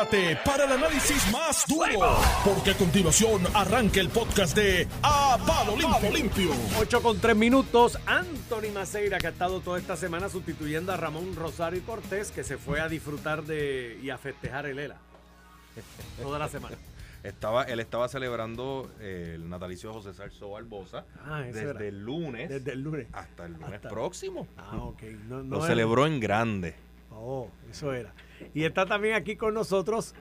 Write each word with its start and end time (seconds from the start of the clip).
Prepárate 0.00 0.36
para 0.44 0.64
el 0.66 0.72
análisis 0.72 1.32
más 1.32 1.64
duro, 1.66 2.18
porque 2.44 2.72
a 2.72 2.74
continuación 2.76 3.40
arranca 3.54 3.98
el 3.98 4.10
podcast 4.10 4.54
de 4.54 4.86
A 5.02 5.38
Palo 5.46 5.74
Limpio. 5.74 6.10
Limpio. 6.12 6.50
8 6.78 7.00
con 7.02 7.18
3 7.18 7.34
minutos. 7.34 7.98
Anthony 8.04 8.72
Maceira, 8.74 9.16
que 9.16 9.28
ha 9.28 9.30
estado 9.30 9.60
toda 9.60 9.78
esta 9.78 9.96
semana 9.96 10.28
sustituyendo 10.28 10.92
a 10.92 10.98
Ramón 10.98 11.34
Rosario 11.34 11.80
Cortés, 11.86 12.30
que 12.30 12.44
se 12.44 12.58
fue 12.58 12.78
a 12.80 12.90
disfrutar 12.90 13.44
de 13.44 13.98
y 14.02 14.10
a 14.10 14.18
festejar 14.18 14.66
el 14.66 14.80
ELA. 14.80 14.96
Toda 16.22 16.38
la 16.38 16.48
semana. 16.50 16.76
Estaba, 17.22 17.62
él 17.62 17.80
estaba 17.80 18.06
celebrando 18.08 18.90
eh, 19.00 19.32
el 19.36 19.48
natalicio 19.48 19.88
de 19.88 19.94
José 19.94 20.12
Salso 20.12 20.50
Barbosa 20.50 21.06
Ah, 21.24 21.40
desde 21.40 21.70
era. 21.70 21.84
el 21.84 22.00
lunes 22.04 22.50
Desde 22.50 22.72
el 22.72 22.82
lunes. 22.82 23.06
hasta 23.14 23.46
el 23.46 23.54
lunes 23.54 23.72
Hasta- 23.72 23.88
próximo. 23.88 24.46
Ah, 24.58 24.76
ok. 24.76 25.02
No, 25.26 25.42
no 25.42 25.56
Lo 25.56 25.66
celebró 25.66 26.06
en 26.06 26.20
grande. 26.20 26.74
Oh, 27.18 27.48
eso 27.70 27.92
era. 27.92 28.12
Y 28.54 28.64
está 28.64 28.86
también 28.86 29.14
aquí 29.14 29.36
con 29.36 29.54
nosotros 29.54 30.14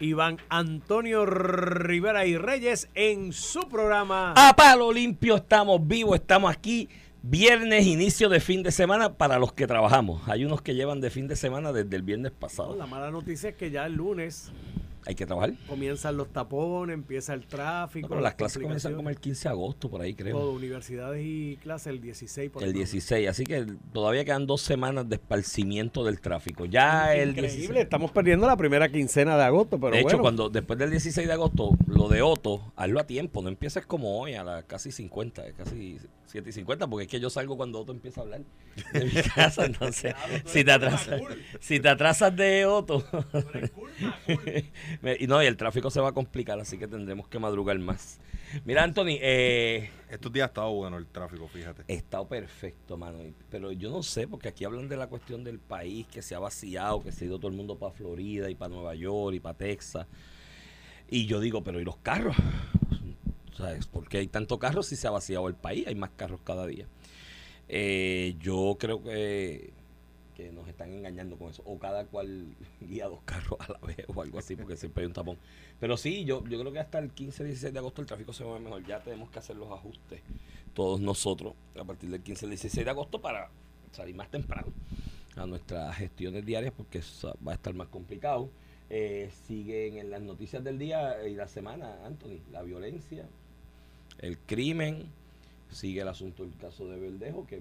Iván 0.00 0.38
Antonio 0.48 1.26
Rivera 1.26 2.24
y 2.24 2.36
Reyes 2.36 2.88
en 2.94 3.32
su 3.32 3.68
programa. 3.68 4.32
A 4.36 4.54
palo 4.56 4.92
limpio 4.92 5.36
estamos 5.36 5.86
vivos, 5.86 6.16
estamos 6.16 6.50
aquí. 6.50 6.88
Viernes, 7.22 7.86
inicio 7.86 8.30
de 8.30 8.40
fin 8.40 8.62
de 8.62 8.72
semana 8.72 9.12
para 9.12 9.38
los 9.38 9.52
que 9.52 9.66
trabajamos. 9.66 10.26
Hay 10.26 10.46
unos 10.46 10.62
que 10.62 10.74
llevan 10.74 11.02
de 11.02 11.10
fin 11.10 11.28
de 11.28 11.36
semana 11.36 11.70
desde 11.70 11.94
el 11.96 12.02
viernes 12.02 12.32
pasado. 12.32 12.74
La 12.76 12.86
mala 12.86 13.10
noticia 13.10 13.50
es 13.50 13.56
que 13.56 13.70
ya 13.70 13.84
el 13.84 13.92
lunes 13.92 14.50
Hay 15.10 15.16
que 15.16 15.26
trabajar. 15.26 15.54
comienzan 15.68 16.16
los 16.16 16.32
tapones, 16.32 16.94
empieza 16.94 17.34
el 17.34 17.44
tráfico. 17.44 18.06
No, 18.06 18.10
pero 18.10 18.20
las 18.20 18.34
clases 18.36 18.62
comienzan 18.62 18.94
como 18.94 19.10
el 19.10 19.18
15 19.18 19.48
de 19.48 19.48
agosto, 19.48 19.90
por 19.90 20.00
ahí 20.00 20.14
creo. 20.14 20.38
Todo, 20.38 20.52
universidades 20.52 21.20
y 21.26 21.58
clases 21.60 21.88
el 21.88 22.00
16 22.00 22.48
por 22.50 22.62
El 22.62 22.68
ejemplo. 22.68 22.78
16, 22.84 23.28
así 23.28 23.44
que 23.44 23.66
todavía 23.92 24.24
quedan 24.24 24.46
dos 24.46 24.62
semanas 24.62 25.08
de 25.08 25.16
esparcimiento 25.16 26.04
del 26.04 26.20
tráfico. 26.20 26.64
Ya 26.64 27.12
el 27.12 27.30
Increíble, 27.30 27.56
16. 27.56 27.80
estamos 27.80 28.12
perdiendo 28.12 28.46
la 28.46 28.56
primera 28.56 28.88
quincena 28.88 29.36
de 29.36 29.42
agosto, 29.42 29.80
pero 29.80 29.96
de 29.96 30.02
hecho, 30.02 30.20
cuando 30.20 30.48
después 30.48 30.78
del 30.78 30.90
16 30.90 31.26
de 31.26 31.32
agosto, 31.32 31.70
lo 31.88 32.08
de 32.08 32.22
Otto, 32.22 32.72
hazlo 32.76 33.00
a 33.00 33.04
tiempo, 33.04 33.42
no 33.42 33.48
empieces 33.48 33.84
como 33.84 34.20
hoy, 34.20 34.34
a 34.34 34.44
las 34.44 34.64
casi 34.66 34.92
50, 34.92 35.54
casi 35.54 35.98
7 36.30 36.48
y 36.48 36.52
50, 36.52 36.86
porque 36.86 37.04
es 37.04 37.10
que 37.10 37.20
yo 37.20 37.28
salgo 37.28 37.56
cuando 37.56 37.80
Otto 37.80 37.92
empieza 37.92 38.20
a 38.20 38.24
hablar 38.24 38.42
de 38.92 39.04
mi 39.04 39.10
casa, 39.10 39.66
entonces, 39.66 40.14
si 40.44 40.64
te 40.64 40.72
atrasas, 40.72 41.20
si 41.60 41.80
te 41.80 41.88
atrasas 41.88 42.34
de 42.36 42.66
Otto, 42.66 43.04
y 45.18 45.26
no, 45.26 45.42
y 45.42 45.46
el 45.46 45.56
tráfico 45.56 45.90
se 45.90 46.00
va 46.00 46.10
a 46.10 46.12
complicar, 46.12 46.60
así 46.60 46.78
que 46.78 46.86
tendremos 46.86 47.28
que 47.28 47.38
madrugar 47.38 47.78
más. 47.78 48.20
Mira, 48.64 48.82
Anthony, 48.82 49.18
eh, 49.20 49.90
Estos 50.10 50.32
días 50.32 50.44
ha 50.44 50.48
estado 50.48 50.72
bueno 50.72 50.98
el 50.98 51.06
tráfico, 51.06 51.46
fíjate. 51.46 51.84
He 51.86 51.94
estado 51.94 52.26
perfecto, 52.26 52.96
mano. 52.96 53.18
Pero 53.48 53.70
yo 53.70 53.90
no 53.90 54.02
sé, 54.02 54.26
porque 54.26 54.48
aquí 54.48 54.64
hablan 54.64 54.88
de 54.88 54.96
la 54.96 55.06
cuestión 55.06 55.44
del 55.44 55.60
país, 55.60 56.06
que 56.08 56.20
se 56.20 56.34
ha 56.34 56.40
vaciado, 56.40 57.02
que 57.02 57.12
se 57.12 57.24
ha 57.24 57.28
ido 57.28 57.38
todo 57.38 57.48
el 57.48 57.56
mundo 57.56 57.78
para 57.78 57.92
Florida 57.92 58.50
y 58.50 58.54
para 58.56 58.74
Nueva 58.74 58.94
York 58.94 59.36
y 59.36 59.40
para 59.40 59.56
Texas. 59.56 60.06
Y 61.08 61.26
yo 61.26 61.40
digo, 61.40 61.62
pero 61.62 61.80
¿y 61.80 61.84
los 61.84 61.96
carros? 61.98 62.36
¿Sabes? 63.60 63.86
¿Por 63.86 64.08
qué 64.08 64.18
hay 64.18 64.26
tanto 64.26 64.58
carros 64.58 64.86
si 64.86 64.96
se 64.96 65.06
ha 65.06 65.10
vaciado 65.10 65.46
el 65.48 65.54
país? 65.54 65.86
Hay 65.86 65.94
más 65.94 66.10
carros 66.16 66.40
cada 66.44 66.66
día. 66.66 66.86
Eh, 67.68 68.36
yo 68.40 68.76
creo 68.80 69.02
que, 69.02 69.72
que 70.34 70.50
nos 70.50 70.66
están 70.66 70.92
engañando 70.92 71.36
con 71.36 71.50
eso. 71.50 71.62
O 71.66 71.78
cada 71.78 72.06
cual 72.06 72.46
guía 72.80 73.06
dos 73.06 73.20
carros 73.24 73.60
a 73.60 73.72
la 73.72 73.78
vez 73.80 74.04
o 74.08 74.22
algo 74.22 74.38
así, 74.38 74.56
porque 74.56 74.76
siempre 74.76 75.02
hay 75.02 75.08
un 75.08 75.12
tapón. 75.12 75.38
Pero 75.78 75.96
sí, 75.96 76.24
yo, 76.24 76.42
yo 76.48 76.58
creo 76.58 76.72
que 76.72 76.80
hasta 76.80 76.98
el 76.98 77.10
15, 77.10 77.44
16 77.44 77.72
de 77.72 77.78
agosto 77.78 78.00
el 78.00 78.06
tráfico 78.06 78.32
se 78.32 78.44
mueve 78.44 78.60
mejor. 78.60 78.86
Ya 78.86 79.00
tenemos 79.00 79.30
que 79.30 79.38
hacer 79.38 79.56
los 79.56 79.70
ajustes 79.70 80.22
todos 80.74 81.00
nosotros 81.00 81.54
a 81.78 81.84
partir 81.84 82.10
del 82.10 82.22
15 82.22 82.46
al 82.46 82.50
16 82.50 82.84
de 82.84 82.90
agosto 82.90 83.20
para 83.20 83.50
salir 83.92 84.14
más 84.14 84.30
temprano 84.30 84.72
a 85.36 85.46
nuestras 85.46 85.96
gestiones 85.96 86.46
diarias 86.46 86.72
porque 86.76 87.00
va 87.46 87.52
a 87.52 87.54
estar 87.54 87.74
más 87.74 87.88
complicado. 87.88 88.50
Eh, 88.88 89.30
siguen 89.46 89.98
en 89.98 90.10
las 90.10 90.20
noticias 90.20 90.64
del 90.64 90.78
día 90.78 91.26
y 91.26 91.34
la 91.34 91.46
semana, 91.46 92.04
Anthony, 92.04 92.40
la 92.50 92.62
violencia, 92.62 93.28
el 94.20 94.38
crimen, 94.38 95.04
sigue 95.70 96.00
el 96.02 96.08
asunto 96.08 96.42
del 96.44 96.56
caso 96.56 96.86
de 96.88 96.98
Verdejo, 96.98 97.46
que 97.46 97.60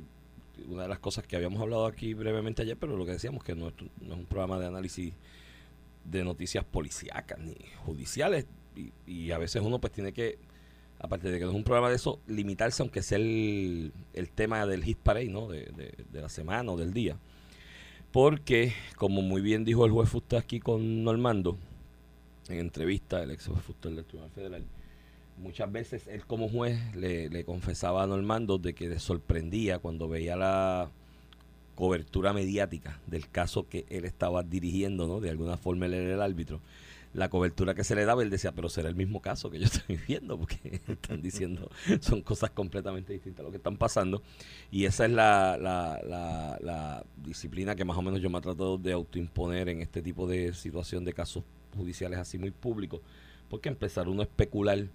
una 0.67 0.83
de 0.83 0.89
las 0.89 0.99
cosas 0.99 1.25
que 1.25 1.35
habíamos 1.35 1.61
hablado 1.61 1.85
aquí 1.85 2.13
brevemente 2.13 2.61
ayer, 2.63 2.75
pero 2.77 2.97
lo 2.97 3.05
que 3.05 3.11
decíamos 3.13 3.43
que 3.43 3.55
no, 3.55 3.69
es- 3.69 3.73
no 4.01 4.13
es 4.13 4.19
un 4.19 4.25
programa 4.25 4.59
de 4.59 4.65
análisis 4.67 5.13
de 6.05 6.23
noticias 6.23 6.65
policíacas 6.65 7.39
ni 7.39 7.55
judiciales 7.85 8.45
y, 9.05 9.31
a 9.31 9.37
veces 9.37 9.61
uno 9.61 9.79
pues 9.79 9.91
tiene 9.93 10.11
que 10.13 10.37
aparte 10.99 11.29
de 11.29 11.37
que 11.39 11.43
no 11.45 11.51
es 11.51 11.55
un 11.55 11.63
programa 11.63 11.89
de 11.89 11.95
eso 11.95 12.19
limitarse 12.27 12.81
aunque 12.81 13.01
sea 13.03 13.17
el, 13.17 13.91
el 14.13 14.29
tema 14.31 14.65
del 14.65 14.83
hit 14.83 14.97
parade 14.97 15.27
¿no? 15.29 15.47
de, 15.47 15.65
de- 15.65 15.93
de 16.11 16.21
la 16.21 16.29
semana 16.29 16.71
o 16.71 16.77
del 16.77 16.93
día 16.93 17.17
porque 18.11 18.73
como 18.95 19.21
muy 19.21 19.41
bien 19.41 19.65
dijo 19.65 19.85
el 19.85 19.91
juez 19.91 20.09
Fuster 20.09 20.39
aquí 20.39 20.59
con 20.59 21.03
Normando 21.03 21.57
en 22.47 22.59
entrevista 22.59 23.21
el 23.21 23.31
ex 23.31 23.47
juez 23.47 23.61
Fuster 23.61 23.91
del 23.93 24.05
Tribunal 24.05 24.31
Federal 24.31 24.63
muchas 25.39 25.71
veces 25.71 26.07
él 26.07 26.25
como 26.25 26.49
juez 26.49 26.79
le, 26.95 27.29
le 27.29 27.43
confesaba 27.43 28.03
a 28.03 28.07
Normando 28.07 28.57
de 28.57 28.73
que 28.73 28.89
le 28.89 28.99
sorprendía 28.99 29.79
cuando 29.79 30.07
veía 30.07 30.35
la 30.35 30.91
cobertura 31.79 32.33
mediática 32.33 32.99
del 33.07 33.29
caso 33.29 33.69
que 33.69 33.85
él 33.89 34.03
estaba 34.03 34.43
dirigiendo, 34.43 35.07
¿no? 35.07 35.21
De 35.21 35.29
alguna 35.29 35.55
forma 35.55 35.85
él 35.85 35.93
era 35.93 36.15
el 36.15 36.21
árbitro. 36.21 36.59
La 37.13 37.29
cobertura 37.29 37.73
que 37.73 37.85
se 37.85 37.95
le 37.95 38.03
daba, 38.03 38.21
él 38.21 38.29
decía, 38.29 38.51
pero 38.51 38.67
será 38.67 38.89
el 38.89 38.95
mismo 38.95 39.21
caso 39.21 39.49
que 39.49 39.59
yo 39.59 39.65
estoy 39.65 39.97
viendo, 40.07 40.37
porque 40.37 40.81
están 40.87 41.21
diciendo, 41.21 41.71
son 42.01 42.21
cosas 42.21 42.51
completamente 42.51 43.13
distintas 43.13 43.39
a 43.39 43.43
lo 43.43 43.51
que 43.51 43.57
están 43.57 43.77
pasando. 43.77 44.21
Y 44.71 44.83
esa 44.83 45.05
es 45.05 45.11
la, 45.11 45.57
la, 45.57 46.01
la, 46.05 46.57
la 46.61 47.05
disciplina 47.23 47.75
que 47.75 47.85
más 47.85 47.97
o 47.97 48.01
menos 48.01 48.21
yo 48.21 48.29
me 48.29 48.39
he 48.39 48.41
tratado 48.41 48.77
de 48.77 48.91
autoimponer 48.91 49.69
en 49.69 49.81
este 49.81 50.01
tipo 50.01 50.27
de 50.27 50.53
situación 50.53 51.05
de 51.05 51.13
casos 51.13 51.45
judiciales 51.77 52.19
así 52.19 52.37
muy 52.37 52.51
públicos, 52.51 52.99
porque 53.49 53.69
empezar 53.69 54.09
uno 54.09 54.21
a 54.21 54.25
especular 54.25 54.85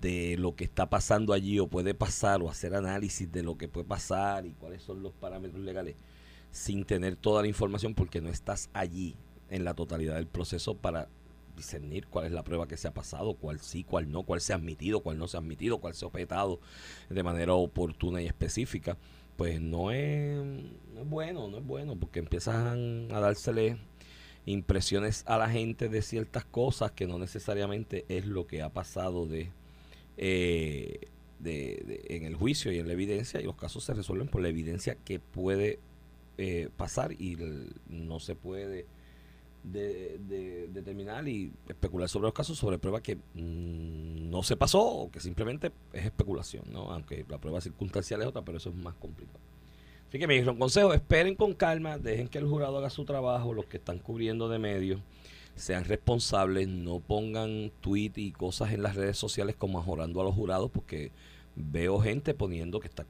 de 0.00 0.36
lo 0.38 0.56
que 0.56 0.64
está 0.64 0.88
pasando 0.88 1.32
allí 1.32 1.58
o 1.58 1.68
puede 1.68 1.94
pasar 1.94 2.42
o 2.42 2.50
hacer 2.50 2.74
análisis 2.74 3.30
de 3.30 3.42
lo 3.42 3.56
que 3.56 3.68
puede 3.68 3.86
pasar 3.86 4.46
y 4.46 4.52
cuáles 4.52 4.82
son 4.82 5.02
los 5.02 5.12
parámetros 5.12 5.62
legales 5.62 5.96
sin 6.50 6.84
tener 6.84 7.16
toda 7.16 7.42
la 7.42 7.48
información 7.48 7.94
porque 7.94 8.20
no 8.20 8.30
estás 8.30 8.70
allí 8.72 9.16
en 9.50 9.64
la 9.64 9.74
totalidad 9.74 10.14
del 10.14 10.26
proceso 10.26 10.76
para 10.76 11.08
discernir 11.56 12.06
cuál 12.06 12.26
es 12.26 12.32
la 12.32 12.44
prueba 12.44 12.68
que 12.68 12.76
se 12.76 12.88
ha 12.88 12.94
pasado, 12.94 13.34
cuál 13.34 13.60
sí, 13.60 13.84
cuál 13.84 14.10
no, 14.10 14.22
cuál 14.22 14.40
se 14.40 14.52
ha 14.52 14.56
admitido, 14.56 15.00
cuál 15.00 15.18
no 15.18 15.26
se 15.26 15.36
ha 15.36 15.40
admitido, 15.40 15.78
cuál 15.78 15.94
se 15.94 16.04
ha 16.04 16.08
objetado 16.08 16.60
de 17.08 17.22
manera 17.22 17.54
oportuna 17.54 18.22
y 18.22 18.26
específica, 18.26 18.96
pues 19.36 19.60
no 19.60 19.90
es, 19.90 20.36
no 20.36 21.00
es 21.00 21.08
bueno, 21.08 21.48
no 21.48 21.58
es 21.58 21.66
bueno, 21.66 21.96
porque 21.96 22.20
empiezan 22.20 23.08
a 23.10 23.20
dársele 23.20 23.78
impresiones 24.44 25.24
a 25.26 25.38
la 25.38 25.50
gente 25.50 25.88
de 25.88 26.02
ciertas 26.02 26.44
cosas 26.44 26.92
que 26.92 27.06
no 27.06 27.18
necesariamente 27.18 28.04
es 28.08 28.26
lo 28.26 28.46
que 28.46 28.62
ha 28.62 28.70
pasado 28.70 29.26
de, 29.26 29.50
eh, 30.16 31.00
de- 31.38 32.04
en 32.08 32.24
el 32.24 32.34
juicio 32.34 32.72
y 32.72 32.78
en 32.78 32.86
la 32.86 32.94
evidencia 32.94 33.40
y 33.40 33.44
los 33.44 33.56
casos 33.56 33.84
se 33.84 33.94
resuelven 33.94 34.28
por 34.28 34.40
la 34.42 34.48
evidencia 34.48 34.96
que 34.96 35.18
puede 35.20 35.78
eh, 36.38 36.68
pasar 36.76 37.12
y 37.12 37.36
no 37.88 38.20
se 38.20 38.34
puede 38.34 38.86
de, 39.64 40.18
de- 40.28 40.68
determinar 40.72 41.26
y 41.28 41.52
especular 41.68 42.08
sobre 42.08 42.24
los 42.26 42.34
casos 42.34 42.56
sobre 42.58 42.78
pruebas 42.78 43.02
que 43.02 43.16
mm, 43.16 44.30
no 44.30 44.42
se 44.42 44.56
pasó 44.56 44.82
o 44.84 45.10
que 45.10 45.20
simplemente 45.20 45.72
es 45.92 46.04
especulación, 46.04 46.64
¿no? 46.70 46.92
aunque 46.92 47.24
la 47.28 47.38
prueba 47.38 47.60
circunstancial 47.60 48.22
es 48.22 48.28
otra, 48.28 48.42
pero 48.42 48.58
eso 48.58 48.70
es 48.70 48.76
más 48.76 48.94
complicado. 48.94 49.40
Así 50.08 50.18
que 50.20 50.26
me 50.28 50.34
dijeron, 50.34 50.56
consejo, 50.58 50.94
esperen 50.94 51.34
con 51.34 51.54
calma, 51.54 51.98
dejen 51.98 52.28
que 52.28 52.38
el 52.38 52.46
jurado 52.46 52.78
haga 52.78 52.90
su 52.90 53.04
trabajo, 53.04 53.52
los 53.52 53.64
que 53.66 53.78
están 53.78 53.98
cubriendo 53.98 54.48
de 54.48 54.58
medios, 54.60 55.00
sean 55.56 55.84
responsables, 55.84 56.68
no 56.68 57.00
pongan 57.00 57.72
tweet 57.80 58.12
y 58.16 58.30
cosas 58.30 58.72
en 58.72 58.82
las 58.82 58.94
redes 58.94 59.18
sociales 59.18 59.56
como 59.56 59.78
ajorando 59.78 60.20
a 60.20 60.24
los 60.24 60.34
jurados, 60.34 60.70
porque 60.70 61.10
veo 61.56 61.98
gente 62.00 62.34
poniendo 62.34 62.78
que 62.78 62.88
está 62.88 63.06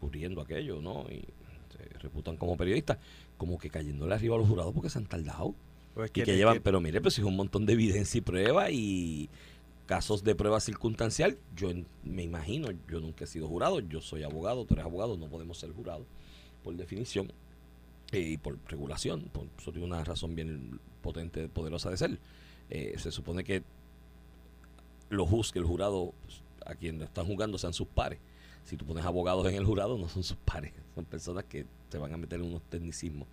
cubriendo 0.00 0.40
aquello, 0.40 0.82
¿no? 0.82 1.06
Y 1.08 1.24
se 1.70 1.98
reputan 2.00 2.36
como 2.36 2.56
periodistas, 2.56 2.98
como 3.36 3.58
que 3.58 3.70
cayéndole 3.70 4.14
arriba 4.14 4.34
a 4.34 4.38
los 4.38 4.48
jurados 4.48 4.74
porque 4.74 4.90
se 4.90 4.98
han 4.98 5.06
tardado. 5.06 5.54
Pues 5.94 6.10
Y 6.10 6.22
que 6.22 6.36
llevan, 6.36 6.60
pero 6.62 6.80
mire, 6.80 7.00
pues 7.00 7.14
si 7.14 7.20
es 7.20 7.26
un 7.26 7.36
montón 7.36 7.64
de 7.64 7.72
evidencia 7.72 8.18
y 8.18 8.22
prueba 8.22 8.70
y 8.70 9.30
casos 9.86 10.22
de 10.22 10.34
prueba 10.34 10.60
circunstancial, 10.60 11.38
yo 11.56 11.70
me 12.04 12.22
imagino, 12.22 12.68
yo 12.88 13.00
nunca 13.00 13.24
he 13.24 13.26
sido 13.26 13.48
jurado, 13.48 13.80
yo 13.80 14.00
soy 14.00 14.22
abogado, 14.22 14.64
tú 14.64 14.74
eres 14.74 14.84
abogado, 14.84 15.16
no 15.16 15.28
podemos 15.28 15.58
ser 15.58 15.72
jurados 15.72 16.06
por 16.62 16.74
definición 16.76 17.32
eh, 18.12 18.20
y 18.20 18.36
por 18.36 18.58
regulación, 18.68 19.30
por, 19.32 19.46
eso 19.58 19.72
tiene 19.72 19.86
una 19.86 20.04
razón 20.04 20.34
bien 20.34 20.78
potente, 21.08 21.48
poderosa 21.48 21.90
de 21.90 21.96
ser. 21.96 22.18
Eh, 22.70 22.94
se 22.98 23.10
supone 23.10 23.44
que 23.44 23.62
los 25.08 25.26
juz, 25.26 25.52
que 25.52 25.58
el 25.58 25.64
jurado, 25.64 26.12
pues, 26.24 26.42
a 26.66 26.74
quien 26.74 26.98
lo 26.98 27.04
están 27.04 27.24
jugando 27.24 27.56
sean 27.56 27.72
sus 27.72 27.88
pares. 27.88 28.18
Si 28.64 28.76
tú 28.76 28.84
pones 28.84 29.06
abogados 29.06 29.46
en 29.46 29.54
el 29.54 29.64
jurado, 29.64 29.96
no 29.96 30.06
son 30.08 30.22
sus 30.22 30.36
pares, 30.36 30.72
son 30.94 31.06
personas 31.06 31.44
que 31.44 31.64
se 31.88 31.96
van 31.96 32.12
a 32.12 32.18
meter 32.18 32.40
en 32.40 32.46
unos 32.46 32.62
tecnicismos 32.68 33.26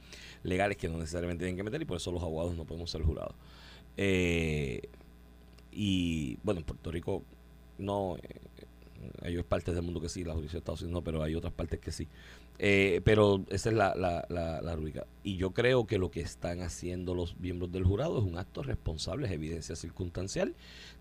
legales 0.43 0.77
que 0.77 0.87
no 0.87 0.97
necesariamente 0.97 1.43
tienen 1.43 1.57
que 1.57 1.63
meter 1.63 1.81
y 1.81 1.85
por 1.85 1.97
eso 1.97 2.11
los 2.13 2.23
abogados 2.23 2.55
no 2.55 2.63
podemos 2.63 2.89
ser 2.89 3.01
jurados. 3.01 3.35
Eh, 3.97 4.81
y 5.73 6.37
bueno, 6.43 6.61
en 6.61 6.65
Puerto 6.65 6.89
Rico 6.91 7.23
no, 7.77 8.15
eh, 8.23 8.39
Hay 9.21 9.41
partes 9.43 9.73
del 9.75 9.83
mundo 9.83 10.01
que 10.01 10.09
sí, 10.09 10.23
la 10.23 10.33
jurisdicción 10.33 10.59
de 10.59 10.63
Estados 10.63 10.81
Unidos 10.81 10.99
no, 10.99 11.03
pero 11.03 11.23
hay 11.23 11.35
otras 11.35 11.53
partes 11.53 11.79
que 11.79 11.91
sí. 11.91 12.07
Eh, 12.59 13.01
pero 13.03 13.43
esa 13.49 13.69
es 13.69 13.75
la, 13.75 13.95
la, 13.95 14.25
la, 14.29 14.61
la 14.61 14.75
rúbrica. 14.75 15.05
Y 15.23 15.37
yo 15.37 15.51
creo 15.51 15.85
que 15.85 15.97
lo 15.97 16.11
que 16.11 16.21
están 16.21 16.61
haciendo 16.61 17.13
los 17.13 17.37
miembros 17.37 17.71
del 17.71 17.83
jurado 17.83 18.19
es 18.19 18.23
un 18.23 18.37
acto 18.37 18.63
responsable, 18.63 19.27
es 19.27 19.33
evidencia 19.33 19.75
circunstancial. 19.75 20.55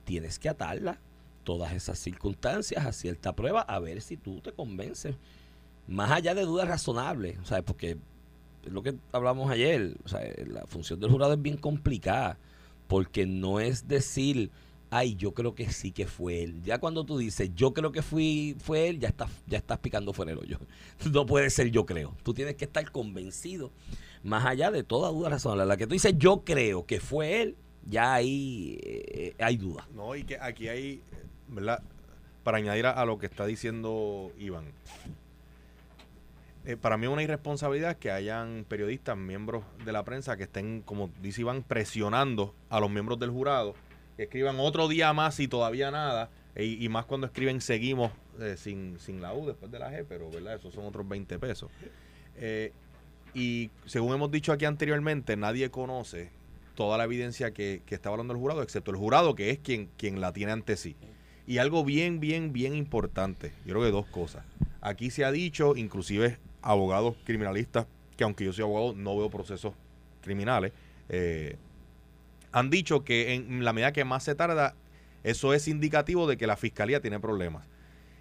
Tienes 0.04 0.38
que 0.38 0.48
atarla, 0.48 0.98
todas 1.44 1.72
esas 1.72 1.98
circunstancias, 1.98 2.84
a 2.84 2.92
cierta 2.92 3.34
prueba, 3.34 3.60
a 3.60 3.78
ver 3.78 4.00
si 4.00 4.16
tú 4.16 4.40
te 4.40 4.52
convences. 4.52 5.16
Más 5.86 6.10
allá 6.10 6.34
de 6.34 6.42
dudas 6.42 6.66
razonables, 6.66 7.36
¿sabes? 7.44 7.64
Porque 7.64 7.98
es 8.64 8.72
lo 8.72 8.82
que 8.82 8.94
hablamos 9.12 9.50
ayer, 9.50 9.96
o 10.04 10.08
sea, 10.08 10.20
la 10.46 10.66
función 10.66 10.98
del 10.98 11.10
jurado 11.10 11.34
es 11.34 11.42
bien 11.42 11.58
complicada, 11.58 12.38
porque 12.86 13.26
no 13.26 13.60
es 13.60 13.86
decir, 13.86 14.50
ay, 14.94 15.16
yo 15.16 15.34
creo 15.34 15.56
que 15.56 15.72
sí 15.72 15.90
que 15.90 16.06
fue 16.06 16.44
él. 16.44 16.62
Ya 16.62 16.78
cuando 16.78 17.04
tú 17.04 17.18
dices, 17.18 17.50
yo 17.56 17.74
creo 17.74 17.90
que 17.90 18.00
fui, 18.00 18.56
fue 18.60 18.88
él, 18.88 19.00
ya 19.00 19.08
estás, 19.08 19.28
ya 19.44 19.58
estás 19.58 19.78
picando 19.78 20.12
fuera 20.12 20.30
el 20.30 20.38
hoyo. 20.38 20.58
No 21.12 21.26
puede 21.26 21.50
ser 21.50 21.70
yo 21.72 21.84
creo. 21.84 22.14
Tú 22.22 22.32
tienes 22.32 22.54
que 22.54 22.64
estar 22.64 22.88
convencido, 22.92 23.72
más 24.22 24.46
allá 24.46 24.70
de 24.70 24.84
toda 24.84 25.10
duda 25.10 25.30
razonable. 25.30 25.66
La 25.66 25.76
que 25.76 25.88
tú 25.88 25.94
dices, 25.94 26.14
yo 26.16 26.44
creo 26.44 26.86
que 26.86 27.00
fue 27.00 27.42
él, 27.42 27.56
ya 27.84 28.14
ahí 28.14 28.78
eh, 28.84 29.34
hay 29.40 29.56
duda. 29.56 29.88
No, 29.92 30.14
y 30.14 30.22
que 30.22 30.38
aquí 30.38 30.68
hay, 30.68 31.02
¿verdad? 31.48 31.82
Para 32.44 32.58
añadir 32.58 32.86
a, 32.86 33.04
lo 33.04 33.18
que 33.18 33.26
está 33.26 33.46
diciendo 33.46 34.30
Iván. 34.38 34.66
Eh, 36.66 36.76
para 36.76 36.96
mí 36.96 37.06
es 37.06 37.12
una 37.12 37.22
irresponsabilidad 37.22 37.96
que 37.96 38.12
hayan 38.12 38.64
periodistas, 38.68 39.16
miembros 39.16 39.64
de 39.84 39.90
la 39.90 40.04
prensa, 40.04 40.36
que 40.36 40.44
estén, 40.44 40.82
como 40.82 41.10
dice 41.20 41.40
Iván, 41.40 41.64
presionando 41.64 42.54
a 42.70 42.78
los 42.78 42.90
miembros 42.90 43.18
del 43.18 43.30
jurado, 43.30 43.74
escriban 44.18 44.60
otro 44.60 44.88
día 44.88 45.12
más 45.12 45.40
y 45.40 45.48
todavía 45.48 45.90
nada, 45.90 46.30
y, 46.56 46.88
más 46.88 47.04
cuando 47.04 47.26
escriben 47.26 47.60
seguimos 47.60 48.12
eh, 48.40 48.54
sin, 48.56 48.98
sin 49.00 49.20
la 49.20 49.34
U 49.34 49.46
después 49.46 49.72
de 49.72 49.78
la 49.78 49.90
G, 49.90 50.04
pero 50.08 50.30
¿verdad? 50.30 50.54
esos 50.54 50.72
son 50.72 50.86
otros 50.86 51.08
20 51.08 51.38
pesos. 51.38 51.70
Eh, 52.36 52.72
y 53.34 53.70
según 53.86 54.14
hemos 54.14 54.30
dicho 54.30 54.52
aquí 54.52 54.64
anteriormente, 54.64 55.36
nadie 55.36 55.70
conoce 55.70 56.30
toda 56.76 56.96
la 56.96 57.04
evidencia 57.04 57.52
que, 57.52 57.82
que 57.86 57.96
está 57.96 58.10
hablando 58.10 58.32
el 58.32 58.38
jurado, 58.38 58.62
excepto 58.62 58.92
el 58.92 58.96
jurado, 58.96 59.34
que 59.34 59.50
es 59.50 59.58
quien, 59.58 59.88
quien 59.96 60.20
la 60.20 60.32
tiene 60.32 60.52
ante 60.52 60.76
sí. 60.76 60.96
Y 61.46 61.58
algo 61.58 61.84
bien, 61.84 62.20
bien, 62.20 62.52
bien 62.52 62.74
importante, 62.74 63.52
yo 63.66 63.74
creo 63.74 63.82
que 63.82 63.90
dos 63.90 64.06
cosas. 64.06 64.44
Aquí 64.80 65.10
se 65.10 65.24
ha 65.24 65.32
dicho, 65.32 65.76
inclusive 65.76 66.38
abogados 66.62 67.16
criminalistas, 67.24 67.86
que 68.16 68.24
aunque 68.24 68.44
yo 68.44 68.52
soy 68.52 68.62
abogado, 68.62 68.94
no 68.94 69.16
veo 69.16 69.28
procesos 69.28 69.74
criminales, 70.22 70.72
eh, 71.08 71.56
han 72.54 72.70
dicho 72.70 73.04
que 73.04 73.34
en 73.34 73.64
la 73.64 73.72
medida 73.72 73.92
que 73.92 74.04
más 74.04 74.22
se 74.22 74.34
tarda, 74.34 74.74
eso 75.24 75.52
es 75.54 75.66
indicativo 75.68 76.26
de 76.28 76.36
que 76.36 76.46
la 76.46 76.56
fiscalía 76.56 77.00
tiene 77.00 77.18
problemas. 77.18 77.68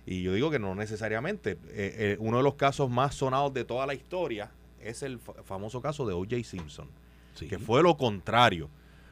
Y 0.05 0.23
yo 0.23 0.33
digo 0.33 0.49
que 0.51 0.59
no 0.59 0.73
necesariamente. 0.75 1.51
Eh, 1.51 1.57
eh, 1.69 2.17
uno 2.19 2.37
de 2.37 2.43
los 2.43 2.55
casos 2.55 2.89
más 2.89 3.15
sonados 3.15 3.53
de 3.53 3.63
toda 3.63 3.85
la 3.85 3.93
historia 3.93 4.51
es 4.81 5.03
el 5.03 5.19
fa- 5.19 5.43
famoso 5.43 5.81
caso 5.81 6.05
de 6.07 6.13
O.J. 6.13 6.43
Simpson, 6.43 6.89
Sí. 7.35 7.47
que 7.47 7.57
fue 7.59 7.83
lo 7.83 7.95
contrario. 7.95 8.69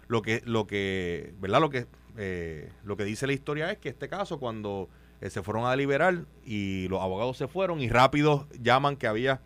Lo 0.08 0.22
que, 0.22 0.42
lo 0.46 0.68
que, 0.68 1.34
¿verdad? 1.40 1.62
Lo 1.62 1.70
que, 1.70 1.86
eh, 2.18 2.70
lo 2.84 2.98
que 2.98 3.06
dice 3.06 3.26
la 3.28 3.34
historia 3.34 3.72
es 3.72 3.78
que 3.78 3.90
este 3.90 4.10
caso, 4.10 4.40
cuando 4.40 4.90
eh, 5.22 5.30
se 5.30 5.42
fueron 5.44 5.66
a 5.66 5.72
deliberar 5.72 6.26
y 6.46 6.88
los 6.90 7.00
abogados 7.02 7.38
se 7.38 7.48
fueron 7.48 7.80
y 7.80 7.90
rápido 7.90 8.48
llaman 8.60 8.98
que 8.98 9.08
había 9.08 9.40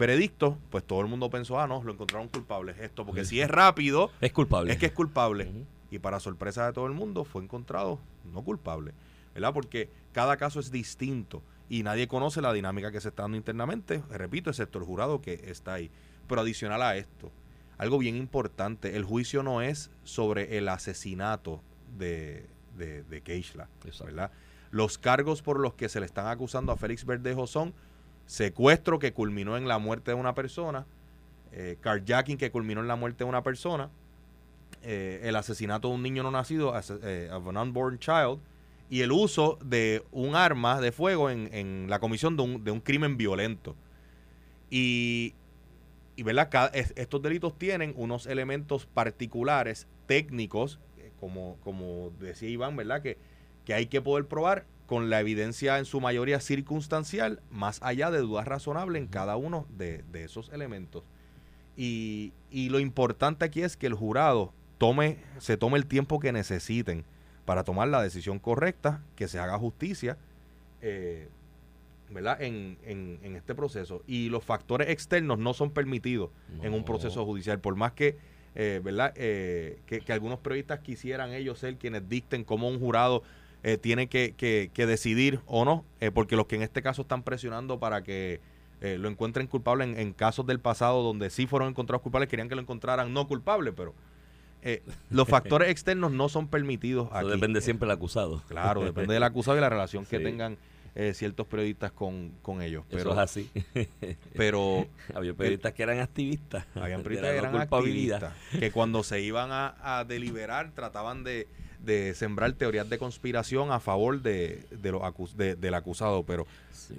veredicto, 0.00 0.58
pues 0.70 0.82
todo 0.82 1.00
el 1.02 1.06
mundo 1.06 1.30
pensó, 1.30 1.60
ah, 1.60 1.68
no, 1.68 1.84
lo 1.84 1.92
encontraron 1.92 2.26
culpable. 2.28 2.74
Esto, 2.80 3.06
porque 3.06 3.24
si 3.24 3.40
es 3.40 3.48
rápido, 3.48 4.10
Es 4.20 4.32
culpable. 4.32 4.72
es 4.72 4.78
que 4.78 4.86
es 4.86 4.92
culpable. 4.92 5.52
Y 5.92 5.98
para 6.00 6.18
sorpresa 6.18 6.66
de 6.66 6.72
todo 6.72 6.86
el 6.86 6.92
mundo, 6.92 7.24
fue 7.24 7.42
encontrado 7.44 8.00
no 8.24 8.42
culpable. 8.42 8.92
¿Verdad? 9.34 9.52
Porque 9.54 9.88
cada 10.12 10.36
caso 10.36 10.58
es 10.58 10.72
distinto 10.72 11.42
y 11.68 11.84
nadie 11.84 12.08
conoce 12.08 12.40
la 12.42 12.52
dinámica 12.52 12.90
que 12.90 13.00
se 13.00 13.10
está 13.10 13.22
dando 13.22 13.36
internamente, 13.36 14.02
repito, 14.10 14.50
excepto 14.50 14.78
el 14.80 14.84
jurado 14.84 15.20
que 15.20 15.34
está 15.44 15.74
ahí. 15.74 15.90
Pero 16.26 16.40
adicional 16.40 16.82
a 16.82 16.96
esto, 16.96 17.30
algo 17.78 17.98
bien 17.98 18.16
importante, 18.16 18.96
el 18.96 19.04
juicio 19.04 19.42
no 19.44 19.62
es 19.62 19.90
sobre 20.02 20.58
el 20.58 20.68
asesinato 20.68 21.60
de, 21.96 22.46
de, 22.76 23.04
de 23.04 23.20
Keishla. 23.20 23.68
¿verdad? 24.04 24.32
Los 24.72 24.98
cargos 24.98 25.42
por 25.42 25.60
los 25.60 25.74
que 25.74 25.88
se 25.88 26.00
le 26.00 26.06
están 26.06 26.26
acusando 26.26 26.72
a 26.72 26.76
Félix 26.76 27.04
Verdejo 27.04 27.46
son 27.46 27.72
secuestro 28.30 29.00
que 29.00 29.12
culminó 29.12 29.56
en 29.56 29.66
la 29.66 29.78
muerte 29.78 30.12
de 30.12 30.14
una 30.14 30.34
persona, 30.36 30.86
eh, 31.50 31.78
carjacking 31.80 32.38
que 32.38 32.52
culminó 32.52 32.80
en 32.80 32.86
la 32.86 32.94
muerte 32.94 33.24
de 33.24 33.28
una 33.28 33.42
persona, 33.42 33.90
eh, 34.82 35.20
el 35.24 35.34
asesinato 35.34 35.88
de 35.88 35.94
un 35.94 36.02
niño 36.04 36.22
no 36.22 36.30
nacido, 36.30 36.72
as- 36.72 36.92
eh, 37.02 37.28
of 37.32 37.48
an 37.48 37.56
unborn 37.56 37.98
child, 37.98 38.38
y 38.88 39.00
el 39.00 39.10
uso 39.10 39.58
de 39.64 40.04
un 40.12 40.36
arma 40.36 40.80
de 40.80 40.92
fuego 40.92 41.28
en, 41.28 41.52
en 41.52 41.86
la 41.90 41.98
comisión 41.98 42.36
de 42.36 42.42
un, 42.44 42.62
de 42.64 42.70
un 42.70 42.80
crimen 42.80 43.16
violento. 43.16 43.74
Y, 44.70 45.34
y 46.14 46.22
¿verdad? 46.22 46.48
Cada- 46.52 46.68
es- 46.68 46.92
estos 46.96 47.20
delitos 47.22 47.58
tienen 47.58 47.94
unos 47.96 48.26
elementos 48.26 48.86
particulares, 48.86 49.88
técnicos, 50.06 50.78
eh, 50.98 51.10
como, 51.18 51.56
como 51.64 52.12
decía 52.20 52.48
Iván, 52.48 52.76
¿verdad? 52.76 53.02
Que, 53.02 53.18
que 53.64 53.74
hay 53.74 53.86
que 53.86 54.00
poder 54.00 54.26
probar 54.26 54.66
con 54.90 55.08
la 55.08 55.20
evidencia 55.20 55.78
en 55.78 55.84
su 55.84 56.00
mayoría 56.00 56.40
circunstancial, 56.40 57.40
más 57.48 57.78
allá 57.80 58.10
de 58.10 58.18
dudas 58.18 58.44
razonables 58.48 59.00
en 59.00 59.06
cada 59.06 59.36
uno 59.36 59.64
de, 59.78 60.02
de 60.10 60.24
esos 60.24 60.48
elementos. 60.48 61.04
Y, 61.76 62.32
y 62.50 62.70
lo 62.70 62.80
importante 62.80 63.44
aquí 63.44 63.62
es 63.62 63.76
que 63.76 63.86
el 63.86 63.94
jurado 63.94 64.52
tome, 64.78 65.18
se 65.38 65.56
tome 65.56 65.78
el 65.78 65.86
tiempo 65.86 66.18
que 66.18 66.32
necesiten 66.32 67.04
para 67.44 67.62
tomar 67.62 67.86
la 67.86 68.02
decisión 68.02 68.40
correcta, 68.40 69.00
que 69.14 69.28
se 69.28 69.38
haga 69.38 69.56
justicia, 69.58 70.18
eh, 70.82 71.28
¿verdad? 72.10 72.42
En, 72.42 72.76
en- 72.84 73.20
en 73.22 73.36
este 73.36 73.54
proceso. 73.54 74.02
Y 74.08 74.28
los 74.28 74.42
factores 74.42 74.88
externos 74.88 75.38
no 75.38 75.54
son 75.54 75.70
permitidos 75.70 76.30
en 76.64 76.74
un 76.74 76.84
proceso 76.84 77.24
judicial, 77.24 77.60
por 77.60 77.76
más 77.76 77.92
que, 77.92 78.16
eh, 78.56 78.80
¿verdad? 78.82 79.12
Eh, 79.14 79.78
que, 79.86 80.00
que 80.00 80.12
algunos 80.12 80.40
periodistas 80.40 80.80
quisieran 80.80 81.32
ellos 81.32 81.60
ser 81.60 81.76
quienes 81.76 82.08
dicten 82.08 82.42
cómo 82.42 82.68
un 82.68 82.80
jurado 82.80 83.22
eh, 83.62 83.76
tiene 83.76 84.06
que, 84.08 84.34
que- 84.36 84.70
que 84.72 84.86
decidir 84.86 85.40
o 85.46 85.64
no, 85.64 85.84
eh, 86.00 86.10
porque 86.10 86.36
los 86.36 86.46
que 86.46 86.56
en 86.56 86.62
este 86.62 86.82
caso 86.82 87.02
están 87.02 87.22
presionando 87.22 87.78
para 87.78 88.02
que 88.02 88.40
eh, 88.80 88.96
lo 88.98 89.08
encuentren 89.08 89.46
culpable 89.46 89.84
en, 89.84 89.98
en 89.98 90.12
casos 90.14 90.46
del 90.46 90.58
pasado 90.60 91.02
donde 91.02 91.28
sí 91.30 91.46
fueron 91.46 91.68
encontrados 91.68 92.02
culpables, 92.02 92.28
querían 92.30 92.48
que 92.48 92.54
lo 92.54 92.62
encontraran 92.62 93.12
no 93.12 93.28
culpable, 93.28 93.72
pero 93.72 93.94
eh, 94.62 94.82
los 95.10 95.28
factores 95.28 95.68
externos 95.70 96.12
no 96.12 96.28
son 96.30 96.48
permitidos 96.48 97.08
Eso 97.08 97.16
aquí. 97.18 97.28
depende 97.30 97.60
siempre 97.60 97.86
del 97.86 97.96
acusado. 97.96 98.42
Claro, 98.48 98.82
depende 98.84 99.12
del 99.14 99.22
acusado 99.24 99.56
y 99.58 99.60
la 99.60 99.68
relación 99.68 100.06
que 100.06 100.18
tengan 100.20 100.56
eh, 100.94 101.12
ciertos 101.14 101.46
periodistas 101.46 101.92
con, 101.92 102.32
con 102.42 102.62
ellos. 102.62 102.84
Eso 102.88 102.96
Pero, 102.96 103.12
es 103.12 103.18
así. 103.18 103.50
pero 104.34 104.86
Había 105.14 105.34
periodistas 105.34 105.72
que 105.72 105.82
eran 105.82 106.00
activistas. 106.00 106.64
habían 106.74 107.02
periodistas 107.02 107.30
que 107.32 107.38
eran 107.38 107.56
activistas, 107.56 108.34
que 108.58 108.70
cuando 108.72 109.02
se 109.02 109.20
iban 109.20 109.50
a, 109.52 109.76
a 109.98 110.04
deliberar 110.04 110.72
trataban 110.72 111.22
de, 111.24 111.48
de 111.84 112.14
sembrar 112.14 112.52
teorías 112.52 112.88
de 112.90 112.98
conspiración 112.98 113.72
a 113.72 113.80
favor 113.80 114.20
de, 114.22 114.64
de 114.70 114.92
los 114.92 115.02
acus- 115.02 115.34
de- 115.34 115.56
del 115.56 115.74
acusado, 115.74 116.22
pero 116.24 116.46
Sí. 116.72 116.94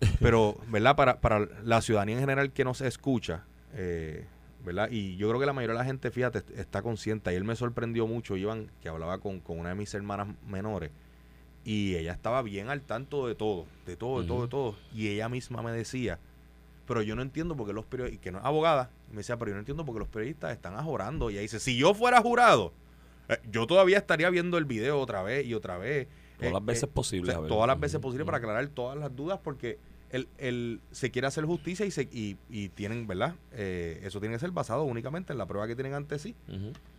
pero 0.20 0.56
verdad 0.68 0.96
para, 0.96 1.20
para 1.20 1.48
la 1.62 1.80
ciudadanía 1.80 2.14
en 2.16 2.20
general 2.20 2.52
que 2.52 2.64
nos 2.64 2.80
escucha 2.80 3.44
eh, 3.74 4.26
verdad 4.64 4.88
y 4.90 5.16
yo 5.16 5.28
creo 5.28 5.40
que 5.40 5.46
la 5.46 5.52
mayoría 5.52 5.74
de 5.74 5.78
la 5.78 5.84
gente 5.84 6.10
fíjate 6.10 6.38
est- 6.38 6.50
está 6.58 6.82
consciente 6.82 7.32
y 7.32 7.36
él 7.36 7.44
me 7.44 7.56
sorprendió 7.56 8.06
mucho 8.06 8.36
Iván 8.36 8.70
que 8.82 8.88
hablaba 8.88 9.18
con, 9.18 9.40
con 9.40 9.58
una 9.58 9.70
de 9.70 9.74
mis 9.76 9.94
hermanas 9.94 10.28
menores 10.46 10.90
y 11.64 11.94
ella 11.94 12.12
estaba 12.12 12.42
bien 12.42 12.68
al 12.68 12.82
tanto 12.82 13.26
de 13.26 13.34
todo 13.34 13.66
de 13.86 13.96
todo 13.96 14.20
de 14.20 14.26
todo 14.28 14.42
de 14.42 14.48
todo 14.48 14.74
y 14.94 15.08
ella 15.08 15.28
misma 15.28 15.62
me 15.62 15.72
decía 15.72 16.18
pero 16.86 17.00
yo 17.00 17.16
no 17.16 17.22
entiendo 17.22 17.56
por 17.56 17.66
qué 17.66 17.72
los 17.72 17.86
periodistas, 17.86 18.20
que 18.22 18.30
no 18.30 18.38
es 18.40 18.44
abogada, 18.44 18.90
me 19.10 19.18
decía, 19.18 19.38
pero 19.38 19.48
yo 19.50 19.54
no 19.54 19.60
entiendo 19.60 19.86
por 19.86 19.94
qué 19.94 20.00
los 20.00 20.08
periodistas 20.08 20.52
están 20.52 20.74
ajorando. 20.74 21.30
Y 21.30 21.34
ella 21.34 21.40
dice, 21.40 21.58
si 21.58 21.78
yo 21.78 21.94
fuera 21.94 22.20
jurado, 22.20 22.74
eh, 23.28 23.38
yo 23.50 23.66
todavía 23.66 23.98
estaría 23.98 24.30
viendo 24.30 24.58
el 24.58 24.64
video 24.64 25.00
otra 25.00 25.22
vez 25.22 25.46
y 25.46 25.54
otra 25.54 25.78
vez. 25.78 26.08
Todas 26.38 26.50
Eh, 26.50 26.52
las 26.52 26.64
veces 26.64 26.82
eh, 26.84 26.92
posibles, 26.92 27.36
o 27.36 27.40
sea, 27.40 27.48
todas 27.48 27.68
las 27.68 27.78
veces 27.78 28.00
posibles 28.00 28.24
para 28.26 28.38
aclarar 28.38 28.66
todas 28.68 28.98
las 28.98 29.14
dudas, 29.14 29.38
porque 29.42 29.78
él, 30.10 30.28
él 30.38 30.80
se 30.92 31.10
quiere 31.10 31.26
hacer 31.26 31.44
justicia 31.44 31.86
y, 31.86 31.90
se, 31.90 32.02
y, 32.02 32.36
y 32.48 32.68
tienen, 32.68 33.06
¿verdad? 33.06 33.34
Eh, 33.52 34.00
eso 34.04 34.20
tiene 34.20 34.34
que 34.36 34.40
ser 34.40 34.50
basado 34.52 34.84
únicamente 34.84 35.32
en 35.32 35.38
la 35.38 35.46
prueba 35.46 35.66
que 35.66 35.74
tienen 35.74 35.94
ante 35.94 36.18
sí. 36.18 36.34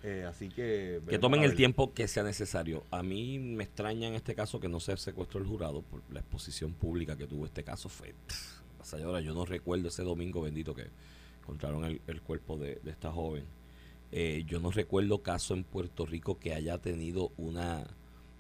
Eh, 0.04 0.26
así 0.28 0.50
que... 0.50 1.00
Que 1.08 1.18
tomen 1.20 1.44
el 1.44 1.56
tiempo 1.56 1.94
que 1.94 2.08
sea 2.08 2.24
necesario. 2.24 2.84
A 2.92 3.04
mí 3.04 3.40
me 3.40 3.64
extraña 3.64 4.08
en 4.08 4.16
este 4.16 4.36
caso 4.36 4.60
que 4.60 4.68
no 4.68 4.80
se 4.82 4.98
secuestró 4.98 5.40
el 5.40 5.48
jurado 5.48 5.82
por 5.82 6.02
la 6.12 6.20
exposición 6.20 6.74
pública 6.74 7.16
que 7.16 7.26
tuvo 7.26 7.46
este 7.46 7.64
caso. 7.64 7.88
Fue 7.88 8.14
pff, 8.28 8.62
avasalladora. 8.80 9.22
Yo 9.22 9.34
no 9.34 9.46
recuerdo 9.46 9.88
ese 9.88 10.04
domingo 10.04 10.42
bendito 10.42 10.76
que 10.76 10.88
encontraron 11.42 11.86
el, 11.86 12.02
el 12.08 12.22
cuerpo 12.22 12.58
de, 12.58 12.80
de 12.84 12.92
esta 12.92 13.12
joven. 13.12 13.46
Eh, 14.12 14.44
yo 14.48 14.60
no 14.60 14.72
recuerdo 14.72 15.22
caso 15.22 15.54
en 15.54 15.64
Puerto 15.64 16.06
Rico 16.06 16.40
que 16.40 16.54
haya 16.54 16.78
tenido 16.78 17.32
una 17.38 17.86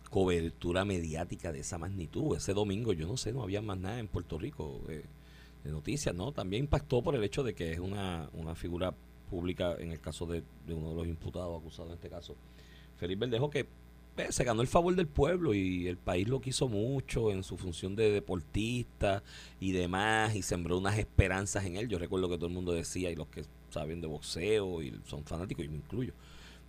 cobertura 0.09 0.85
mediática 0.85 1.51
de 1.51 1.59
esa 1.59 1.77
magnitud. 1.77 2.37
Ese 2.37 2.53
domingo, 2.53 2.93
yo 2.93 3.07
no 3.07 3.17
sé, 3.17 3.33
no 3.33 3.43
había 3.43 3.61
más 3.61 3.77
nada 3.77 3.99
en 3.99 4.07
Puerto 4.07 4.37
Rico 4.37 4.81
eh, 4.89 5.03
de 5.63 5.71
noticias, 5.71 6.15
¿no? 6.15 6.31
También 6.31 6.63
impactó 6.63 7.01
por 7.01 7.15
el 7.15 7.23
hecho 7.23 7.43
de 7.43 7.53
que 7.53 7.73
es 7.73 7.79
una, 7.79 8.29
una 8.33 8.55
figura 8.55 8.93
pública 9.29 9.75
en 9.77 9.91
el 9.91 9.99
caso 9.99 10.25
de, 10.25 10.43
uno 10.69 10.89
de 10.89 10.95
los 10.95 11.07
imputados, 11.07 11.59
acusados 11.59 11.89
en 11.89 11.95
este 11.95 12.09
caso, 12.09 12.35
Felipe 12.97 13.25
Verdejo, 13.25 13.49
que 13.49 13.67
pues, 14.15 14.33
se 14.33 14.43
ganó 14.43 14.61
el 14.61 14.67
favor 14.67 14.95
del 14.95 15.07
pueblo 15.07 15.53
y 15.53 15.87
el 15.87 15.97
país 15.97 16.27
lo 16.27 16.39
quiso 16.39 16.69
mucho 16.69 17.31
en 17.31 17.43
su 17.43 17.57
función 17.57 17.95
de 17.95 18.11
deportista 18.11 19.23
y 19.59 19.73
demás 19.73 20.35
y 20.35 20.41
sembró 20.41 20.77
unas 20.77 20.97
esperanzas 20.97 21.65
en 21.65 21.75
él. 21.75 21.89
Yo 21.89 21.99
recuerdo 21.99 22.29
que 22.29 22.37
todo 22.37 22.47
el 22.47 22.53
mundo 22.53 22.71
decía 22.71 23.11
y 23.11 23.15
los 23.15 23.27
que 23.27 23.43
saben 23.75 23.99
de 24.01 24.07
boxeo 24.07 24.81
y 24.81 24.93
son 25.05 25.23
fanáticos, 25.25 25.65
y 25.65 25.67
me 25.67 25.77
incluyo, 25.77 26.13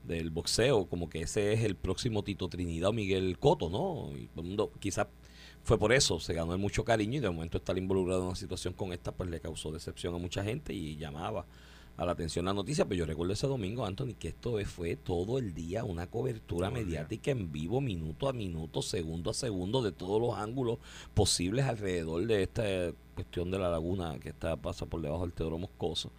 del 0.04 0.30
boxeo, 0.30 0.86
como 0.86 1.08
que 1.08 1.22
ese 1.22 1.52
es 1.52 1.62
el 1.62 1.76
próximo 1.76 2.22
Tito 2.22 2.48
Trinidad 2.48 2.90
o 2.90 2.92
Miguel 2.92 3.38
Coto, 3.38 3.70
¿no? 3.70 4.16
Y 4.16 4.26
todo 4.26 4.42
el 4.42 4.48
mundo 4.48 4.72
quizás 4.80 5.06
fue 5.62 5.78
por 5.78 5.92
eso, 5.92 6.20
se 6.20 6.34
ganó 6.34 6.56
mucho 6.58 6.84
cariño 6.84 7.18
y 7.18 7.20
de 7.20 7.30
momento 7.30 7.58
estar 7.58 7.76
involucrado 7.76 8.20
en 8.20 8.26
una 8.28 8.36
situación 8.36 8.75
con 8.75 8.92
esta 8.92 9.12
pues 9.12 9.30
le 9.30 9.40
causó 9.40 9.72
decepción 9.72 10.14
a 10.14 10.18
mucha 10.18 10.44
gente 10.44 10.72
y 10.72 10.96
llamaba 10.96 11.44
a 11.96 12.04
la 12.04 12.12
atención 12.12 12.44
la 12.44 12.52
noticia, 12.52 12.84
pero 12.84 12.98
yo 12.98 13.06
recuerdo 13.06 13.32
ese 13.32 13.46
domingo, 13.46 13.86
Anthony, 13.86 14.14
que 14.18 14.28
esto 14.28 14.58
fue 14.66 14.96
todo 14.96 15.38
el 15.38 15.54
día 15.54 15.82
una 15.82 16.08
cobertura 16.08 16.70
mediática 16.70 17.30
en 17.30 17.50
vivo, 17.50 17.80
minuto 17.80 18.28
a 18.28 18.32
minuto, 18.32 18.82
segundo 18.82 19.30
a 19.30 19.34
segundo, 19.34 19.82
de 19.82 19.92
todos 19.92 20.20
los 20.20 20.36
ángulos 20.36 20.78
posibles 21.14 21.64
alrededor 21.64 22.26
de 22.26 22.42
esta 22.42 22.64
cuestión 23.14 23.50
de 23.50 23.58
la 23.58 23.70
laguna 23.70 24.18
que 24.20 24.28
está 24.28 24.56
pasa 24.56 24.84
por 24.86 25.00
debajo 25.00 25.22
del 25.22 25.32
Teodoro 25.32 25.58
Moscoso. 25.58 26.10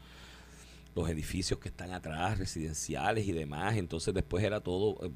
Los 0.97 1.09
edificios 1.09 1.59
que 1.59 1.69
están 1.69 1.91
atrás, 1.93 2.39
residenciales 2.39 3.27
y 3.27 3.31
demás. 3.31 3.77
Entonces 3.77 4.15
después 4.15 4.43
era 4.43 4.61
todo, 4.61 4.97
eh, 5.05 5.11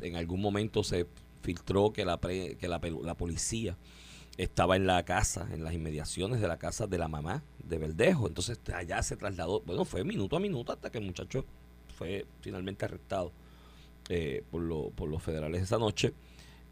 en 0.00 0.16
algún 0.16 0.40
momento 0.40 0.82
se 0.82 1.06
filtró 1.42 1.92
que 1.92 2.06
la, 2.06 2.18
que 2.18 2.68
la, 2.68 3.14
policía 3.14 3.76
estaba 4.38 4.76
en 4.76 4.86
la 4.86 5.04
casa, 5.04 5.46
en 5.52 5.62
las 5.62 5.74
inmediaciones 5.74 6.40
de 6.40 6.48
la 6.48 6.58
casa 6.58 6.86
de 6.86 6.96
la 6.96 7.08
mamá 7.08 7.42
de 7.62 7.76
Verdejo. 7.76 8.28
Entonces 8.28 8.58
allá 8.74 9.02
se 9.02 9.14
trasladó, 9.16 9.60
bueno, 9.60 9.84
fue 9.84 10.04
minuto 10.04 10.36
a 10.36 10.40
minuto 10.40 10.72
hasta 10.72 10.90
que 10.90 10.96
el 10.96 11.04
muchacho 11.04 11.44
fue 11.94 12.24
finalmente 12.40 12.86
arrestado 12.86 13.30
eh, 14.08 14.42
por, 14.50 14.62
lo, 14.62 14.88
por 14.88 15.10
los 15.10 15.22
federales 15.22 15.62
esa 15.62 15.76
noche. 15.76 16.14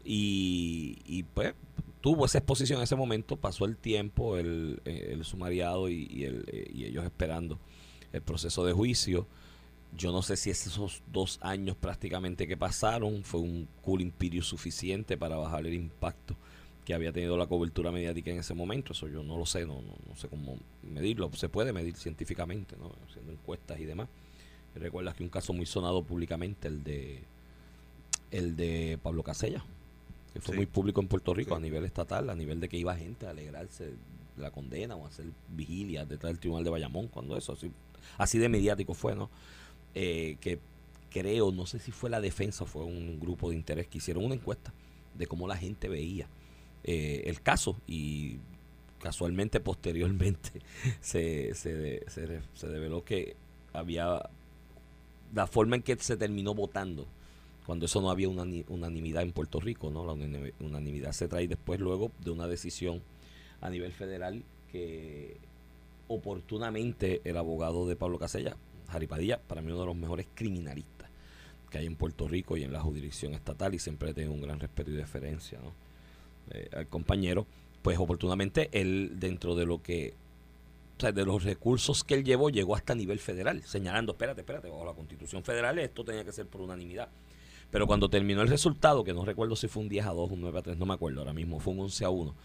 Y, 0.03 1.23
pues 1.35 1.53
tuvo 2.01 2.25
esa 2.25 2.39
exposición 2.39 2.79
en 2.79 2.83
ese 2.83 2.95
momento, 2.95 3.37
pasó 3.37 3.65
el 3.65 3.77
tiempo, 3.77 4.37
el, 4.37 4.81
el 4.85 5.23
sumariado 5.23 5.87
y, 5.87 6.23
el, 6.23 6.45
y 6.73 6.85
ellos 6.85 7.03
esperando 7.03 7.59
el 8.15 8.21
proceso 8.21 8.65
de 8.65 8.73
juicio. 8.73 9.27
Yo 9.95 10.11
no 10.11 10.21
sé 10.21 10.35
si 10.35 10.49
esos 10.49 11.03
dos 11.11 11.39
años 11.41 11.75
prácticamente 11.77 12.47
que 12.47 12.57
pasaron 12.57 13.23
fue 13.23 13.39
un 13.39 13.67
cooling 13.81 14.11
period 14.11 14.43
suficiente 14.43 15.17
para 15.17 15.37
bajar 15.37 15.65
el 15.65 15.73
impacto 15.73 16.35
que 16.83 16.93
había 16.93 17.11
tenido 17.11 17.35
la 17.37 17.47
cobertura 17.47 17.91
mediática 17.91 18.31
en 18.31 18.39
ese 18.39 18.53
momento. 18.53 18.93
Eso 18.93 19.07
yo 19.07 19.23
no 19.23 19.37
lo 19.37 19.45
sé, 19.45 19.65
no, 19.65 19.81
no, 19.81 20.15
sé 20.15 20.27
cómo 20.27 20.57
medirlo. 20.83 21.31
Se 21.33 21.49
puede 21.49 21.73
medir 21.73 21.95
científicamente, 21.95 22.75
¿no? 22.77 22.91
haciendo 23.09 23.31
encuestas 23.31 23.79
y 23.79 23.85
demás. 23.85 24.07
Recuerdas 24.75 25.15
que 25.15 25.23
un 25.23 25.29
caso 25.29 25.53
muy 25.53 25.65
sonado 25.65 26.03
públicamente, 26.03 26.67
el 26.67 26.83
de 26.83 27.23
el 28.31 28.55
de 28.55 28.99
Pablo 29.01 29.23
Casella, 29.23 29.63
que 30.33 30.41
fue 30.41 30.55
muy 30.55 30.65
público 30.65 30.99
en 30.99 31.07
Puerto 31.07 31.33
Rico 31.33 31.55
a 31.55 31.59
nivel 31.59 31.85
estatal, 31.85 32.29
a 32.29 32.35
nivel 32.35 32.59
de 32.59 32.67
que 32.67 32.77
iba 32.77 32.95
gente 32.95 33.25
a 33.25 33.29
alegrarse 33.29 33.85
de 33.85 33.95
la 34.37 34.51
condena 34.51 34.95
o 34.95 35.05
a 35.05 35.07
hacer 35.07 35.27
vigilias 35.49 36.07
detrás 36.09 36.31
del 36.31 36.39
Tribunal 36.39 36.65
de 36.65 36.69
Bayamón, 36.69 37.07
cuando 37.07 37.37
eso 37.37 37.53
así, 37.53 37.71
así 38.17 38.37
de 38.37 38.49
mediático 38.49 38.93
fue, 38.93 39.15
¿no? 39.15 39.29
Eh, 39.93 40.37
que 40.41 40.59
creo, 41.09 41.51
no 41.51 41.65
sé 41.65 41.79
si 41.79 41.91
fue 41.91 42.09
la 42.09 42.19
defensa 42.19 42.65
fue 42.65 42.83
un 42.83 43.19
grupo 43.19 43.49
de 43.49 43.55
interés 43.55 43.87
que 43.87 43.99
hicieron 43.99 44.25
una 44.25 44.35
encuesta 44.35 44.73
de 45.13 45.27
cómo 45.27 45.47
la 45.47 45.55
gente 45.55 45.87
veía 45.87 46.27
eh, 46.83 47.23
el 47.25 47.41
caso 47.41 47.79
y 47.87 48.37
casualmente 48.99 49.59
posteriormente 49.61 50.51
se, 50.99 51.53
se, 51.55 52.03
se, 52.09 52.41
se 52.53 52.67
reveló 52.67 53.05
que 53.05 53.35
había 53.71 54.29
la 55.33 55.47
forma 55.47 55.77
en 55.77 55.83
que 55.83 55.95
se 55.97 56.17
terminó 56.17 56.53
votando 56.53 57.07
cuando 57.65 57.85
eso 57.85 58.01
no 58.01 58.09
había 58.11 58.29
una 58.29 58.43
unanimidad 58.67 59.23
en 59.23 59.31
Puerto 59.31 59.59
Rico, 59.59 59.89
¿no? 59.89 60.05
La 60.05 60.13
unanimidad 60.59 61.13
se 61.13 61.27
trae 61.27 61.47
después 61.47 61.79
luego 61.79 62.11
de 62.23 62.29
una 62.29 62.47
decisión 62.47 63.01
a 63.59 63.69
nivel 63.69 63.91
federal 63.91 64.43
que 64.71 65.37
oportunamente 66.07 67.21
el 67.23 67.37
abogado 67.37 67.87
de 67.87 67.95
Pablo 67.95 68.19
Casella, 68.19 68.57
Jaripadilla, 68.89 69.39
para 69.39 69.61
mí 69.61 69.71
uno 69.71 69.81
de 69.81 69.85
los 69.87 69.95
mejores 69.95 70.27
criminalistas 70.33 71.09
que 71.69 71.79
hay 71.79 71.85
en 71.85 71.95
Puerto 71.95 72.27
Rico 72.27 72.57
y 72.57 72.63
en 72.63 72.71
la 72.71 72.79
jurisdicción 72.79 73.33
estatal 73.33 73.73
y 73.73 73.79
siempre 73.79 74.13
tengo 74.13 74.33
un 74.33 74.41
gran 74.41 74.59
respeto 74.59 74.91
y 74.91 74.95
deferencia. 74.95 75.59
Eh, 76.51 76.69
al 76.73 76.87
compañero, 76.87 77.47
pues 77.81 77.97
oportunamente 77.97 78.69
él 78.71 79.13
dentro 79.15 79.55
de 79.55 79.65
lo 79.65 79.81
que, 79.81 80.13
de 80.99 81.25
los 81.25 81.43
recursos 81.43 82.03
que 82.03 82.13
él 82.13 82.23
llevó, 82.23 82.49
llegó 82.49 82.75
hasta 82.75 82.95
nivel 82.95 83.19
federal, 83.19 83.63
señalando, 83.63 84.13
espérate, 84.13 84.41
espérate, 84.41 84.69
bajo 84.69 84.85
la 84.85 84.93
constitución 84.93 85.43
federal 85.43 85.79
esto 85.79 86.03
tenía 86.03 86.23
que 86.23 86.31
ser 86.31 86.47
por 86.47 86.61
unanimidad. 86.61 87.09
Pero 87.71 87.87
cuando 87.87 88.09
terminó 88.09 88.41
el 88.41 88.47
resultado, 88.47 89.03
que 89.03 89.13
no 89.13 89.25
recuerdo 89.25 89.55
si 89.55 89.67
fue 89.67 89.83
un 89.83 89.89
10 89.89 90.05
a 90.05 90.11
2, 90.11 90.31
un 90.31 90.41
9 90.41 90.59
a 90.59 90.61
3, 90.61 90.77
no 90.77 90.85
me 90.85 90.93
acuerdo 90.93 91.19
ahora 91.19 91.33
mismo, 91.33 91.59
fue 91.59 91.73
un 91.73 91.81
11 91.81 92.05
a 92.05 92.09
1, 92.09 92.35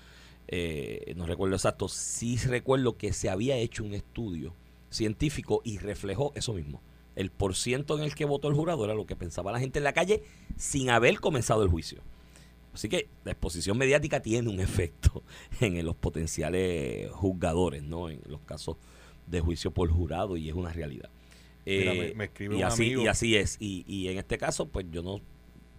eh, 0.52 1.14
no 1.16 1.26
recuerdo 1.26 1.54
exacto, 1.54 1.88
sí 1.88 2.37
recuerdo 2.37 2.97
que 2.97 3.12
se 3.12 3.30
había 3.30 3.57
hecho 3.57 3.85
un 3.85 3.95
estudio 3.95 4.52
científico 4.90 5.62
y 5.64 5.78
reflejó 5.78 6.33
eso 6.35 6.54
mismo. 6.54 6.83
El 7.14 7.30
porciento 7.30 7.97
en 7.97 8.02
el 8.02 8.16
que 8.16 8.25
votó 8.25 8.49
el 8.49 8.54
jurado 8.54 8.85
era 8.85 8.95
lo 8.95 9.07
que 9.07 9.14
pensaba 9.14 9.52
la 9.52 9.61
gente 9.61 9.78
en 9.78 9.85
la 9.85 9.92
calle 9.92 10.25
sin 10.57 10.90
haber 10.90 11.21
comenzado 11.21 11.62
el 11.62 11.69
juicio. 11.69 12.02
Así 12.75 12.88
que 12.88 13.09
la 13.25 13.30
exposición 13.30 13.78
mediática 13.78 14.23
tiene 14.23 14.49
un 14.49 14.59
efecto 14.59 15.23
en 15.61 15.85
los 15.87 15.95
potenciales 15.95 17.09
juzgadores, 17.12 17.85
¿no? 17.85 18.11
En 18.11 18.21
los 18.26 18.40
casos 18.40 18.76
de 19.28 19.40
juicio 19.40 19.71
por 19.71 19.88
jurado 19.88 20.37
y 20.37 20.49
es 20.49 20.54
una 20.57 20.73
realidad. 20.73 21.11
me, 21.64 21.73
eh, 21.75 22.14
escribe 22.25 22.57
y 22.57 22.59
un 22.59 22.64
así, 22.64 22.87
amigo. 22.87 23.02
Y 23.02 23.07
así 23.07 23.37
es. 23.37 23.57
Y, 23.61 23.85
y 23.87 24.09
en 24.09 24.19
este 24.19 24.37
caso, 24.37 24.66
pues 24.66 24.85
yo 24.90 25.04
no, 25.04 25.21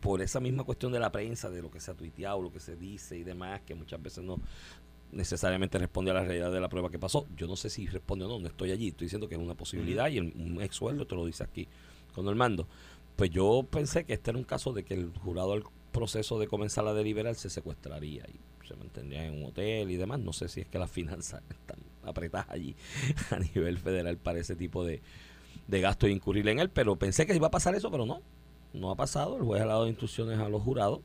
por 0.02 0.22
esa 0.22 0.40
misma 0.40 0.64
cuestión 0.64 0.92
de 0.92 1.00
la 1.00 1.12
prensa, 1.12 1.50
de 1.50 1.62
lo 1.62 1.72
que 1.72 1.80
se 1.80 1.92
ha 1.92 1.94
tuiteado, 1.94 2.42
lo 2.42 2.52
que 2.52 2.60
se 2.60 2.76
dice 2.76 3.18
y 3.18 3.24
demás, 3.24 3.62
que 3.62 3.76
muchas 3.76 4.02
veces 4.02 4.24
no 4.24 4.40
necesariamente 5.12 5.78
responde 5.78 6.12
a 6.12 6.16
la 6.16 6.24
realidad 6.24 6.52
de 6.52 6.60
la 6.60 6.70
prueba 6.70 6.90
que 6.90 7.00
pasó. 7.00 7.28
Yo 7.38 7.48
no 7.48 7.56
sé 7.56 7.70
si 7.70 7.88
responde 7.88 8.26
o 8.26 8.28
no, 8.28 8.40
no 8.40 8.48
estoy 8.48 8.72
allí. 8.72 8.90
Estoy 8.90 9.06
diciendo 9.06 9.30
que 9.30 9.36
es 9.36 9.42
una 9.42 9.56
posibilidad 9.56 10.10
y 10.10 10.18
el, 10.18 10.34
un 10.36 10.62
ex 10.62 10.76
sueldo 10.76 11.06
te 11.06 11.16
lo 11.16 11.26
dice 11.26 11.44
aquí 11.44 11.68
con 12.14 12.28
el 12.28 12.36
mando. 12.36 12.68
Pues 13.16 13.30
yo 13.30 13.66
pensé 13.70 14.06
que 14.06 14.14
este 14.14 14.32
era 14.32 14.40
un 14.40 14.46
caso 14.46 14.74
de 14.74 14.84
que 14.84 14.96
el 14.96 15.12
jurado 15.20 15.54
al 15.54 15.64
proceso 15.92 16.40
de 16.40 16.48
comenzar 16.48 16.88
a 16.88 16.94
deliberar 16.94 17.36
se 17.36 17.50
secuestraría 17.50 18.26
y 18.28 18.68
se 18.68 18.76
mantendría 18.76 19.26
en 19.26 19.36
un 19.36 19.46
hotel 19.46 19.92
y 19.92 19.98
demás. 19.98 20.20
No 20.20 20.34
sé 20.34 20.48
si 20.48 20.62
es 20.62 20.68
que 20.68 20.80
las 20.80 20.90
finanzas 20.92 21.44
están 21.50 21.80
apretadas 22.04 22.50
allí 22.50 22.76
a 23.30 23.38
nivel 23.38 23.78
federal 23.78 24.18
para 24.18 24.40
ese 24.40 24.56
tipo 24.56 24.84
de, 24.84 25.02
de 25.68 25.82
gasto 25.82 26.08
e 26.08 26.12
incurrir 26.12 26.48
en 26.48 26.60
él, 26.60 26.70
pero 26.70 26.96
pensé 26.96 27.26
que 27.28 27.36
iba 27.36 27.48
a 27.48 27.52
pasar 27.52 27.76
eso, 27.76 27.92
pero 27.92 28.06
no. 28.06 28.22
No 28.74 28.92
ha 28.92 28.96
pasado. 28.96 29.38
El 29.38 29.44
juez 29.44 29.62
ha 29.62 29.66
dado 29.66 29.88
instrucciones 29.88 30.40
a 30.40 30.50
los 30.50 30.62
jurados. 30.62 31.00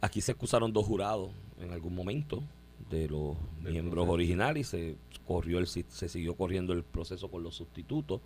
Aquí 0.00 0.20
se 0.20 0.32
excusaron 0.32 0.72
dos 0.72 0.86
jurados 0.86 1.30
en 1.60 1.72
algún 1.72 1.94
momento 1.94 2.42
de 2.90 3.08
los 3.08 3.36
miembros 3.62 4.08
originales 4.08 4.66
y 4.66 4.70
se 4.70 4.96
corrió 5.26 5.58
el, 5.58 5.66
se 5.66 6.08
siguió 6.08 6.34
corriendo 6.34 6.72
el 6.72 6.82
proceso 6.82 7.30
con 7.30 7.42
los 7.42 7.54
sustitutos. 7.56 8.20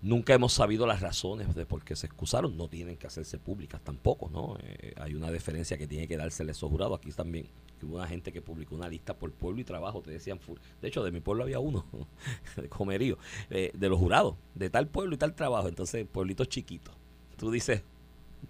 Nunca 0.00 0.32
hemos 0.32 0.52
sabido 0.52 0.86
las 0.86 1.00
razones 1.00 1.52
de 1.56 1.66
por 1.66 1.82
qué 1.82 1.96
se 1.96 2.06
excusaron, 2.06 2.56
no 2.56 2.68
tienen 2.68 2.96
que 2.96 3.08
hacerse 3.08 3.36
públicas 3.36 3.80
tampoco, 3.82 4.30
¿no? 4.32 4.56
Eh, 4.62 4.94
hay 4.96 5.16
una 5.16 5.28
deferencia 5.28 5.76
que 5.76 5.88
tiene 5.88 6.06
que 6.06 6.16
dársele 6.16 6.50
a 6.50 6.52
esos 6.52 6.70
jurados. 6.70 7.00
Aquí 7.00 7.10
también 7.10 7.48
hubo 7.82 7.96
una 7.96 8.06
gente 8.06 8.32
que 8.32 8.40
publicó 8.40 8.76
una 8.76 8.88
lista 8.88 9.14
por 9.14 9.32
pueblo 9.32 9.60
y 9.60 9.64
trabajo, 9.64 10.00
te 10.00 10.12
decían, 10.12 10.38
de 10.80 10.88
hecho 10.88 11.02
de 11.02 11.10
mi 11.10 11.18
pueblo 11.20 11.42
había 11.42 11.58
uno, 11.58 11.84
de 12.56 12.68
comerío, 12.68 13.18
eh, 13.50 13.72
de 13.74 13.88
los 13.88 13.98
jurados, 13.98 14.36
de 14.54 14.70
tal 14.70 14.86
pueblo 14.86 15.16
y 15.16 15.18
tal 15.18 15.34
trabajo, 15.34 15.66
entonces 15.66 16.06
pueblitos 16.06 16.48
chiquitos. 16.48 16.94
Tú 17.38 17.50
dices, 17.50 17.82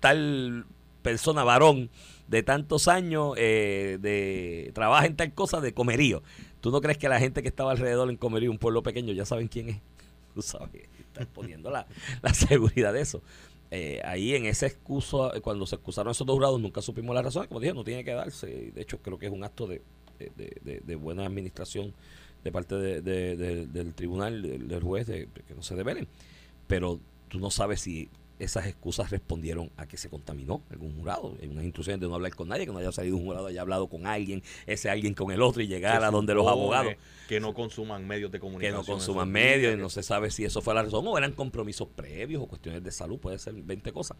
tal 0.01 0.67
persona 1.03 1.45
varón 1.45 1.91
de 2.27 2.43
tantos 2.43 2.89
años 2.89 3.35
eh, 3.37 3.99
de 4.01 4.71
trabaja 4.75 5.07
en 5.07 5.17
tal 5.17 5.33
cosa 5.33 5.61
de 5.61 5.73
comerío. 5.73 6.23
¿Tú 6.61 6.71
no 6.71 6.81
crees 6.81 6.99
que 6.99 7.09
la 7.09 7.21
gente 7.21 7.43
que 7.43 7.49
estaba 7.49 7.71
alrededor 7.71 8.11
en 8.11 8.17
comerío, 8.17 8.51
un 8.51 8.59
pueblo 8.59 8.83
pequeño, 8.83 9.13
ya 9.13 9.25
saben 9.25 9.49
quién 9.49 9.69
es? 9.69 9.81
Tú 10.35 10.43
sabes 10.43 10.89
poniendo 11.27 11.71
la, 11.71 11.87
la 12.23 12.33
seguridad 12.35 12.93
de 12.93 13.01
eso. 13.01 13.23
Eh, 13.71 14.01
ahí 14.05 14.35
en 14.35 14.47
ese 14.47 14.67
excuso, 14.67 15.33
cuando 15.43 15.67
se 15.67 15.75
excusaron 15.77 16.11
esos 16.11 16.27
dos 16.27 16.35
jurados, 16.35 16.61
nunca 16.61 16.81
supimos 16.81 17.15
la 17.15 17.23
razón. 17.23 17.47
Como 17.47 17.61
dije, 17.61 17.75
no 17.75 17.85
tiene 17.85 18.05
que 18.05 18.13
darse. 18.13 18.73
De 18.75 18.81
hecho, 18.81 18.99
creo 18.99 19.19
que 19.19 19.27
es 19.27 19.33
un 19.33 19.45
acto 19.45 19.67
de, 19.67 19.83
de, 20.19 20.81
de, 20.85 20.97
buena 20.97 21.27
administración 21.27 21.93
de 22.45 22.53
parte 22.53 22.75
del 22.77 23.95
tribunal, 23.95 24.43
del, 24.43 24.69
del 24.69 24.83
juez, 24.83 25.07
de, 25.07 25.29
que 25.47 25.55
no 25.55 25.63
se 25.63 25.75
develen. 25.75 26.09
Pero 26.67 27.01
tú 27.29 27.39
no 27.41 27.51
sabes 27.51 27.81
si 27.81 28.09
esas 28.39 28.67
excusas 28.67 29.11
respondieron 29.11 29.71
a 29.77 29.87
que 29.87 29.97
se 29.97 30.09
contaminó 30.09 30.63
algún 30.71 30.97
jurado. 30.97 31.37
Hay 31.41 31.49
unas 31.49 31.65
instrucciones 31.65 32.01
de 32.01 32.09
no 32.09 32.15
hablar 32.15 32.35
con 32.35 32.49
nadie, 32.49 32.67
que 32.67 32.73
no 32.73 32.79
haya 32.79 32.93
salido 32.93 33.17
un 33.17 33.25
jurado, 33.25 33.47
haya 33.47 33.61
hablado 33.61 33.89
con 33.89 34.07
alguien, 34.07 34.43
ese 34.67 34.91
alguien 34.91 35.15
con 35.15 35.33
el 35.33 35.43
otro 35.43 35.63
y 35.63 35.67
llegar 35.67 36.05
a 36.05 36.11
donde 36.11 36.35
los 36.35 36.47
abogados. 36.47 36.95
Que 37.29 37.41
no 37.41 37.53
consuman 37.53 38.07
medios 38.07 38.31
de 38.31 38.39
comunicación. 38.39 38.83
Que 38.83 38.87
no 38.89 38.95
consuman 38.95 39.31
medios, 39.31 39.75
y 39.75 39.77
no 39.77 39.91
se 39.91 40.03
sabe 40.03 40.31
si 40.31 40.45
eso 40.45 40.63
fue 40.63 40.75
la 40.75 40.83
razón 40.83 41.07
o 41.07 41.19
eran 41.19 41.33
compromisos 41.33 41.89
previos 41.89 42.43
o 42.43 42.47
cuestiones 42.47 42.83
de 42.83 42.91
salud, 42.91 43.19
puede 43.19 43.39
ser 43.39 43.55
20 43.55 43.93
cosas. 43.93 44.17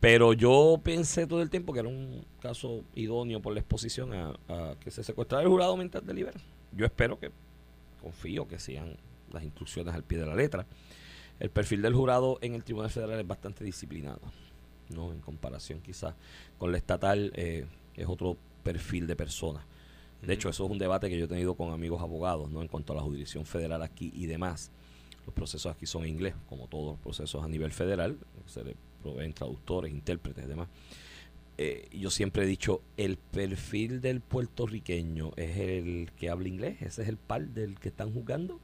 Pero 0.00 0.32
yo 0.32 0.80
pensé 0.82 1.26
todo 1.26 1.42
el 1.42 1.50
tiempo 1.50 1.72
que 1.72 1.80
era 1.80 1.88
un 1.88 2.24
caso 2.40 2.84
idóneo 2.94 3.40
por 3.40 3.52
la 3.52 3.60
exposición 3.60 4.14
a, 4.14 4.34
a 4.48 4.74
que 4.80 4.90
se 4.90 5.04
secuestrara 5.04 5.42
el 5.42 5.48
jurado 5.48 5.76
mientras 5.76 6.04
delibera. 6.04 6.40
Yo 6.72 6.86
espero 6.86 7.18
que, 7.18 7.30
confío 8.00 8.48
que 8.48 8.58
sean 8.58 8.96
las 9.30 9.44
instrucciones 9.44 9.94
al 9.94 10.02
pie 10.02 10.18
de 10.18 10.26
la 10.26 10.34
letra 10.34 10.66
el 11.40 11.50
perfil 11.50 11.82
del 11.82 11.94
jurado 11.94 12.38
en 12.40 12.54
el 12.54 12.64
Tribunal 12.64 12.90
Federal 12.90 13.18
es 13.18 13.26
bastante 13.26 13.64
disciplinado. 13.64 14.20
¿no? 14.90 15.12
En 15.12 15.20
comparación 15.20 15.80
quizás 15.80 16.14
con 16.58 16.70
la 16.72 16.78
estatal, 16.78 17.32
eh, 17.34 17.66
es 17.96 18.06
otro 18.06 18.36
perfil 18.62 19.06
de 19.06 19.16
personas. 19.16 19.64
De 20.22 20.34
hecho, 20.34 20.48
eso 20.48 20.64
es 20.64 20.70
un 20.70 20.78
debate 20.78 21.08
que 21.08 21.18
yo 21.18 21.24
he 21.24 21.28
tenido 21.28 21.54
con 21.54 21.72
amigos 21.72 22.00
abogados, 22.00 22.48
¿no? 22.48 22.62
En 22.62 22.68
cuanto 22.68 22.92
a 22.92 22.96
la 22.96 23.02
jurisdicción 23.02 23.44
federal 23.44 23.82
aquí 23.82 24.12
y 24.14 24.26
demás. 24.26 24.70
Los 25.26 25.34
procesos 25.34 25.74
aquí 25.74 25.84
son 25.84 26.04
en 26.04 26.10
inglés, 26.10 26.34
como 26.48 26.68
todos 26.68 26.92
los 26.92 26.98
procesos 27.00 27.42
a 27.44 27.48
nivel 27.48 27.72
federal. 27.72 28.16
Se 28.46 28.62
le 28.62 28.76
proveen 29.02 29.32
traductores, 29.32 29.92
intérpretes 29.92 30.44
y 30.44 30.48
demás. 30.48 30.68
Eh, 31.58 31.88
yo 31.92 32.10
siempre 32.10 32.44
he 32.44 32.46
dicho, 32.46 32.82
el 32.96 33.16
perfil 33.18 34.00
del 34.00 34.20
puertorriqueño 34.20 35.32
es 35.36 35.58
el 35.58 36.10
que 36.16 36.30
habla 36.30 36.48
inglés, 36.48 36.80
ese 36.80 37.02
es 37.02 37.08
el 37.08 37.18
par 37.18 37.48
del 37.48 37.78
que 37.78 37.88
están 37.88 38.12
jugando. 38.12 38.58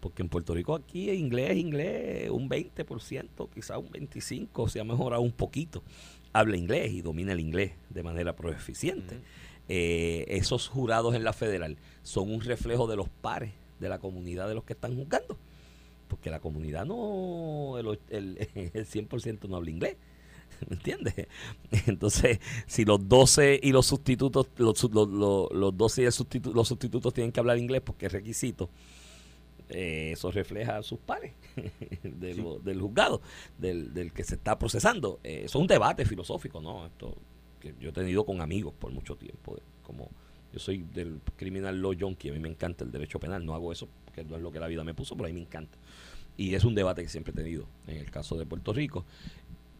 Porque 0.00 0.22
en 0.22 0.28
Puerto 0.28 0.54
Rico 0.54 0.74
aquí 0.74 1.10
inglés, 1.10 1.56
inglés, 1.56 2.30
un 2.30 2.48
20%, 2.48 3.48
quizás 3.52 3.76
un 3.76 3.90
25%, 3.90 4.68
se 4.68 4.80
ha 4.80 4.84
mejorado 4.84 5.22
un 5.22 5.32
poquito. 5.32 5.82
Habla 6.32 6.56
inglés 6.56 6.92
y 6.92 7.02
domina 7.02 7.32
el 7.32 7.40
inglés 7.40 7.72
de 7.90 8.02
manera 8.02 8.34
proeficiente. 8.34 9.20
Eh, 9.68 10.24
esos 10.28 10.68
jurados 10.68 11.14
en 11.14 11.22
la 11.22 11.32
federal 11.32 11.76
son 12.02 12.32
un 12.32 12.40
reflejo 12.40 12.86
de 12.86 12.96
los 12.96 13.08
pares 13.08 13.52
de 13.78 13.88
la 13.88 13.98
comunidad 13.98 14.48
de 14.48 14.54
los 14.54 14.64
que 14.64 14.72
están 14.72 14.96
juzgando. 14.96 15.36
Porque 16.08 16.30
la 16.30 16.40
comunidad 16.40 16.86
no, 16.86 17.78
el, 17.78 17.98
el, 18.08 18.48
el 18.72 18.86
100% 18.86 19.48
no 19.48 19.56
habla 19.56 19.70
inglés. 19.70 19.96
¿Me 20.68 20.76
entiendes? 20.76 21.14
Entonces, 21.86 22.40
si 22.66 22.84
los 22.84 23.08
12 23.08 23.60
y 23.62 23.72
los 23.72 23.86
sustitutos, 23.86 24.48
los, 24.56 24.82
los, 24.84 25.52
los, 25.52 25.76
12 25.76 26.02
y 26.02 26.04
los 26.52 26.68
sustitutos 26.68 27.14
tienen 27.14 27.32
que 27.32 27.40
hablar 27.40 27.58
inglés 27.58 27.82
porque 27.84 28.06
es 28.06 28.12
requisito, 28.12 28.68
eh, 29.70 30.10
eso 30.12 30.30
refleja 30.30 30.82
sus 30.82 30.98
pares 30.98 31.32
del, 32.02 32.42
juzgado, 32.80 33.22
del, 33.58 33.94
del, 33.94 34.12
que 34.12 34.24
se 34.24 34.34
está 34.34 34.58
procesando. 34.58 35.20
Eh, 35.22 35.42
eso 35.44 35.58
es 35.58 35.62
un 35.62 35.66
debate 35.66 36.04
filosófico, 36.04 36.60
¿no? 36.60 36.86
Esto 36.86 37.16
que 37.60 37.74
yo 37.78 37.90
he 37.90 37.92
tenido 37.92 38.24
con 38.24 38.40
amigos 38.40 38.74
por 38.78 38.90
mucho 38.90 39.16
tiempo. 39.16 39.56
Como 39.82 40.10
yo 40.52 40.58
soy 40.58 40.78
del 40.94 41.20
criminal 41.36 41.80
law 41.80 41.94
junkie, 41.98 42.30
a 42.30 42.32
mí 42.32 42.38
me 42.38 42.48
encanta 42.48 42.84
el 42.84 42.90
derecho 42.90 43.20
penal, 43.20 43.44
no 43.44 43.54
hago 43.54 43.72
eso 43.72 43.88
porque 44.04 44.24
no 44.24 44.36
es 44.36 44.42
lo 44.42 44.50
que 44.50 44.58
la 44.58 44.66
vida 44.66 44.82
me 44.82 44.94
puso, 44.94 45.14
pero 45.14 45.26
a 45.26 45.28
mí 45.28 45.34
me 45.34 45.42
encanta. 45.42 45.78
Y 46.36 46.54
es 46.54 46.64
un 46.64 46.74
debate 46.74 47.02
que 47.02 47.08
siempre 47.08 47.32
he 47.32 47.36
tenido 47.36 47.66
en 47.86 47.98
el 47.98 48.10
caso 48.10 48.36
de 48.36 48.46
Puerto 48.46 48.72
Rico. 48.72 49.04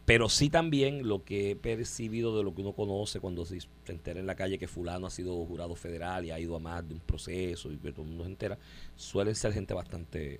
Pero 0.05 0.29
sí 0.29 0.49
también 0.49 1.07
lo 1.07 1.23
que 1.23 1.51
he 1.51 1.55
percibido 1.55 2.37
de 2.37 2.43
lo 2.43 2.53
que 2.53 2.61
uno 2.61 2.73
conoce 2.73 3.19
cuando 3.19 3.45
se, 3.45 3.59
entera 3.87 4.19
en 4.19 4.25
la 4.25 4.35
calle 4.35 4.57
que 4.57 4.67
fulano 4.67 5.07
ha 5.07 5.11
sido 5.11 5.45
jurado 5.45 5.75
federal 5.75 6.25
y 6.25 6.31
ha 6.31 6.39
ido 6.39 6.55
a 6.55 6.59
más 6.59 6.87
de 6.87 6.95
un 6.95 6.99
proceso 6.99 7.71
y 7.71 7.77
que 7.77 7.91
todo 7.91 8.03
el 8.03 8.09
mundo 8.09 8.23
se 8.23 8.31
entera, 8.31 8.57
suelen 8.95 9.35
ser 9.35 9.53
gente 9.53 9.73
bastante 9.73 10.39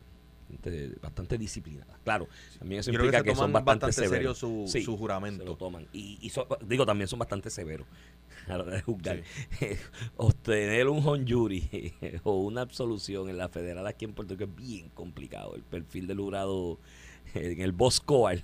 bastante 1.02 1.38
disciplinada. 1.38 1.98
Claro, 2.04 2.28
también 2.60 2.80
eso 2.80 2.92
implica 2.92 3.24
que, 3.24 3.36
son 3.36 3.52
bastante, 3.52 3.92
severos. 3.92 4.38
su, 4.38 4.66
su 4.68 4.98
juramento. 4.98 5.46
lo 5.46 5.56
toman. 5.56 5.88
Y, 5.94 6.32
digo, 6.66 6.86
también 6.86 7.08
son 7.08 7.20
bastante 7.20 7.50
severos 7.50 7.88
a 8.48 8.58
la 8.58 8.64
hora 8.64 8.76
de 8.76 8.82
juzgar. 8.82 9.22
Obtener 10.18 10.88
un 10.88 11.06
honjuri 11.06 11.94
o 12.24 12.40
una 12.40 12.62
absolución 12.62 13.30
en 13.30 13.38
la 13.38 13.50
federal 13.50 13.86
aquí 13.88 14.06
en 14.06 14.14
Puerto 14.14 14.34
Rico 14.34 14.52
es 14.52 14.56
bien 14.56 14.90
complicado. 14.90 15.56
El 15.56 15.64
perfil 15.64 16.08
del 16.08 16.20
jurado 16.20 16.80
en 17.34 17.62
el 17.62 17.72
Boscoal 17.72 18.44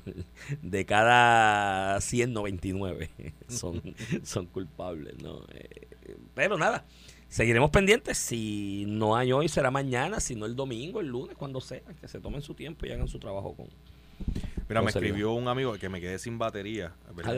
de 0.62 0.86
cada 0.86 2.00
199 2.02 3.10
son, 3.48 3.82
son 4.24 4.46
culpables. 4.48 5.22
¿no? 5.22 5.42
Eh, 5.54 5.88
pero 6.34 6.58
nada, 6.58 6.86
Seguiremos 7.30 7.72
pendientes. 7.72 8.18
Si 8.18 8.86
no 8.88 9.16
hay 9.16 9.32
hoy, 9.32 9.50
será 9.50 9.70
mañana. 9.70 10.20
Si 10.20 10.36
no, 10.36 10.46
el 10.46 10.56
domingo, 10.56 11.02
el 11.02 11.08
lunes, 11.08 11.36
cuando 11.36 11.60
sea. 11.60 11.82
Que 12.00 12.08
se 12.08 12.20
tomen 12.20 12.42
su 12.42 12.54
tiempo 12.54 12.86
y 12.86 12.92
hagan 12.92 13.08
su 13.08 13.20
trabajo 13.20 13.54
con. 13.56 13.68
Mira, 14.70 14.82
me 14.82 14.90
escribió 14.90 15.32
un 15.32 15.48
amigo 15.48 15.74
que 15.78 15.88
me 15.88 16.02
quedé 16.02 16.20
sin 16.20 16.38
batería. 16.38 16.94
Ah, 17.24 17.32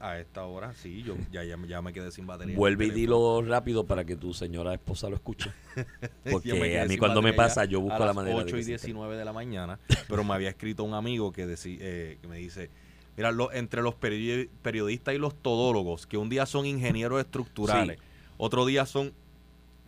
a 0.00 0.18
esta 0.18 0.44
hora, 0.44 0.74
sí, 0.74 1.02
yo 1.04 1.14
ya, 1.30 1.44
ya, 1.44 1.82
me 1.82 1.92
quedé 1.92 2.10
sin 2.10 2.26
batería. 2.26 2.56
Vuelve 2.56 2.86
y 2.86 2.90
dilo 2.90 3.42
rápido 3.42 3.84
para 3.86 4.04
que 4.04 4.16
tu 4.16 4.34
señora 4.34 4.74
esposa 4.74 5.08
lo 5.08 5.14
escuche. 5.14 5.52
Porque 6.30 6.80
a 6.80 6.84
mí 6.86 6.98
cuando 6.98 7.22
me 7.22 7.32
pasa, 7.32 7.64
yo 7.64 7.80
busco 7.80 8.04
la 8.04 8.12
manera 8.12 8.36
8 8.36 8.56
y 8.58 8.64
19 8.64 9.16
de 9.16 9.24
la 9.24 9.32
mañana. 9.32 9.78
Pero 10.08 10.24
me 10.24 10.34
había 10.34 10.48
escrito 10.48 10.82
un 10.82 10.94
amigo 10.94 11.32
que, 11.32 11.46
eh, 11.64 12.18
que 12.20 12.28
me 12.28 12.38
dice. 12.38 12.70
Mira, 13.16 13.32
entre 13.52 13.80
los 13.80 13.94
periodistas 13.94 15.14
y 15.14 15.18
los 15.18 15.40
todólogos, 15.40 16.08
que 16.08 16.16
un 16.16 16.28
día 16.28 16.46
son 16.46 16.66
ingenieros 16.66 17.20
estructurales, 17.20 18.00
otro 18.36 18.66
día 18.66 18.86
son 18.86 19.12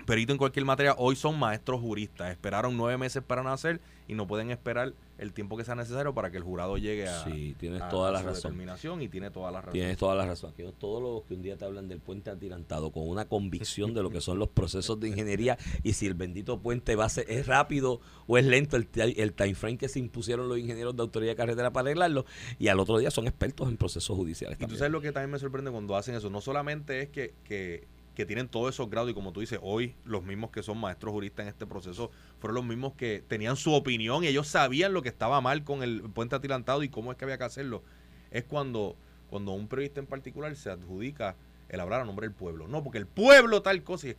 perito 0.06 0.32
en 0.32 0.38
cualquier 0.38 0.64
materia, 0.64 0.94
hoy 0.96 1.16
son 1.16 1.38
maestros 1.38 1.80
juristas. 1.80 2.30
Esperaron 2.30 2.76
nueve 2.76 2.96
meses 2.96 3.22
para 3.22 3.42
nacer 3.42 3.80
y 4.08 4.14
no 4.14 4.26
pueden 4.26 4.50
esperar 4.50 4.94
el 5.18 5.32
tiempo 5.32 5.56
que 5.56 5.64
sea 5.64 5.74
necesario 5.74 6.14
para 6.14 6.30
que 6.30 6.36
el 6.36 6.42
jurado 6.42 6.76
llegue 6.76 7.08
a, 7.08 7.24
sí, 7.24 7.56
tienes 7.58 7.86
toda 7.88 8.12
la 8.12 8.22
razón. 8.22 8.52
determinación 8.52 9.02
y 9.02 9.08
tiene 9.08 9.30
toda 9.30 9.50
la 9.50 9.60
razón. 9.60 9.72
Tienes 9.72 9.96
toda 9.96 10.14
la 10.14 10.26
razón. 10.26 10.54
todos 10.78 11.02
los 11.02 11.24
que 11.24 11.34
un 11.34 11.42
día 11.42 11.56
te 11.56 11.64
hablan 11.64 11.88
del 11.88 12.00
puente 12.00 12.30
atirantado 12.30 12.92
con 12.92 13.08
una 13.08 13.26
convicción 13.26 13.94
de 13.94 14.02
lo 14.02 14.10
que 14.10 14.20
son 14.20 14.38
los 14.38 14.48
procesos 14.48 15.00
de 15.00 15.08
ingeniería 15.08 15.58
y 15.82 15.94
si 15.94 16.06
el 16.06 16.14
bendito 16.14 16.60
puente 16.60 16.94
va 16.96 17.06
a 17.06 17.08
ser, 17.08 17.26
es 17.28 17.46
rápido 17.46 18.00
o 18.26 18.38
es 18.38 18.44
lento 18.44 18.76
el, 18.76 18.88
el 18.94 19.32
time 19.32 19.54
frame 19.54 19.78
que 19.78 19.88
se 19.88 19.98
impusieron 19.98 20.48
los 20.48 20.58
ingenieros 20.58 20.94
de 20.94 21.02
autoridad 21.02 21.32
de 21.32 21.36
carretera 21.36 21.72
para 21.72 21.86
arreglarlo 21.88 22.26
y 22.58 22.68
al 22.68 22.78
otro 22.78 22.98
día 22.98 23.10
son 23.10 23.26
expertos 23.26 23.68
en 23.68 23.76
procesos 23.76 24.16
judiciales. 24.16 24.58
Y 24.60 24.66
tú 24.66 24.76
sabes 24.76 24.92
lo 24.92 25.00
que 25.00 25.12
también 25.12 25.30
me 25.30 25.38
sorprende 25.38 25.70
cuando 25.70 25.96
hacen 25.96 26.14
eso, 26.14 26.30
no 26.30 26.40
solamente 26.40 27.02
es 27.02 27.08
que, 27.08 27.34
que 27.44 27.86
que 28.16 28.26
tienen 28.26 28.48
todos 28.48 28.74
esos 28.74 28.90
grados 28.90 29.10
y 29.10 29.14
como 29.14 29.32
tú 29.32 29.40
dices, 29.40 29.60
hoy 29.62 29.94
los 30.04 30.24
mismos 30.24 30.50
que 30.50 30.62
son 30.62 30.78
maestros 30.78 31.12
juristas 31.12 31.44
en 31.44 31.48
este 31.50 31.66
proceso 31.66 32.10
fueron 32.40 32.56
los 32.56 32.64
mismos 32.64 32.94
que 32.94 33.22
tenían 33.28 33.56
su 33.56 33.72
opinión 33.74 34.24
y 34.24 34.26
ellos 34.26 34.48
sabían 34.48 34.92
lo 34.92 35.02
que 35.02 35.10
estaba 35.10 35.40
mal 35.40 35.62
con 35.62 35.82
el 35.82 36.02
puente 36.02 36.34
atilantado 36.34 36.82
y 36.82 36.88
cómo 36.88 37.12
es 37.12 37.18
que 37.18 37.24
había 37.24 37.38
que 37.38 37.44
hacerlo. 37.44 37.84
Es 38.30 38.44
cuando, 38.44 38.96
cuando 39.28 39.52
un 39.52 39.68
periodista 39.68 40.00
en 40.00 40.06
particular 40.06 40.56
se 40.56 40.70
adjudica 40.70 41.36
el 41.68 41.80
hablar 41.80 42.00
a 42.00 42.04
nombre 42.04 42.26
del 42.26 42.34
pueblo. 42.34 42.68
No, 42.68 42.82
porque 42.82 42.98
el 42.98 43.06
pueblo 43.06 43.60
tal 43.60 43.82
cosa. 43.82 44.06
Y 44.06 44.10
es, 44.10 44.16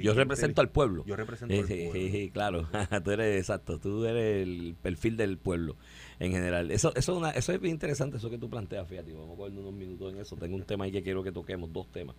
yo 0.00 0.14
represento 0.14 0.60
al 0.60 0.68
pueblo. 0.68 1.04
Yo 1.06 1.16
represento 1.16 1.54
al 1.54 1.66
pueblo. 1.66 2.32
claro, 2.32 2.68
tú 3.04 3.10
eres 3.10 3.38
exacto, 3.38 3.78
tú 3.78 4.04
eres 4.04 4.46
el 4.46 4.76
perfil 4.80 5.16
del 5.16 5.38
pueblo 5.38 5.76
en 6.18 6.32
general. 6.32 6.70
Eso, 6.70 6.92
eso, 6.94 7.12
es, 7.12 7.18
una, 7.18 7.30
eso 7.30 7.52
es 7.52 7.60
bien 7.60 7.74
interesante, 7.74 8.18
eso 8.18 8.30
que 8.30 8.38
tú 8.38 8.48
planteas, 8.48 8.86
fíjate. 8.86 9.12
Vamos 9.12 9.34
a 9.34 9.36
coger 9.36 9.52
unos 9.58 9.72
minutos 9.72 10.12
en 10.12 10.20
eso. 10.20 10.36
Tengo 10.36 10.54
un 10.54 10.62
tema 10.62 10.84
ahí 10.84 10.92
que 10.92 11.02
quiero 11.02 11.22
que 11.22 11.32
toquemos, 11.32 11.72
dos 11.72 11.90
temas 11.90 12.14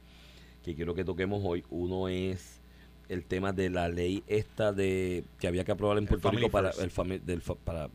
que 0.63 0.75
quiero 0.75 0.93
que 0.93 1.03
toquemos 1.03 1.41
hoy. 1.43 1.63
Uno 1.69 2.07
es 2.07 2.61
el 3.09 3.25
tema 3.25 3.51
de 3.51 3.69
la 3.69 3.89
ley 3.89 4.23
esta 4.27 4.71
de 4.71 5.25
que 5.39 5.47
había 5.47 5.63
que 5.63 5.71
aprobar 5.71 5.97
en 5.97 6.05
Puerto 6.05 6.31
Rico 6.31 6.49
para 6.49 6.71
el 6.71 7.25
del, 7.25 7.41
para 7.41 7.89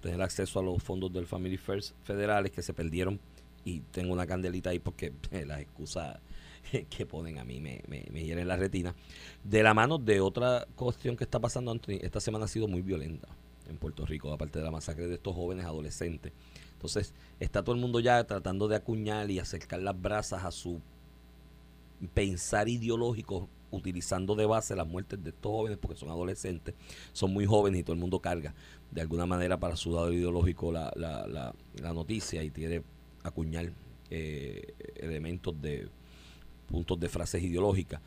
tener 0.00 0.22
acceso 0.22 0.58
a 0.58 0.62
los 0.62 0.82
fondos 0.82 1.12
del 1.12 1.26
Family 1.26 1.56
First 1.56 1.94
federales 2.02 2.50
que 2.50 2.62
se 2.62 2.72
perdieron 2.72 3.20
y 3.64 3.80
tengo 3.80 4.12
una 4.12 4.26
candelita 4.26 4.70
ahí 4.70 4.78
porque 4.78 5.12
las 5.30 5.60
excusas 5.60 6.18
que 6.90 7.06
ponen 7.06 7.38
a 7.38 7.44
mí 7.44 7.60
me, 7.60 7.82
me, 7.88 8.04
me 8.10 8.24
hieren 8.24 8.48
la 8.48 8.56
retina. 8.56 8.94
De 9.44 9.62
la 9.62 9.74
mano 9.74 9.98
de 9.98 10.20
otra 10.20 10.66
cuestión 10.74 11.16
que 11.16 11.24
está 11.24 11.38
pasando, 11.38 11.70
Anthony, 11.70 11.98
esta 12.00 12.20
semana 12.20 12.46
ha 12.46 12.48
sido 12.48 12.68
muy 12.68 12.82
violenta 12.82 13.28
en 13.68 13.76
Puerto 13.76 14.06
Rico, 14.06 14.32
aparte 14.32 14.58
de 14.58 14.64
la 14.64 14.70
masacre 14.70 15.08
de 15.08 15.14
estos 15.14 15.34
jóvenes 15.34 15.64
adolescentes. 15.64 16.32
Entonces, 16.72 17.14
está 17.40 17.62
todo 17.62 17.74
el 17.74 17.80
mundo 17.80 18.00
ya 18.00 18.22
tratando 18.24 18.68
de 18.68 18.76
acuñar 18.76 19.30
y 19.30 19.38
acercar 19.38 19.80
las 19.80 20.00
brasas 20.00 20.44
a 20.44 20.50
su 20.50 20.80
pensar 22.14 22.68
ideológico 22.68 23.48
utilizando 23.70 24.34
de 24.34 24.46
base 24.46 24.76
las 24.76 24.86
muertes 24.86 25.22
de 25.22 25.30
estos 25.30 25.50
jóvenes 25.50 25.78
porque 25.78 25.98
son 25.98 26.10
adolescentes, 26.10 26.74
son 27.12 27.32
muy 27.32 27.46
jóvenes 27.46 27.80
y 27.80 27.82
todo 27.82 27.94
el 27.94 28.00
mundo 28.00 28.20
carga 28.20 28.54
de 28.90 29.00
alguna 29.00 29.26
manera 29.26 29.58
para 29.58 29.76
su 29.76 29.92
lado 29.92 30.12
ideológico 30.12 30.72
la, 30.72 30.92
la, 30.96 31.26
la, 31.26 31.92
noticia 31.92 32.42
y 32.42 32.50
tiene 32.50 32.82
acuñar 33.24 33.72
eh, 34.10 34.74
elementos 34.96 35.60
de 35.60 35.88
puntos 36.68 36.98
de 36.98 37.08
frases 37.08 37.42
ideológicas 37.42 38.00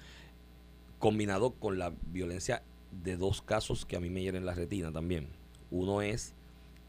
combinado 0.98 1.52
con 1.52 1.78
la 1.80 1.94
violencia 2.12 2.62
de 3.04 3.18
dos 3.18 3.42
casos 3.42 3.86
que 3.86 3.96
a 3.96 4.00
mí 4.00 4.10
me 4.10 4.22
hieren 4.22 4.46
la 4.46 4.54
retina 4.54 4.92
también. 4.92 5.28
Uno 5.72 6.02
es 6.02 6.34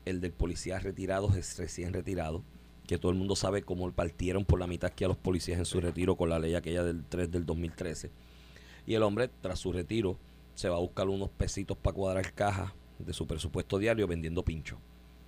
el 0.04 0.20
del 0.20 0.32
policía 0.32 0.78
retirado, 0.78 1.28
recién 1.28 1.92
retirado, 1.92 2.42
que 2.90 2.98
todo 2.98 3.12
el 3.12 3.18
mundo 3.18 3.36
sabe 3.36 3.62
cómo 3.62 3.88
partieron 3.92 4.44
por 4.44 4.58
la 4.58 4.66
mitad 4.66 4.90
que 4.90 5.04
a 5.04 5.08
los 5.08 5.16
policías 5.16 5.60
en 5.60 5.64
su 5.64 5.80
retiro 5.80 6.16
con 6.16 6.28
la 6.28 6.40
ley 6.40 6.56
aquella 6.56 6.82
del 6.82 7.04
3 7.04 7.30
del 7.30 7.46
2013. 7.46 8.10
Y 8.84 8.94
el 8.94 9.04
hombre, 9.04 9.30
tras 9.40 9.60
su 9.60 9.72
retiro, 9.72 10.18
se 10.56 10.68
va 10.68 10.74
a 10.74 10.80
buscar 10.80 11.08
unos 11.08 11.30
pesitos 11.30 11.76
para 11.76 11.94
cuadrar 11.94 12.32
cajas 12.32 12.72
de 12.98 13.12
su 13.12 13.28
presupuesto 13.28 13.78
diario 13.78 14.08
vendiendo 14.08 14.44
pincho. 14.44 14.80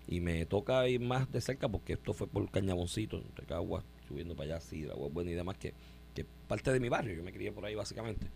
Y 0.08 0.18
me 0.18 0.44
toca 0.44 0.88
ir 0.88 0.98
más 1.02 1.30
de 1.30 1.40
cerca 1.40 1.68
porque 1.68 1.92
esto 1.92 2.12
fue 2.12 2.26
por 2.26 2.50
Cañaboncito, 2.50 3.18
entre 3.18 3.46
Caguas, 3.46 3.84
subiendo 4.08 4.34
para 4.34 4.56
allá, 4.56 4.60
Sidra, 4.60 4.96
buena 4.96 5.30
y 5.30 5.34
demás, 5.34 5.56
que, 5.56 5.72
que 6.16 6.26
parte 6.48 6.72
de 6.72 6.80
mi 6.80 6.88
barrio. 6.88 7.14
Yo 7.14 7.22
me 7.22 7.32
crié 7.32 7.52
por 7.52 7.64
ahí 7.64 7.76
básicamente. 7.76 8.26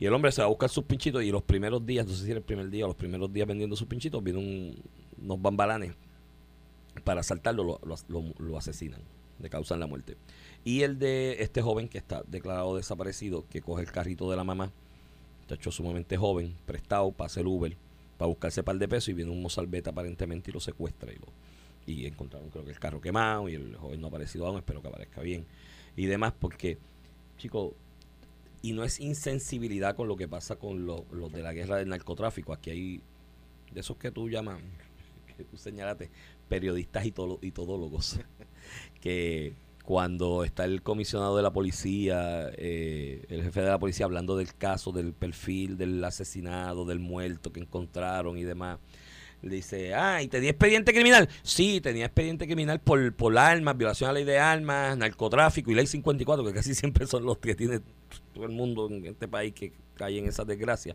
Y 0.00 0.06
el 0.06 0.12
hombre 0.12 0.32
se 0.32 0.40
va 0.40 0.46
a 0.46 0.50
buscar 0.50 0.70
sus 0.70 0.82
pinchitos 0.86 1.22
y 1.22 1.30
los 1.30 1.44
primeros 1.44 1.86
días, 1.86 2.04
no 2.04 2.12
sé 2.12 2.24
si 2.24 2.30
era 2.32 2.38
el 2.38 2.44
primer 2.44 2.68
día 2.68 2.84
los 2.88 2.96
primeros 2.96 3.32
días 3.32 3.46
vendiendo 3.46 3.76
sus 3.76 3.86
pinchitos, 3.86 4.20
vienen 4.24 4.74
unos 5.22 5.40
bambalanes 5.40 5.94
para 7.00 7.20
asaltarlo 7.20 7.80
lo, 7.82 8.58
asesinan, 8.58 9.00
le 9.38 9.50
causan 9.50 9.80
la 9.80 9.86
muerte. 9.86 10.16
Y 10.64 10.82
el 10.82 10.98
de 10.98 11.42
este 11.42 11.62
joven 11.62 11.88
que 11.88 11.98
está 11.98 12.22
declarado 12.26 12.76
desaparecido, 12.76 13.44
que 13.48 13.62
coge 13.62 13.82
el 13.82 13.92
carrito 13.92 14.30
de 14.30 14.36
la 14.36 14.44
mamá, 14.44 14.72
hecho 15.54 15.70
sumamente 15.70 16.16
joven, 16.16 16.54
prestado 16.66 17.10
para 17.12 17.26
hacer 17.26 17.46
Uber, 17.46 17.76
para 18.18 18.28
buscarse 18.28 18.62
par 18.62 18.76
de 18.76 18.88
pesos 18.88 19.08
y 19.08 19.14
viene 19.14 19.30
un 19.30 19.42
mozalbeta 19.42 19.90
aparentemente 19.90 20.50
y 20.50 20.54
lo 20.54 20.60
secuestra 20.60 21.12
y 21.12 21.16
lo, 21.16 21.26
y 21.86 22.06
encontraron 22.06 22.50
creo 22.50 22.64
que 22.64 22.70
el 22.70 22.78
carro 22.78 23.00
quemado 23.00 23.48
y 23.48 23.54
el 23.54 23.76
joven 23.76 24.00
no 24.00 24.06
ha 24.06 24.10
aparecido 24.10 24.46
aún, 24.46 24.58
espero 24.58 24.82
que 24.82 24.88
aparezca 24.88 25.22
bien 25.22 25.46
y 25.96 26.06
demás, 26.06 26.32
porque, 26.38 26.78
chicos, 27.38 27.72
y 28.62 28.72
no 28.72 28.84
es 28.84 29.00
insensibilidad 29.00 29.96
con 29.96 30.06
lo 30.06 30.16
que 30.16 30.28
pasa 30.28 30.56
con 30.56 30.86
los 30.86 31.32
de 31.32 31.42
la 31.42 31.52
guerra 31.52 31.76
del 31.76 31.88
narcotráfico, 31.88 32.52
aquí 32.52 32.70
hay 32.70 33.00
de 33.72 33.80
esos 33.80 33.96
que 33.96 34.10
tú 34.10 34.28
llamas, 34.28 34.60
que 35.36 35.44
tú 35.44 35.56
señalaste, 35.56 36.10
periodistas 36.50 37.06
y, 37.06 37.14
y 37.40 37.50
todólogos, 37.52 38.20
que 39.00 39.54
cuando 39.84 40.44
está 40.44 40.64
el 40.66 40.82
comisionado 40.82 41.36
de 41.36 41.42
la 41.42 41.52
policía, 41.52 42.50
eh, 42.56 43.24
el 43.28 43.44
jefe 43.44 43.62
de 43.62 43.68
la 43.68 43.78
policía 43.78 44.04
hablando 44.04 44.36
del 44.36 44.54
caso, 44.54 44.92
del 44.92 45.12
perfil, 45.14 45.78
del 45.78 46.04
asesinado, 46.04 46.84
del 46.84 46.98
muerto 46.98 47.52
que 47.52 47.60
encontraron 47.60 48.36
y 48.36 48.44
demás, 48.44 48.78
le 49.42 49.56
dice, 49.56 49.94
ah, 49.94 50.22
¿y 50.22 50.28
tenía 50.28 50.50
expediente 50.50 50.92
criminal? 50.92 51.28
Sí, 51.42 51.80
tenía 51.80 52.06
expediente 52.06 52.46
criminal 52.46 52.80
por, 52.80 53.14
por 53.14 53.36
armas, 53.38 53.76
violación 53.76 54.10
a 54.10 54.12
la 54.12 54.18
ley 54.18 54.26
de 54.26 54.38
armas, 54.38 54.98
narcotráfico 54.98 55.70
y 55.70 55.74
ley 55.74 55.86
54, 55.86 56.44
que 56.44 56.52
casi 56.52 56.74
siempre 56.74 57.06
son 57.06 57.24
los 57.24 57.38
que 57.38 57.54
tiene 57.54 57.80
todo 58.34 58.44
el 58.44 58.52
mundo 58.52 58.88
en 58.90 59.06
este 59.06 59.28
país 59.28 59.54
que 59.54 59.72
cae 59.94 60.18
en 60.18 60.26
esa 60.26 60.44
desgracia. 60.44 60.94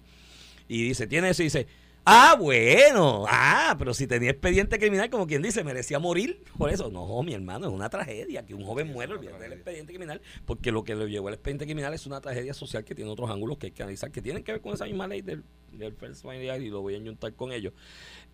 Y 0.68 0.84
dice, 0.84 1.08
tiene 1.08 1.30
eso 1.30 1.42
y 1.42 1.46
dice, 1.46 1.68
Ah, 2.08 2.36
bueno. 2.40 3.26
Ah, 3.28 3.76
pero 3.80 3.92
si 3.96 4.06
tenía 4.06 4.30
expediente 4.30 4.78
criminal, 4.78 5.10
como 5.10 5.26
quien 5.26 5.42
dice, 5.42 5.64
merecía 5.64 5.98
morir. 5.98 6.44
Por 6.56 6.70
eso, 6.70 6.92
no, 6.92 7.24
mi 7.24 7.34
hermano, 7.34 7.66
es 7.66 7.74
una 7.74 7.90
tragedia 7.90 8.46
que 8.46 8.54
un 8.54 8.64
joven 8.64 8.92
muera 8.92 9.18
del 9.18 9.54
expediente 9.54 9.92
criminal, 9.92 10.22
porque 10.46 10.72
lo 10.72 10.84
que 10.84 10.94
le 10.94 11.10
llevó 11.10 11.30
al 11.30 11.34
expediente 11.34 11.66
criminal 11.66 11.96
es 11.96 12.06
una 12.06 12.22
tragedia 12.22 12.54
social 12.54 12.84
que 12.84 12.94
tiene 12.94 13.10
otros 13.10 13.32
ángulos 13.32 13.58
que 13.58 13.68
hay 13.68 13.72
que 13.72 13.82
analizar, 13.82 14.12
que 14.12 14.22
tienen 14.22 14.44
que 14.44 14.52
ver 14.52 14.62
con 14.62 14.74
esa 14.76 14.86
misma 14.86 15.08
ley 15.08 15.22
del, 15.22 15.44
del 15.72 15.94
First 15.94 16.26
y 16.26 16.70
lo 16.70 16.82
voy 16.82 16.96
a 16.96 17.00
juntar 17.00 17.34
con 17.34 17.52
ellos. 17.52 17.74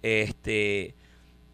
Este. 0.01 0.93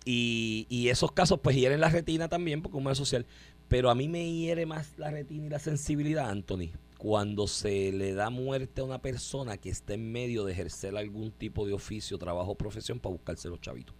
Y, 0.03 0.65
y 0.69 0.89
esos 0.89 1.11
casos, 1.11 1.39
pues 1.41 1.55
hieren 1.55 1.81
la 1.81 1.89
retina 1.89 2.29
también, 2.29 2.63
porque 2.63 2.77
es 2.77 2.79
un 2.79 2.85
mal 2.85 2.95
social. 2.95 3.27
Pero 3.67 3.91
a 3.91 3.95
mí 3.95 4.07
me 4.07 4.31
hiere 4.31 4.65
más 4.65 4.97
la 4.97 5.11
retina 5.11 5.45
y 5.45 5.49
la 5.49 5.59
sensibilidad, 5.59 6.29
Anthony, 6.29 6.71
cuando 6.97 7.47
se 7.47 7.91
le 7.91 8.13
da 8.13 8.29
muerte 8.29 8.81
a 8.81 8.83
una 8.83 9.01
persona 9.01 9.57
que 9.57 9.69
está 9.69 9.93
en 9.93 10.11
medio 10.11 10.43
de 10.43 10.53
ejercer 10.53 10.97
algún 10.97 11.31
tipo 11.31 11.65
de 11.65 11.73
oficio, 11.73 12.17
trabajo 12.17 12.51
o 12.51 12.55
profesión 12.55 12.99
para 12.99 13.13
buscarse 13.13 13.49
los 13.49 13.61
chavitos. 13.61 13.95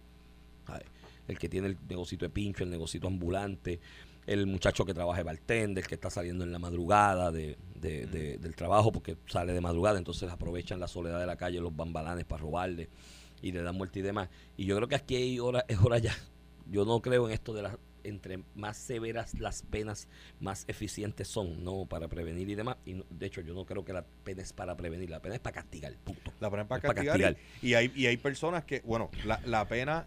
El 1.26 1.38
que 1.38 1.48
tiene 1.48 1.68
el 1.68 1.78
negocito 1.88 2.24
de 2.24 2.30
pincho, 2.30 2.64
el 2.64 2.70
negocito 2.70 3.06
ambulante, 3.06 3.80
el 4.26 4.46
muchacho 4.46 4.84
que 4.84 4.94
trabaja 4.94 5.18
de 5.18 5.24
bartender, 5.24 5.86
que 5.86 5.94
está 5.94 6.10
saliendo 6.10 6.44
en 6.44 6.52
la 6.52 6.58
madrugada 6.58 7.30
de, 7.30 7.56
del 7.80 8.54
trabajo 8.56 8.90
porque 8.92 9.16
sale 9.26 9.52
de 9.52 9.60
madrugada, 9.60 9.98
entonces 9.98 10.30
aprovechan 10.30 10.80
la 10.80 10.88
soledad 10.88 11.20
de 11.20 11.26
la 11.26 11.36
calle, 11.36 11.60
los 11.60 11.74
bambalanes 11.74 12.24
para 12.24 12.42
robarle 12.42 12.88
y 13.40 13.52
le 13.52 13.62
dan 13.62 13.76
muerte 13.76 14.00
y 14.00 14.02
demás. 14.02 14.28
Y 14.56 14.64
yo 14.64 14.76
creo 14.76 14.88
que 14.88 14.96
aquí 14.96 15.16
hay 15.16 15.38
hora, 15.38 15.64
es 15.68 15.78
hora 15.78 15.98
ya. 15.98 16.14
Yo 16.70 16.84
no 16.84 17.00
creo 17.00 17.26
en 17.26 17.32
esto 17.32 17.54
de 17.54 17.62
las 17.62 17.76
entre 18.04 18.42
más 18.54 18.76
severas 18.76 19.38
las 19.38 19.62
penas, 19.62 20.08
más 20.40 20.64
eficientes 20.68 21.28
son, 21.28 21.64
¿no? 21.64 21.86
Para 21.86 22.08
prevenir 22.08 22.48
y 22.48 22.54
demás. 22.54 22.76
Y 22.84 23.02
de 23.10 23.26
hecho, 23.26 23.40
yo 23.40 23.54
no 23.54 23.64
creo 23.64 23.84
que 23.84 23.92
la 23.92 24.04
pena 24.24 24.42
es 24.42 24.52
para 24.52 24.76
prevenir, 24.76 25.10
la 25.10 25.20
pena 25.20 25.34
es 25.34 25.40
para 25.40 25.54
castigar, 25.54 25.94
punto. 26.04 26.32
La 26.40 26.50
pena 26.50 26.62
es 26.62 26.68
para, 26.68 26.80
castigar, 26.80 27.36
Y, 27.62 27.74
hay, 27.74 27.92
y 27.94 28.06
hay 28.06 28.16
personas 28.16 28.64
que, 28.64 28.80
bueno, 28.80 29.10
la, 29.24 29.40
la 29.44 29.66
pena 29.68 30.06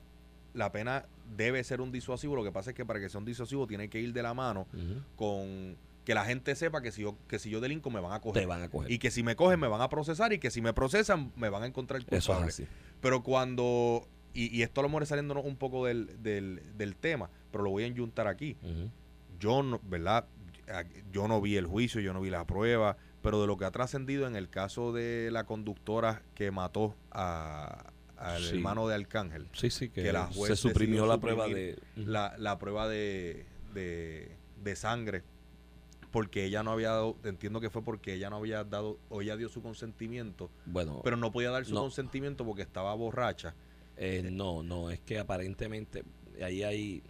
la 0.53 0.71
pena 0.71 1.05
debe 1.35 1.63
ser 1.63 1.81
un 1.81 1.91
disuasivo. 1.91 2.35
Lo 2.35 2.43
que 2.43 2.51
pasa 2.51 2.71
es 2.71 2.75
que 2.75 2.85
para 2.85 2.99
que 2.99 3.09
sea 3.09 3.19
un 3.19 3.25
disuasivo 3.25 3.67
tiene 3.67 3.89
que 3.89 3.99
ir 3.99 4.13
de 4.13 4.23
la 4.23 4.33
mano 4.33 4.67
con 5.15 5.77
que 6.05 6.15
la 6.15 6.25
gente 6.25 6.55
sepa 6.55 6.81
que 6.81 6.91
si 6.91 7.03
yo 7.03 7.15
que 7.27 7.37
si 7.37 7.49
yo 7.49 7.61
delinco 7.61 7.89
me 7.89 7.99
van 7.99 8.13
a 8.13 8.19
coger. 8.19 8.43
Te 8.43 8.47
van 8.47 8.61
a 8.63 8.69
coger. 8.69 8.91
Y 8.91 8.99
que 8.99 9.11
si 9.11 9.23
me 9.23 9.35
cogen 9.35 9.59
me 9.59 9.67
van 9.67 9.81
a 9.81 9.89
procesar 9.89 10.33
y 10.33 10.39
que 10.39 10.51
si 10.51 10.61
me 10.61 10.73
procesan 10.73 11.31
me 11.35 11.49
van 11.49 11.63
a 11.63 11.67
encontrar 11.67 12.03
culpable. 12.03 12.49
Eso 12.49 12.63
Pero 13.01 13.23
cuando 13.23 14.07
y, 14.33 14.55
y, 14.55 14.63
esto 14.63 14.81
lo 14.81 14.87
vamos 14.89 15.09
saliéndonos 15.09 15.45
un 15.45 15.57
poco 15.57 15.85
del, 15.85 16.23
del, 16.23 16.61
del, 16.77 16.95
tema, 16.95 17.29
pero 17.51 17.63
lo 17.63 17.69
voy 17.71 17.83
a 17.83 17.87
enyuntar 17.87 18.27
aquí. 18.27 18.57
Yo, 19.39 19.63
no, 19.63 19.79
¿verdad? 19.83 20.25
Yo 21.11 21.27
no 21.27 21.41
vi 21.41 21.57
el 21.57 21.65
juicio, 21.65 22.01
yo 22.01 22.13
no 22.13 22.21
vi 22.21 22.29
la 22.29 22.45
prueba, 22.45 22.97
pero 23.21 23.41
de 23.41 23.47
lo 23.47 23.57
que 23.57 23.65
ha 23.65 23.71
trascendido 23.71 24.27
en 24.27 24.35
el 24.35 24.49
caso 24.49 24.93
de 24.93 25.29
la 25.31 25.45
conductora 25.45 26.23
que 26.35 26.51
mató 26.51 26.95
a, 27.11 27.91
al 28.17 28.45
hermano 28.45 28.87
de 28.87 28.95
Arcángel. 28.95 29.47
Sí, 29.53 29.69
sí, 29.69 29.89
que, 29.89 30.11
la 30.13 30.31
se 30.31 30.55
suprimió 30.55 31.05
la 31.05 31.19
prueba 31.19 31.47
de... 31.47 31.77
La, 31.95 32.35
la 32.37 32.57
prueba 32.57 32.87
de, 32.87 33.45
de, 33.73 34.35
de, 34.63 34.75
sangre 34.75 35.23
porque 36.11 36.43
ella 36.45 36.61
no 36.61 36.71
había 36.71 36.89
dado, 36.89 37.17
entiendo 37.23 37.61
que 37.61 37.69
fue 37.69 37.83
porque 37.83 38.13
ella 38.13 38.29
no 38.29 38.37
había 38.37 38.63
dado, 38.63 38.99
o 39.09 39.21
ella 39.21 39.37
dio 39.37 39.47
su 39.47 39.61
consentimiento, 39.61 40.51
bueno, 40.65 40.99
pero 41.05 41.15
no 41.15 41.31
podía 41.31 41.51
dar 41.51 41.65
su 41.65 41.73
consentimiento 41.73 42.45
porque 42.45 42.63
estaba 42.63 42.93
borracha 42.95 43.55
eh, 44.03 44.29
no, 44.31 44.63
no, 44.63 44.89
es 44.89 44.99
que 45.01 45.19
aparentemente 45.19 46.03
ahí 46.43 46.63
hay, 46.63 47.03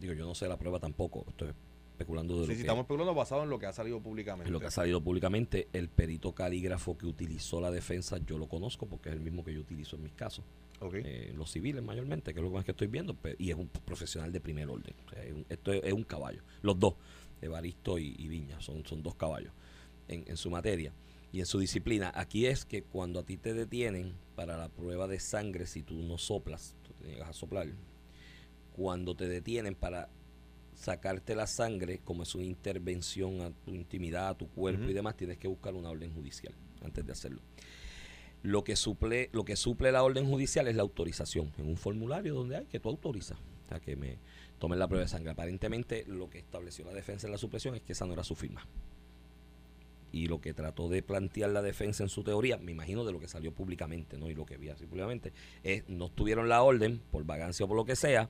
digo, 0.00 0.14
yo 0.14 0.26
no 0.26 0.34
sé 0.34 0.48
la 0.48 0.58
prueba 0.58 0.80
tampoco, 0.80 1.24
estoy 1.28 1.52
especulando 1.92 2.40
de 2.40 2.44
sí, 2.44 2.48
lo 2.48 2.54
sí, 2.54 2.60
estamos 2.62 2.82
especulando 2.82 3.14
basado 3.14 3.42
en 3.42 3.50
lo 3.50 3.58
que 3.58 3.66
ha 3.66 3.72
salido 3.72 4.00
públicamente. 4.00 4.48
En 4.48 4.52
lo 4.52 4.60
que 4.60 4.66
ha 4.66 4.70
salido 4.70 5.02
públicamente, 5.02 5.68
el 5.72 5.88
perito 5.88 6.34
calígrafo 6.34 6.96
que 6.96 7.06
utilizó 7.06 7.60
la 7.60 7.70
defensa, 7.70 8.18
yo 8.24 8.38
lo 8.38 8.48
conozco 8.48 8.86
porque 8.86 9.10
es 9.10 9.14
el 9.14 9.20
mismo 9.20 9.44
que 9.44 9.52
yo 9.52 9.60
utilizo 9.60 9.96
en 9.96 10.04
mis 10.04 10.12
casos. 10.12 10.44
Okay. 10.80 11.02
Eh, 11.04 11.32
los 11.36 11.50
civiles 11.50 11.82
mayormente, 11.82 12.32
que 12.32 12.40
es 12.40 12.44
lo 12.44 12.50
más 12.50 12.64
que 12.64 12.70
estoy 12.70 12.86
viendo, 12.86 13.14
y 13.38 13.50
es 13.50 13.56
un 13.56 13.68
profesional 13.68 14.32
de 14.32 14.40
primer 14.40 14.68
orden. 14.70 14.94
esto 15.50 15.72
es, 15.72 15.92
un 15.92 16.04
caballo. 16.04 16.42
Los 16.62 16.78
dos, 16.78 16.94
Evaristo 17.42 17.98
y, 17.98 18.16
y 18.18 18.28
Viña, 18.28 18.58
son, 18.62 18.86
son 18.86 19.02
dos 19.02 19.14
caballos 19.14 19.52
en, 20.08 20.24
en 20.26 20.38
su 20.38 20.50
materia 20.50 20.94
y 21.32 21.40
en 21.40 21.46
su 21.46 21.58
disciplina. 21.58 22.12
Aquí 22.14 22.46
es 22.46 22.64
que 22.64 22.82
cuando 22.82 23.20
a 23.20 23.24
ti 23.24 23.36
te 23.36 23.54
detienen 23.54 24.14
para 24.34 24.56
la 24.56 24.68
prueba 24.68 25.06
de 25.06 25.20
sangre, 25.20 25.66
si 25.66 25.82
tú 25.82 26.02
no 26.02 26.18
soplas, 26.18 26.74
tú 26.82 26.92
te 26.94 27.08
llegas 27.08 27.28
a 27.28 27.32
soplar, 27.32 27.68
cuando 28.80 29.14
te 29.14 29.28
detienen 29.28 29.74
para 29.74 30.08
sacarte 30.72 31.34
la 31.34 31.46
sangre, 31.46 32.00
como 32.02 32.22
es 32.22 32.34
una 32.34 32.46
intervención 32.46 33.42
a 33.42 33.50
tu 33.50 33.74
intimidad, 33.74 34.28
a 34.28 34.38
tu 34.38 34.48
cuerpo 34.48 34.88
y 34.88 34.94
demás, 34.94 35.18
tienes 35.18 35.36
que 35.36 35.48
buscar 35.48 35.74
una 35.74 35.90
orden 35.90 36.14
judicial 36.14 36.54
antes 36.82 37.04
de 37.04 37.12
hacerlo. 37.12 37.42
Lo 38.42 38.64
que 38.64 38.76
suple, 38.76 39.28
lo 39.34 39.44
que 39.44 39.56
suple 39.56 39.92
la 39.92 40.02
orden 40.02 40.26
judicial 40.26 40.66
es 40.66 40.76
la 40.76 40.80
autorización, 40.80 41.52
en 41.58 41.68
un 41.68 41.76
formulario 41.76 42.32
donde 42.34 42.56
hay 42.56 42.64
que 42.64 42.80
tú 42.80 42.88
autorizas 42.88 43.36
a 43.68 43.80
que 43.80 43.96
me 43.96 44.16
tomen 44.58 44.78
la 44.78 44.88
prueba 44.88 45.04
de 45.04 45.10
sangre. 45.10 45.32
Aparentemente 45.32 46.06
lo 46.06 46.30
que 46.30 46.38
estableció 46.38 46.86
la 46.86 46.94
defensa 46.94 47.26
en 47.26 47.32
la 47.32 47.38
supresión 47.38 47.74
es 47.74 47.82
que 47.82 47.92
esa 47.92 48.06
no 48.06 48.14
era 48.14 48.24
su 48.24 48.34
firma 48.34 48.66
y 50.12 50.26
lo 50.26 50.40
que 50.40 50.54
trató 50.54 50.88
de 50.88 51.02
plantear 51.02 51.50
la 51.50 51.62
defensa 51.62 52.02
en 52.02 52.08
su 52.08 52.22
teoría, 52.22 52.56
me 52.56 52.72
imagino 52.72 53.04
de 53.04 53.12
lo 53.12 53.20
que 53.20 53.28
salió 53.28 53.52
públicamente, 53.52 54.18
¿no? 54.18 54.30
Y 54.30 54.34
lo 54.34 54.44
que 54.44 54.56
vi 54.56 54.68
así 54.68 54.86
públicamente, 54.86 55.32
es 55.62 55.88
no 55.88 56.08
tuvieron 56.08 56.48
la 56.48 56.62
orden, 56.62 57.00
por 57.10 57.24
vagancia 57.24 57.64
o 57.64 57.68
por 57.68 57.76
lo 57.76 57.84
que 57.84 57.96
sea, 57.96 58.28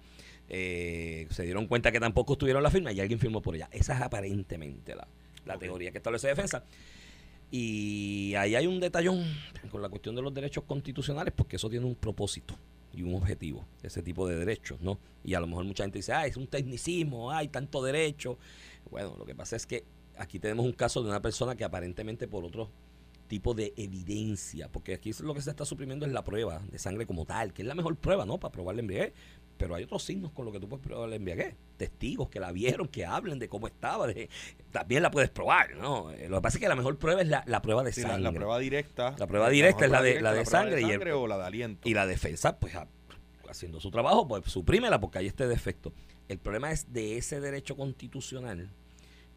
eh, 0.48 1.26
se 1.30 1.44
dieron 1.44 1.66
cuenta 1.66 1.92
que 1.92 2.00
tampoco 2.00 2.34
estuvieron 2.34 2.62
la 2.62 2.70
firma 2.70 2.92
y 2.92 3.00
alguien 3.00 3.18
firmó 3.18 3.40
por 3.40 3.54
ella. 3.54 3.68
Esa 3.72 3.94
es 3.94 4.02
aparentemente 4.02 4.94
la, 4.94 5.06
la 5.46 5.58
teoría 5.58 5.90
que 5.90 5.98
establece 5.98 6.28
defensa. 6.28 6.64
Y 7.50 8.34
ahí 8.36 8.54
hay 8.54 8.66
un 8.66 8.78
detallón 8.78 9.24
con 9.70 9.82
la 9.82 9.88
cuestión 9.88 10.14
de 10.14 10.22
los 10.22 10.32
derechos 10.32 10.64
constitucionales, 10.64 11.32
porque 11.34 11.56
eso 11.56 11.68
tiene 11.68 11.86
un 11.86 11.96
propósito 11.96 12.56
y 12.92 13.02
un 13.02 13.14
objetivo, 13.14 13.64
ese 13.82 14.02
tipo 14.02 14.26
de 14.26 14.36
derechos, 14.36 14.80
¿no? 14.80 14.98
Y 15.24 15.34
a 15.34 15.40
lo 15.40 15.46
mejor 15.46 15.64
mucha 15.64 15.84
gente 15.84 15.98
dice, 15.98 16.12
ah, 16.12 16.26
es 16.26 16.36
un 16.36 16.46
tecnicismo, 16.46 17.30
hay 17.30 17.48
tanto 17.48 17.82
derecho. 17.82 18.38
Bueno, 18.90 19.16
lo 19.18 19.24
que 19.24 19.34
pasa 19.34 19.56
es 19.56 19.66
que 19.66 19.84
aquí 20.20 20.38
tenemos 20.38 20.64
un 20.66 20.72
caso 20.72 21.02
de 21.02 21.08
una 21.08 21.22
persona 21.22 21.56
que 21.56 21.64
aparentemente 21.64 22.28
por 22.28 22.44
otro 22.44 22.70
tipo 23.26 23.54
de 23.54 23.72
evidencia, 23.76 24.68
porque 24.70 24.92
aquí 24.94 25.12
lo 25.22 25.34
que 25.34 25.40
se 25.40 25.50
está 25.50 25.64
suprimiendo 25.64 26.04
es 26.04 26.12
la 26.12 26.24
prueba 26.24 26.60
de 26.70 26.78
sangre 26.78 27.06
como 27.06 27.24
tal, 27.24 27.52
que 27.52 27.62
es 27.62 27.68
la 27.68 27.74
mejor 27.74 27.96
prueba, 27.96 28.26
¿no? 28.26 28.38
Para 28.38 28.52
probar 28.52 28.74
la 28.74 28.80
embriaguez. 28.80 29.14
Pero 29.56 29.74
hay 29.74 29.84
otros 29.84 30.02
signos 30.02 30.32
con 30.32 30.46
los 30.46 30.54
que 30.54 30.58
tú 30.58 30.68
puedes 30.68 30.84
probar 30.84 31.08
la 31.08 31.16
embriaguez. 31.16 31.54
Testigos 31.76 32.28
que 32.28 32.40
la 32.40 32.50
vieron, 32.50 32.88
que 32.88 33.06
hablen 33.06 33.38
de 33.38 33.48
cómo 33.48 33.66
estaba, 33.66 34.06
de, 34.08 34.28
también 34.72 35.02
la 35.02 35.10
puedes 35.10 35.30
probar, 35.30 35.76
¿no? 35.76 36.10
Eh, 36.10 36.28
lo 36.28 36.38
que 36.38 36.42
pasa 36.42 36.58
es 36.58 36.62
que 36.62 36.68
la 36.68 36.74
mejor 36.74 36.98
prueba 36.98 37.20
es 37.22 37.28
la, 37.28 37.62
prueba 37.62 37.84
de 37.84 37.92
sangre. 37.92 38.20
La, 38.20 38.32
prueba 38.32 38.58
directa. 38.58 39.14
La 39.16 39.26
prueba 39.26 39.48
directa 39.48 39.84
es 39.84 39.90
la 39.90 40.02
de, 40.02 40.20
la 40.20 40.32
de 40.32 40.44
sangre. 40.44 40.82
y 40.82 40.92
o 40.92 41.26
la 41.26 41.38
de 41.38 41.44
aliento. 41.44 41.88
Y 41.88 41.94
la 41.94 42.06
defensa, 42.06 42.58
pues 42.58 42.74
haciendo 43.48 43.80
su 43.80 43.90
trabajo, 43.90 44.26
pues 44.26 44.44
suprímela 44.46 44.98
porque 45.00 45.18
hay 45.18 45.26
este 45.26 45.46
defecto. 45.46 45.92
El 46.28 46.38
problema 46.38 46.72
es 46.72 46.92
de 46.92 47.16
ese 47.16 47.40
derecho 47.40 47.76
constitucional 47.76 48.70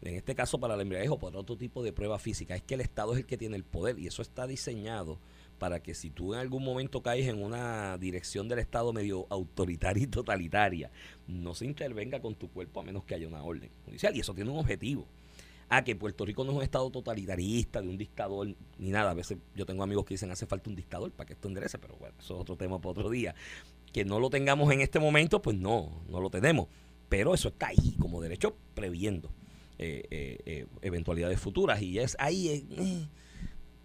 en 0.04 0.16
este 0.16 0.34
caso 0.34 0.58
para 0.58 0.74
el 0.74 0.80
embriaguez 0.80 1.10
o 1.10 1.18
por 1.18 1.36
otro 1.36 1.56
tipo 1.56 1.82
de 1.82 1.92
prueba 1.92 2.18
física, 2.18 2.54
es 2.54 2.62
que 2.62 2.74
el 2.74 2.82
Estado 2.82 3.12
es 3.12 3.20
el 3.20 3.26
que 3.26 3.38
tiene 3.38 3.56
el 3.56 3.64
poder 3.64 3.98
y 3.98 4.06
eso 4.06 4.22
está 4.22 4.46
diseñado 4.46 5.18
para 5.58 5.82
que 5.82 5.94
si 5.94 6.10
tú 6.10 6.34
en 6.34 6.40
algún 6.40 6.62
momento 6.64 7.02
caes 7.02 7.28
en 7.28 7.42
una 7.42 7.96
dirección 7.98 8.48
del 8.48 8.58
Estado 8.58 8.92
medio 8.92 9.26
autoritaria 9.30 10.02
y 10.02 10.06
totalitaria, 10.06 10.90
no 11.26 11.54
se 11.54 11.64
intervenga 11.64 12.20
con 12.20 12.34
tu 12.34 12.50
cuerpo 12.50 12.80
a 12.80 12.84
menos 12.84 13.04
que 13.04 13.14
haya 13.14 13.26
una 13.26 13.42
orden 13.42 13.70
judicial 13.86 14.14
y 14.16 14.20
eso 14.20 14.34
tiene 14.34 14.50
un 14.50 14.58
objetivo. 14.58 15.06
Ah, 15.70 15.82
que 15.82 15.96
Puerto 15.96 16.26
Rico 16.26 16.44
no 16.44 16.50
es 16.52 16.56
un 16.58 16.62
estado 16.62 16.90
totalitarista, 16.90 17.80
de 17.80 17.88
un 17.88 17.96
dictador, 17.96 18.54
ni 18.78 18.90
nada. 18.90 19.12
A 19.12 19.14
veces 19.14 19.38
yo 19.56 19.64
tengo 19.64 19.82
amigos 19.82 20.04
que 20.04 20.14
dicen 20.14 20.30
hace 20.30 20.46
falta 20.46 20.68
un 20.68 20.76
dictador 20.76 21.10
para 21.10 21.26
que 21.26 21.32
esto 21.32 21.48
enderece, 21.48 21.78
pero 21.78 21.96
bueno, 21.96 22.14
eso 22.18 22.34
es 22.34 22.40
otro 22.40 22.56
tema 22.56 22.78
para 22.78 22.90
otro 22.90 23.08
día. 23.08 23.34
Que 23.92 24.04
no 24.04 24.20
lo 24.20 24.28
tengamos 24.28 24.70
en 24.72 24.82
este 24.82 24.98
momento, 24.98 25.40
pues 25.40 25.56
no, 25.56 26.02
no 26.08 26.20
lo 26.20 26.28
tenemos. 26.28 26.68
Pero 27.08 27.32
eso 27.32 27.48
está 27.48 27.68
ahí 27.68 27.96
como 27.98 28.20
derecho 28.20 28.54
previendo. 28.74 29.30
Eh, 29.76 30.04
eh, 30.10 30.38
eh, 30.46 30.66
eventualidades 30.82 31.40
futuras. 31.40 31.82
Y 31.82 31.98
es 31.98 32.16
ahí, 32.20 33.08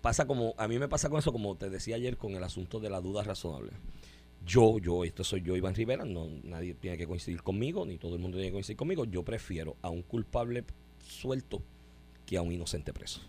pasa 0.02 0.28
como, 0.28 0.54
a 0.58 0.68
mí 0.68 0.78
me 0.78 0.88
pasa 0.88 1.10
con 1.10 1.20
eso, 1.20 1.32
como 1.32 1.56
te 1.56 1.70
decía 1.70 1.96
ayer, 1.96 2.18
con 2.18 2.36
el 2.36 2.44
asunto 2.44 2.80
de 2.80 2.90
la 2.90 3.02
duda 3.02 3.24
razonable. 3.24 3.72
Yo, 4.46 4.78
yo, 4.80 5.04
esto 5.04 5.24
soy 5.24 5.42
yo, 5.42 5.56
Iván 5.56 5.76
Rivera, 5.76 6.06
no, 6.06 6.28
nadie 6.44 6.74
tiene 6.74 6.98
que 6.98 7.08
coincidir 7.08 7.42
conmigo, 7.44 7.86
ni 7.86 7.98
todo 7.98 8.16
el 8.16 8.22
mundo 8.22 8.38
tiene 8.38 8.50
que 8.50 8.54
coincidir 8.54 8.78
conmigo. 8.78 9.06
Yo 9.06 9.24
prefiero 9.24 9.76
a 9.82 9.90
un 9.90 10.04
culpable 10.04 10.64
suelto 11.00 11.62
que 12.26 12.38
a 12.38 12.42
un 12.42 12.52
inocente 12.52 12.94
preso. 12.94 13.22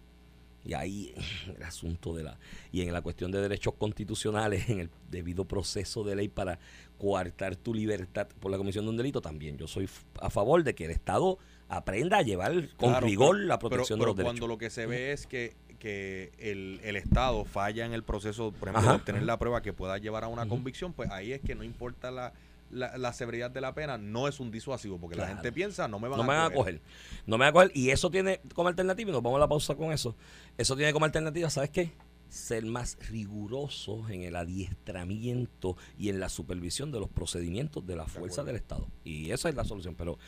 Y 0.63 0.75
ahí 0.75 1.15
el 1.57 1.63
asunto 1.63 2.15
de 2.15 2.25
la... 2.25 2.39
Y 2.71 2.83
en 2.83 2.93
la 2.93 3.01
cuestión 3.01 3.31
de 3.33 3.41
derechos 3.41 3.75
constitucionales, 3.75 4.69
en 4.69 4.81
el 4.81 4.91
debido 5.11 5.47
proceso 5.47 6.05
de 6.05 6.15
ley 6.15 6.29
para 6.29 6.59
coartar 6.99 7.57
tu 7.57 7.73
libertad 7.73 8.29
por 8.39 8.51
la 8.51 8.59
comisión 8.59 8.85
de 8.85 8.91
un 8.91 8.99
delito, 8.99 9.23
también 9.23 9.57
yo 9.57 9.67
soy 9.67 9.89
a 10.21 10.29
favor 10.29 10.63
de 10.63 10.75
que 10.75 10.85
el 10.85 10.91
Estado 10.91 11.39
aprenda 11.71 12.19
a 12.19 12.23
llevar 12.23 12.53
con 12.77 12.91
Claro, 12.91 13.07
rigor 13.07 13.37
pero- 13.37 13.47
la 13.49 13.59
protección 13.59 13.99
pero- 13.99 14.05
de 14.05 14.07
los 14.09 14.17
pero 14.17 14.29
derechos. 14.29 14.41
Cuando 14.41 14.55
lo 14.55 14.59
que 14.59 14.69
se 14.71 14.87
ve 14.87 15.13
es 15.13 15.27
que, 15.27 15.55
que 15.79 16.33
el, 16.39 16.81
el 16.83 16.97
Estado 16.97 17.45
falla 17.47 17.87
en 17.87 17.93
el 17.95 18.03
proceso, 18.03 18.53
por 18.53 18.69
ejemplo, 18.69 18.81
Ajá. 18.81 18.91
de 18.91 18.97
obtener 18.97 19.23
la 19.23 19.39
prueba 19.39 19.63
que 19.63 19.73
pueda 19.73 19.97
llevar 19.99 20.25
a 20.25 20.29
una 20.29 20.47
convicción, 20.47 20.93
pues 20.93 21.11
ahí 21.11 21.33
es 21.33 21.41
que 21.41 21.55
no 21.55 21.65
importa 21.65 22.11
la, 22.11 22.33
la, 22.71 22.99
la 22.99 23.13
severidad 23.13 23.51
de 23.51 23.61
la 23.61 23.73
pena, 23.75 23.97
no 23.99 24.29
es 24.29 24.41
un 24.41 24.51
disuasivo, 24.51 24.99
porque 24.99 25.17
la 25.17 25.27
gente 25.29 25.51
piensa, 25.53 25.89
no 25.89 25.99
me 25.99 26.09
van 26.09 26.19
no 26.19 26.25
a 26.25 26.27
me 26.27 26.35
van 26.35 26.53
a 26.53 26.55
coger. 26.55 26.81
No 27.27 27.39
me 27.39 27.45
van 27.45 27.49
a 27.51 27.53
coger. 27.53 27.71
Y 27.75 27.91
eso 27.91 28.11
tiene 28.11 28.41
como 28.55 28.69
alternativa, 28.69 29.09
y 29.09 29.13
nos 29.13 29.23
vamos 29.23 29.39
a 29.39 29.41
la 29.41 29.49
pausa 29.49 29.75
con 29.75 29.91
eso. 29.93 30.15
Eso 30.59 30.77
tiene 30.77 30.93
como 30.93 31.05
alternativa, 31.07 31.49
¿sabes 31.51 31.71
qué? 31.71 31.91
Ser 32.29 32.65
más 32.65 32.97
rigurosos 33.11 34.09
en 34.11 34.23
el 34.23 34.37
adiestramiento 34.37 35.77
y 35.99 36.11
en 36.11 36.21
la 36.21 36.29
supervisión 36.29 36.93
de 36.93 37.01
los 37.01 37.09
procedimientos 37.09 37.85
de 37.87 37.97
la 37.97 38.07
fuerza 38.07 38.45
del 38.45 38.57
Estado. 38.57 38.87
Y 39.05 39.31
esa 39.33 39.49
es 39.49 39.55
la 39.57 39.65
solución. 39.65 39.95
Pero 39.97 40.19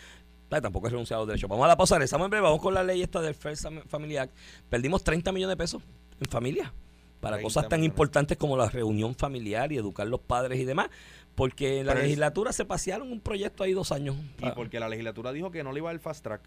tampoco 0.60 0.86
es 0.88 0.92
renunciar 0.92 1.16
a 1.16 1.20
los 1.20 1.28
derechos. 1.28 1.48
Vamos 1.48 1.64
a 1.64 1.68
la 1.68 1.76
pausa, 1.76 1.94
regresamos 1.96 2.26
en 2.26 2.30
breve. 2.30 2.44
Vamos 2.44 2.60
con 2.60 2.74
la 2.74 2.82
ley 2.82 3.02
esta 3.02 3.20
del 3.20 3.34
First 3.34 3.64
Family 3.88 4.16
Act. 4.16 4.34
Perdimos 4.68 5.02
30 5.04 5.32
millones 5.32 5.52
de 5.52 5.56
pesos 5.56 5.82
en 6.20 6.28
familia 6.30 6.72
para 7.20 7.36
30 7.36 7.44
cosas 7.46 7.68
tan 7.68 7.80
millones. 7.80 7.92
importantes 7.94 8.36
como 8.36 8.56
la 8.56 8.68
reunión 8.68 9.14
familiar 9.14 9.72
y 9.72 9.76
educar 9.78 10.06
los 10.06 10.20
padres 10.20 10.60
y 10.60 10.64
demás. 10.64 10.88
Porque 11.34 11.80
en 11.80 11.86
la 11.86 11.92
Pero 11.92 12.00
es- 12.00 12.06
legislatura 12.08 12.52
se 12.52 12.64
pasearon 12.66 13.10
un 13.10 13.20
proyecto 13.20 13.64
ahí 13.64 13.72
dos 13.72 13.90
años. 13.92 14.16
Y 14.38 14.50
porque 14.50 14.78
la 14.80 14.88
legislatura 14.88 15.32
dijo 15.32 15.50
que 15.50 15.62
no 15.64 15.72
le 15.72 15.78
iba 15.78 15.90
el 15.90 16.00
fast 16.00 16.22
track. 16.22 16.42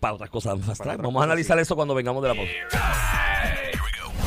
para 0.00 0.14
otras 0.14 0.30
cosas 0.30 0.52
Para 0.58 0.72
atrás. 0.72 0.80
otras 0.80 0.96
Vamos 0.98 1.20
a 1.20 1.24
analizar 1.24 1.58
sí. 1.58 1.62
eso 1.62 1.74
cuando 1.76 1.92
vengamos 1.94 2.22
de 2.22 2.28
la 2.28 2.34
pausa. 2.36 2.52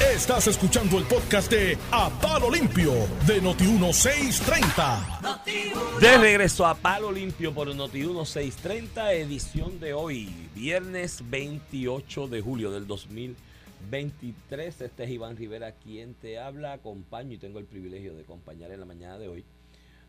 Estás 0.10 0.48
escuchando 0.48 0.98
el 0.98 1.04
podcast 1.06 1.52
de 1.52 1.78
A 1.92 2.10
Palo 2.10 2.50
Limpio 2.50 2.92
de 3.28 3.40
Noti1630. 3.42 6.02
De 6.02 6.18
regreso 6.18 6.66
a 6.66 6.74
Palo 6.74 7.12
Limpio 7.12 7.54
por 7.54 7.68
Noti 7.74 8.00
1630, 8.00 9.14
edición 9.14 9.80
de 9.80 9.94
hoy, 9.94 10.50
viernes 10.56 11.24
28 11.30 12.28
de 12.28 12.42
julio 12.42 12.72
del 12.72 12.88
2023. 12.88 14.82
Este 14.82 15.04
es 15.04 15.10
Iván 15.10 15.38
Rivera 15.38 15.74
quien 15.74 16.16
te 16.16 16.40
habla, 16.40 16.74
acompaño 16.74 17.34
y 17.34 17.38
tengo 17.38 17.60
el 17.60 17.66
privilegio 17.66 18.16
de 18.16 18.24
acompañar 18.24 18.72
en 18.72 18.80
la 18.80 18.88
mañana 18.88 19.20
de 19.20 19.28
hoy 19.30 19.46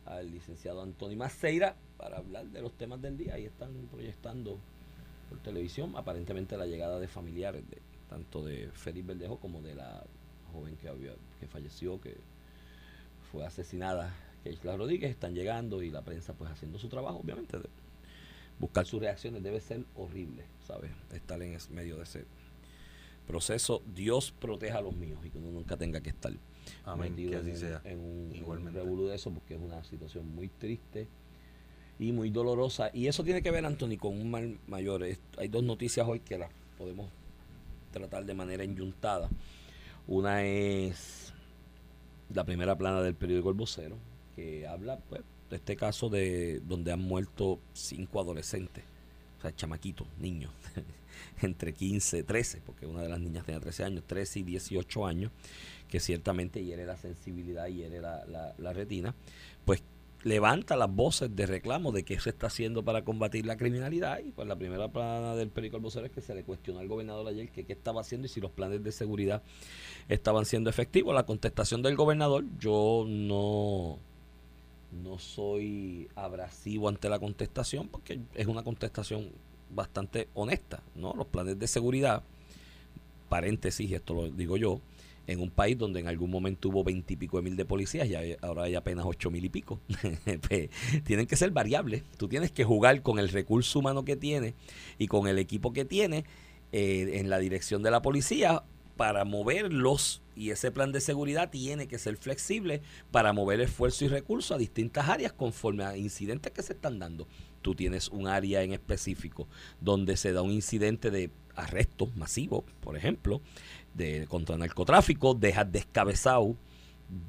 al 0.07 0.33
licenciado 0.33 0.81
Antonio 0.83 1.18
Maceira 1.18 1.76
para 1.98 2.16
hablar 2.16 2.46
de 2.46 2.62
los 2.62 2.72
temas 2.72 3.02
del 3.02 3.18
día. 3.18 3.35
Ahí 3.35 3.44
están 3.44 3.70
proyectando 3.92 4.59
por 5.28 5.38
televisión 5.38 5.92
aparentemente 5.96 6.57
la 6.57 6.66
llegada 6.66 6.98
de 6.98 7.09
familiares 7.09 7.62
de 7.70 7.91
tanto 8.12 8.44
de 8.44 8.68
Félix 8.75 9.07
Verdejo 9.07 9.38
como 9.38 9.62
de 9.62 9.75
la 9.75 10.05
joven 10.53 10.77
que 10.77 10.88
había 10.88 11.12
que 11.40 11.46
falleció 11.48 11.98
que 12.01 12.16
fue 13.31 13.46
asesinada 13.46 14.14
Keishla 14.44 14.77
Rodríguez 14.77 15.11
están 15.11 15.35
llegando 15.35 15.83
y 15.83 15.90
la 15.90 16.03
prensa 16.03 16.35
pues 16.35 16.51
haciendo 16.51 16.79
su 16.79 16.88
trabajo 16.88 17.20
obviamente 17.20 17.59
de 17.59 17.68
buscar 18.61 18.85
sus 18.85 19.01
reacciones 19.01 19.42
debe 19.42 19.61
ser 19.61 19.85
horrible 19.96 20.44
sabes 20.66 20.90
estar 21.14 21.40
en 21.42 21.55
es- 21.55 21.70
medio 21.70 21.96
de 21.96 22.03
ese 22.03 22.27
proceso 23.27 23.83
Dios 23.94 24.31
proteja 24.38 24.79
a 24.79 24.83
los 24.83 24.94
míos 24.94 25.18
y 25.25 25.31
que 25.31 25.38
uno 25.38 25.51
nunca 25.51 25.77
tenga 25.79 26.01
que 26.03 26.11
estar 26.11 26.33
Amén, 26.85 27.11
metido 27.12 27.31
que 27.31 27.37
en, 27.38 27.42
así 27.42 27.51
un- 27.53 27.57
sea. 27.57 27.81
en 27.85 27.98
un, 27.98 28.05
en 28.05 28.31
un 28.31 28.35
Igualmente. 28.37 28.81
de 28.85 29.14
eso 29.14 29.31
porque 29.33 29.55
es 29.55 29.61
una 29.61 29.83
situación 29.85 30.29
muy 30.35 30.48
triste 30.48 31.09
y 31.98 32.11
muy 32.12 32.31
dolorosa. 32.31 32.90
Y 32.92 33.07
eso 33.07 33.22
tiene 33.22 33.42
que 33.42 33.51
ver, 33.53 33.64
Anthony, 33.64 33.96
con 33.96 34.20
un 34.20 34.31
mal 34.31 34.59
mayor. 34.66 35.05
Es- 35.05 35.20
Hay 35.38 35.48
dos 35.48 35.62
noticias 35.62 36.07
hoy 36.09 36.18
que 36.20 36.38
las 36.38 36.51
podemos 36.79 37.11
tratar 37.92 38.24
de 38.24 38.35
manera 38.35 38.64
enyuntada. 38.64 39.28
Una 40.09 40.42
es 40.42 41.33
la 42.35 42.44
primera 42.44 42.76
plana 42.76 43.02
del 43.02 43.14
periódico 43.14 43.50
El 43.50 43.57
Vocero, 43.57 43.96
que 44.35 44.66
habla 44.66 44.98
pues, 45.09 45.22
de 45.50 45.57
este 45.57 45.76
caso 45.76 46.09
de 46.09 46.61
donde 46.61 46.92
han 46.92 47.00
muerto 47.00 47.61
cinco 47.72 48.20
adolescentes, 48.20 48.85
o 49.38 49.42
sea, 49.42 49.55
chamaquitos, 49.55 50.07
niños, 50.18 50.50
entre 51.42 51.72
15, 51.74 52.22
13, 52.24 52.62
porque 52.64 52.87
una 52.87 53.02
de 53.02 53.09
las 53.09 53.20
niñas 53.20 53.44
tenía 53.44 53.61
13 53.61 53.85
años, 53.85 54.05
13 54.07 54.40
y 54.40 54.42
18 54.44 55.07
años, 55.07 55.31
que 55.88 56.00
ciertamente 56.00 56.64
hiere 56.64 56.87
la 56.87 56.96
sensibilidad, 56.96 57.66
hiere 57.66 58.00
la, 58.00 58.24
la, 58.26 58.55
la 58.59 58.72
retina, 58.72 59.14
pues 59.64 59.83
levanta 60.25 60.77
las 60.77 60.93
voces 60.93 61.35
de 61.35 61.47
reclamo 61.47 61.93
de 61.93 62.05
qué 62.05 62.19
se 62.21 62.31
está 62.31 62.47
haciendo 62.47 62.85
para 62.85 63.05
combatir 63.05 63.47
la 63.47 63.57
criminalidad 63.57 64.21
y 64.21 64.31
pues 64.31 64.47
la 64.47 64.57
primera 64.57 64.89
plana 64.89 65.35
del 65.35 65.49
periódico 65.49 65.79
El 65.79 65.83
Vocero 65.83 66.07
es 66.07 66.13
que 66.13 66.21
se 66.21 66.35
le 66.35 66.45
cuestionó 66.45 66.81
al 66.81 66.89
gobernador 66.89 67.27
ayer 67.27 67.49
que 67.51 67.65
qué 67.65 67.73
estaba 67.73 68.01
haciendo 68.01 68.27
y 68.27 68.29
si 68.29 68.41
los 68.41 68.51
planes 68.51 68.83
de 68.85 68.93
seguridad 68.93 69.43
estaban 70.09 70.45
siendo 70.45 70.71
efectivos. 70.71 71.15
La 71.15 71.27
contestación 71.27 71.83
del 71.83 71.97
gobernador, 71.97 72.45
yo 72.59 73.05
no 73.07 73.99
no 74.93 75.19
soy 75.19 76.09
abrasivo 76.15 76.89
ante 76.89 77.09
la 77.09 77.19
contestación 77.19 77.89
porque 77.89 78.21
es 78.35 78.47
una 78.47 78.63
contestación 78.63 79.31
bastante 79.71 80.29
honesta, 80.35 80.83
¿no? 80.95 81.15
Los 81.15 81.27
planes 81.29 81.59
de 81.59 81.67
seguridad, 81.67 82.23
paréntesis, 83.29 83.91
esto 83.91 84.15
lo 84.15 84.31
digo 84.31 84.57
yo, 84.59 84.81
en 85.27 85.41
un 85.41 85.51
país 85.51 85.79
donde 85.79 86.01
en 86.01 86.09
algún 86.09 86.31
momento 86.31 86.69
hubo 86.69 86.85
veintipico 86.85 87.37
de 87.37 87.43
mil 87.43 87.57
de 87.57 87.65
policías 87.65 88.09
y 88.09 88.15
ahora 88.41 88.65
hay 88.65 88.75
apenas 88.75 89.05
ocho 89.07 89.31
mil 89.31 89.45
y 89.45 89.49
pico. 89.49 89.81
Pues, 90.49 90.71
tienen 91.05 91.27
que 91.27 91.37
ser 91.37 91.51
variables. 91.51 92.03
Tú 92.17 92.29
tienes 92.29 92.51
que 92.51 92.65
jugar 92.65 93.03
con 93.03 93.19
el 93.19 93.29
recurso 93.29 93.79
humano 93.79 94.05
que 94.05 94.17
tiene 94.17 94.55
y 94.99 95.07
con 95.07 95.29
el 95.29 95.39
equipo 95.39 95.73
que 95.73 95.85
tiene 95.85 96.25
eh, 96.73 97.19
en 97.21 97.31
la 97.31 97.39
dirección 97.39 97.83
de 97.83 97.91
la 97.91 98.03
policía 98.03 98.65
para 98.97 99.25
moverlos 99.25 100.23
y 100.35 100.51
ese 100.51 100.71
plan 100.71 100.93
de 100.93 101.01
seguridad 101.01 101.51
tiene 101.51 101.89
que 101.89 101.99
ser 101.99 102.17
flexible 102.17 102.83
para 103.11 103.33
mover 103.33 103.61
esfuerzo 103.61 104.05
y 104.05 104.09
recursos 104.09 104.53
a 104.53 104.59
distintas 104.59 105.09
áreas 105.09 105.33
conforme 105.33 105.85
a 105.85 105.97
incidentes 105.97 106.53
que 106.53 106.63
se 106.63 106.73
están 106.73 106.99
dando. 106.99 107.27
Tú 107.63 107.75
tienes 107.75 108.09
un 108.09 108.27
área 108.27 108.63
en 108.63 108.73
específico 108.73 109.49
donde 109.81 110.17
se 110.17 110.33
da 110.33 110.43
un 110.43 110.53
incidente 110.53 111.11
de 111.11 111.31
arresto 111.55 112.07
masivo, 112.17 112.65
por 112.81 112.97
ejemplo, 112.97 113.43
de 113.94 114.26
contra 114.26 114.57
narcotráfico, 114.57 115.35
dejas 115.35 115.70
descabezado 115.70 116.57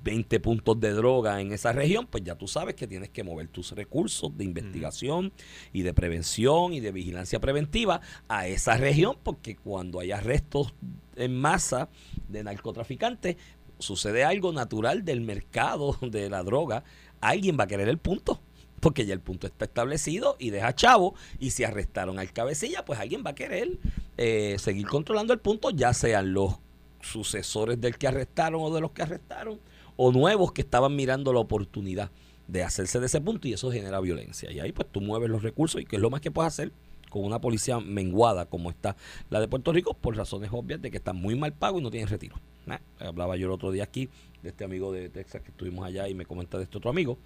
20 0.03 0.39
puntos 0.39 0.79
de 0.79 0.91
droga 0.91 1.41
en 1.41 1.51
esa 1.51 1.73
región, 1.73 2.07
pues 2.07 2.23
ya 2.23 2.35
tú 2.35 2.47
sabes 2.47 2.75
que 2.75 2.87
tienes 2.87 3.09
que 3.09 3.23
mover 3.23 3.49
tus 3.49 3.71
recursos 3.71 4.35
de 4.37 4.45
investigación 4.45 5.33
y 5.73 5.81
de 5.81 5.93
prevención 5.93 6.73
y 6.73 6.79
de 6.79 6.91
vigilancia 6.91 7.39
preventiva 7.41 7.99
a 8.29 8.47
esa 8.47 8.77
región, 8.77 9.17
porque 9.21 9.55
cuando 9.55 9.99
hay 9.99 10.11
arrestos 10.11 10.73
en 11.15 11.35
masa 11.35 11.89
de 12.29 12.43
narcotraficantes, 12.43 13.35
sucede 13.77 14.23
algo 14.23 14.53
natural 14.53 15.03
del 15.03 15.21
mercado 15.21 15.97
de 16.01 16.29
la 16.29 16.43
droga, 16.43 16.83
alguien 17.19 17.57
va 17.59 17.65
a 17.65 17.67
querer 17.67 17.89
el 17.89 17.97
punto. 17.97 18.39
Porque 18.83 19.05
ya 19.05 19.13
el 19.13 19.21
punto 19.21 19.47
está 19.47 19.63
establecido 19.63 20.35
y 20.39 20.49
deja 20.49 20.75
chavo. 20.75 21.15
Y 21.39 21.51
si 21.51 21.63
arrestaron 21.63 22.19
al 22.19 22.33
cabecilla, 22.33 22.83
pues 22.83 22.99
alguien 22.99 23.23
va 23.25 23.29
a 23.29 23.35
querer 23.35 23.79
eh, 24.17 24.57
seguir 24.59 24.87
controlando 24.87 25.31
el 25.31 25.39
punto, 25.39 25.69
ya 25.69 25.93
sean 25.93 26.33
los 26.33 26.55
sucesores 26.99 27.79
del 27.79 27.97
que 27.97 28.07
arrestaron 28.07 28.61
o 28.61 28.73
de 28.75 28.81
los 28.81 28.91
que 28.91 29.03
arrestaron, 29.03 29.59
o 29.95 30.11
nuevos 30.11 30.51
que 30.51 30.61
estaban 30.61 30.95
mirando 30.97 31.31
la 31.31 31.39
oportunidad 31.39 32.11
de 32.47 32.61
hacerse 32.63 32.99
de 32.99 33.05
ese 33.05 33.21
punto 33.21 33.47
y 33.47 33.53
eso 33.53 33.71
genera 33.71 34.01
violencia. 34.01 34.51
Y 34.51 34.59
ahí 34.59 34.73
pues 34.73 34.87
tú 34.91 34.99
mueves 34.99 35.29
los 35.29 35.43
recursos 35.43 35.81
y 35.81 35.85
que 35.85 35.95
es 35.95 36.01
lo 36.01 36.09
más 36.09 36.19
que 36.19 36.29
puedes 36.29 36.53
hacer 36.53 36.73
con 37.09 37.23
una 37.23 37.39
policía 37.39 37.79
menguada 37.79 38.47
como 38.47 38.69
está 38.69 38.95
la 39.29 39.39
de 39.39 39.47
Puerto 39.47 39.71
Rico 39.71 39.93
por 39.93 40.17
razones 40.17 40.49
obvias 40.51 40.81
de 40.81 40.89
que 40.91 40.97
está 40.97 41.13
muy 41.13 41.35
mal 41.35 41.53
pago 41.53 41.79
y 41.79 41.83
no 41.83 41.91
tienen 41.91 42.09
retiro. 42.09 42.35
Nah, 42.65 42.79
hablaba 42.99 43.37
yo 43.37 43.47
el 43.47 43.53
otro 43.53 43.71
día 43.71 43.83
aquí 43.83 44.09
de 44.41 44.49
este 44.49 44.63
amigo 44.63 44.91
de 44.91 45.09
Texas 45.09 45.41
que 45.41 45.51
estuvimos 45.51 45.85
allá 45.85 46.09
y 46.09 46.15
me 46.15 46.25
comenta 46.25 46.57
de 46.57 46.63
este 46.63 46.77
otro 46.77 46.89
amigo 46.89 47.17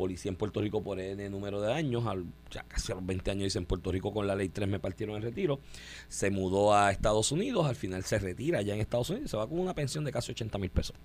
policía 0.00 0.30
en 0.30 0.36
Puerto 0.36 0.62
Rico 0.62 0.82
por 0.82 0.98
N 0.98 1.28
número 1.28 1.60
de 1.60 1.74
años, 1.74 2.06
al, 2.06 2.24
ya 2.50 2.62
casi 2.62 2.90
a 2.90 2.94
los 2.94 3.04
20 3.04 3.32
años 3.32 3.44
dice 3.44 3.58
en 3.58 3.66
Puerto 3.66 3.92
Rico 3.92 4.14
con 4.14 4.26
la 4.26 4.34
ley 4.34 4.48
3 4.48 4.66
me 4.66 4.80
partieron 4.80 5.16
el 5.16 5.22
retiro, 5.22 5.60
se 6.08 6.30
mudó 6.30 6.74
a 6.74 6.90
Estados 6.90 7.30
Unidos, 7.32 7.66
al 7.66 7.76
final 7.76 8.02
se 8.04 8.18
retira 8.18 8.60
allá 8.60 8.72
en 8.72 8.80
Estados 8.80 9.10
Unidos 9.10 9.30
se 9.30 9.36
va 9.36 9.46
con 9.46 9.58
una 9.58 9.74
pensión 9.74 10.02
de 10.04 10.10
casi 10.10 10.32
80 10.32 10.56
mil 10.56 10.70
pesos. 10.70 10.96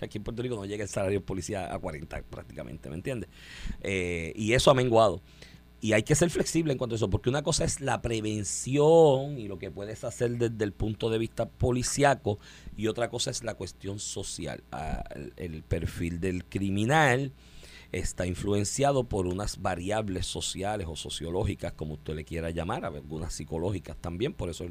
Aquí 0.00 0.16
en 0.16 0.24
Puerto 0.24 0.42
Rico 0.42 0.56
no 0.56 0.64
llega 0.64 0.82
el 0.82 0.88
salario 0.88 1.20
de 1.20 1.26
policía 1.26 1.72
a 1.72 1.78
40 1.78 2.22
prácticamente, 2.22 2.88
¿me 2.88 2.94
entiendes? 2.94 3.28
Eh, 3.82 4.32
y 4.34 4.54
eso 4.54 4.70
ha 4.70 4.74
menguado. 4.74 5.20
Y 5.82 5.92
hay 5.92 6.02
que 6.02 6.14
ser 6.14 6.30
flexible 6.30 6.72
en 6.72 6.78
cuanto 6.78 6.94
a 6.94 6.96
eso, 6.96 7.10
porque 7.10 7.28
una 7.28 7.42
cosa 7.42 7.64
es 7.66 7.82
la 7.82 8.00
prevención 8.00 9.38
y 9.38 9.46
lo 9.46 9.58
que 9.58 9.70
puedes 9.70 10.04
hacer 10.04 10.38
desde 10.38 10.64
el 10.64 10.72
punto 10.72 11.10
de 11.10 11.18
vista 11.18 11.50
policiaco, 11.50 12.38
y 12.78 12.86
otra 12.86 13.10
cosa 13.10 13.30
es 13.30 13.44
la 13.44 13.54
cuestión 13.54 13.98
social. 13.98 14.64
Ah, 14.72 15.04
el 15.36 15.62
perfil 15.62 16.20
del 16.20 16.46
criminal 16.46 17.32
está 17.92 18.26
influenciado 18.26 19.04
por 19.04 19.26
unas 19.26 19.60
variables 19.60 20.26
sociales 20.26 20.86
o 20.90 20.96
sociológicas, 20.96 21.74
como 21.74 21.94
usted 21.94 22.14
le 22.14 22.24
quiera 22.24 22.50
llamar, 22.50 22.84
algunas 22.84 23.34
psicológicas 23.34 23.96
también, 23.98 24.32
por 24.32 24.48
eso 24.48 24.66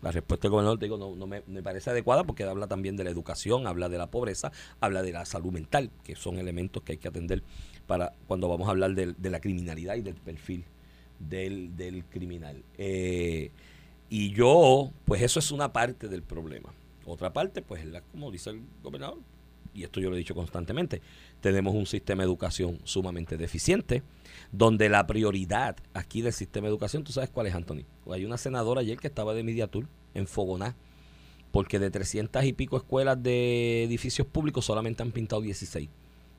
La 0.00 0.10
respuesta 0.10 0.48
del 0.48 0.52
gobernador, 0.52 0.78
digo, 0.78 0.98
no, 0.98 1.26
me, 1.26 1.42
parece 1.62 1.90
adecuada 1.90 2.24
porque 2.24 2.42
habla 2.42 2.66
también 2.66 2.96
de 2.96 3.04
la 3.04 3.10
educación, 3.10 3.66
habla 3.66 3.88
de 3.88 3.98
la 3.98 4.10
pobreza, 4.10 4.50
habla 4.80 5.02
de 5.02 5.12
la 5.12 5.24
salud 5.26 5.52
mental, 5.52 5.90
que 6.02 6.16
son 6.16 6.38
elementos 6.38 6.82
que 6.82 6.92
hay 6.92 6.98
que 6.98 7.08
atender 7.08 7.42
para 7.86 8.14
cuando 8.26 8.48
vamos 8.48 8.66
a 8.66 8.72
hablar 8.72 8.94
de, 8.94 9.30
la 9.30 9.40
criminalidad 9.40 9.94
y 9.96 10.02
del 10.02 10.16
perfil 10.16 10.64
del, 11.20 11.76
del 11.76 12.04
criminal. 12.06 12.64
Eh, 12.78 13.52
y 14.08 14.32
yo, 14.32 14.92
pues 15.04 15.22
eso 15.22 15.38
es 15.38 15.52
una 15.52 15.72
parte 15.72 16.08
del 16.08 16.22
problema. 16.22 16.72
Otra 17.06 17.32
parte, 17.32 17.62
pues 17.62 17.82
es 17.82 17.88
la, 17.88 18.00
como 18.00 18.30
dice 18.30 18.50
el 18.50 18.62
gobernador, 18.82 19.18
y 19.74 19.84
esto 19.84 20.00
yo 20.00 20.10
lo 20.10 20.16
he 20.16 20.18
dicho 20.18 20.34
constantemente, 20.34 21.00
tenemos 21.40 21.74
un 21.74 21.86
sistema 21.86 22.22
de 22.22 22.26
educación 22.26 22.78
sumamente 22.84 23.36
deficiente, 23.36 24.02
donde 24.50 24.88
la 24.88 25.06
prioridad 25.06 25.76
aquí 25.94 26.22
del 26.22 26.32
sistema 26.32 26.66
de 26.66 26.72
educación, 26.72 27.04
¿tú 27.04 27.12
sabes 27.12 27.30
cuál 27.30 27.46
es, 27.46 27.54
Anthony? 27.54 27.84
Hay 28.10 28.24
una 28.24 28.36
senadora 28.36 28.80
ayer 28.80 28.98
que 28.98 29.08
estaba 29.08 29.34
de 29.34 29.42
Mediatur 29.42 29.86
en 30.14 30.26
Fogoná, 30.26 30.76
porque 31.50 31.78
de 31.78 31.90
300 31.90 32.44
y 32.44 32.52
pico 32.52 32.76
escuelas 32.76 33.22
de 33.22 33.84
edificios 33.84 34.26
públicos 34.26 34.64
solamente 34.64 35.02
han 35.02 35.12
pintado 35.12 35.42
16 35.42 35.88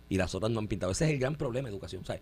y 0.10 0.17
las 0.17 0.36
otras 0.36 0.52
no 0.52 0.60
han 0.60 0.67
pintado. 0.67 0.91
Ese 0.91 1.06
es 1.06 1.12
el 1.12 1.19
gran 1.19 1.36
problema 1.36 1.69
de 1.69 1.74
educación. 1.74 2.04
¿sabes? 2.04 2.22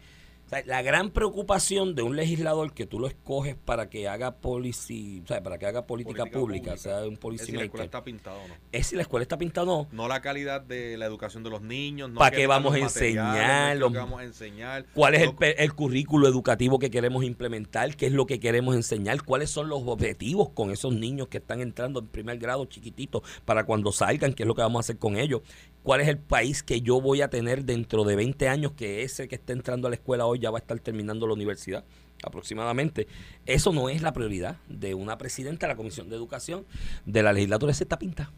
O 0.51 0.53
sea, 0.53 0.63
la 0.65 0.81
gran 0.81 1.11
preocupación 1.11 1.95
de 1.95 2.01
un 2.03 2.17
legislador 2.17 2.73
que 2.73 2.85
tú 2.85 2.99
lo 2.99 3.07
escoges 3.07 3.55
para 3.55 3.89
que 3.89 4.09
haga 4.09 4.35
policy, 4.39 5.23
¿sabes? 5.25 5.41
para 5.43 5.57
que 5.57 5.65
haga 5.65 5.87
política, 5.87 6.23
Política 6.23 6.39
pública, 6.39 6.63
pública. 6.71 6.77
sea 6.77 7.05
un 7.07 7.13
Es 7.13 7.19
policy 7.19 7.45
si 7.45 7.51
la 7.53 7.63
escuela 7.63 7.85
está 7.85 8.03
pintada 8.03 8.35
o 8.37 8.47
no. 8.49 8.53
es 8.73 8.87
si 8.87 8.95
la 8.97 9.01
escuela 9.03 9.21
está 9.23 9.37
pintada 9.37 9.67
o 9.71 9.83
no. 9.83 9.89
No 9.93 10.07
la 10.09 10.19
calidad 10.21 10.59
de 10.59 10.97
la 10.97 11.05
educación 11.05 11.43
de 11.43 11.51
los 11.51 11.61
niños. 11.61 12.09
No 12.09 12.19
¿Para 12.19 12.35
qué 12.35 12.47
vamos 12.47 12.73
los 12.73 12.81
enseñar? 12.81 13.77
Los- 13.77 13.93
vamos 13.93 14.19
a 14.19 14.25
enseñar. 14.25 14.85
¿Cuál 14.93 15.15
es 15.15 15.21
el, 15.21 15.27
No- 15.29 15.37
el 15.41 15.73
currículo 15.73 16.27
educativo 16.27 16.79
que 16.79 16.91
queremos 16.91 17.23
implementar? 17.23 17.95
¿Qué 17.95 18.07
es 18.07 18.11
lo 18.11 18.25
que 18.25 18.41
queremos 18.41 18.75
enseñar? 18.75 19.23
¿Cuáles 19.23 19.49
son 19.49 19.69
los 19.69 19.81
objetivos 19.85 20.49
con 20.49 20.71
esos 20.71 20.93
niños 20.93 21.29
que 21.29 21.37
están 21.37 21.61
entrando 21.61 22.01
en 22.01 22.07
primer 22.07 22.37
grado 22.39 22.65
chiquititos 22.65 23.21
para 23.45 23.63
cuando 23.65 23.93
salgan? 23.93 24.33
¿Qué 24.33 24.43
es 24.43 24.47
lo 24.47 24.55
que 24.55 24.63
vamos 24.63 24.79
a 24.79 24.81
hacer 24.81 24.97
con 24.97 25.15
ellos? 25.17 25.41
¿Cuál 25.83 26.01
es 26.01 26.07
el 26.07 26.17
país 26.17 26.63
que 26.63 26.81
yo 26.81 27.01
voy 27.01 27.21
a 27.21 27.29
tener 27.29 27.65
dentro 27.65 28.03
de 28.03 28.15
20 28.15 28.47
años 28.47 28.73
que 28.73 29.03
ese 29.03 29.27
que 29.27 29.35
está 29.35 29.53
entrando 29.53 29.87
a 29.87 29.89
la 29.89 29.95
escuela 29.95 30.25
hoy 30.25 30.39
ya 30.39 30.51
va 30.51 30.59
a 30.59 30.61
estar 30.61 30.79
terminando 30.79 31.27
la 31.27 31.33
universidad? 31.33 31.83
aproximadamente. 32.23 33.07
Eso 33.45 33.73
no 33.73 33.89
es 33.89 34.01
la 34.01 34.13
prioridad 34.13 34.57
de 34.69 34.93
una 34.93 35.17
presidenta 35.17 35.65
de 35.67 35.73
la 35.73 35.77
Comisión 35.77 36.09
de 36.09 36.15
Educación 36.15 36.65
de 37.05 37.23
la 37.23 37.33
legislatura. 37.33 37.71
Ese 37.71 37.83
está 37.83 37.97
pinta. 37.97 38.31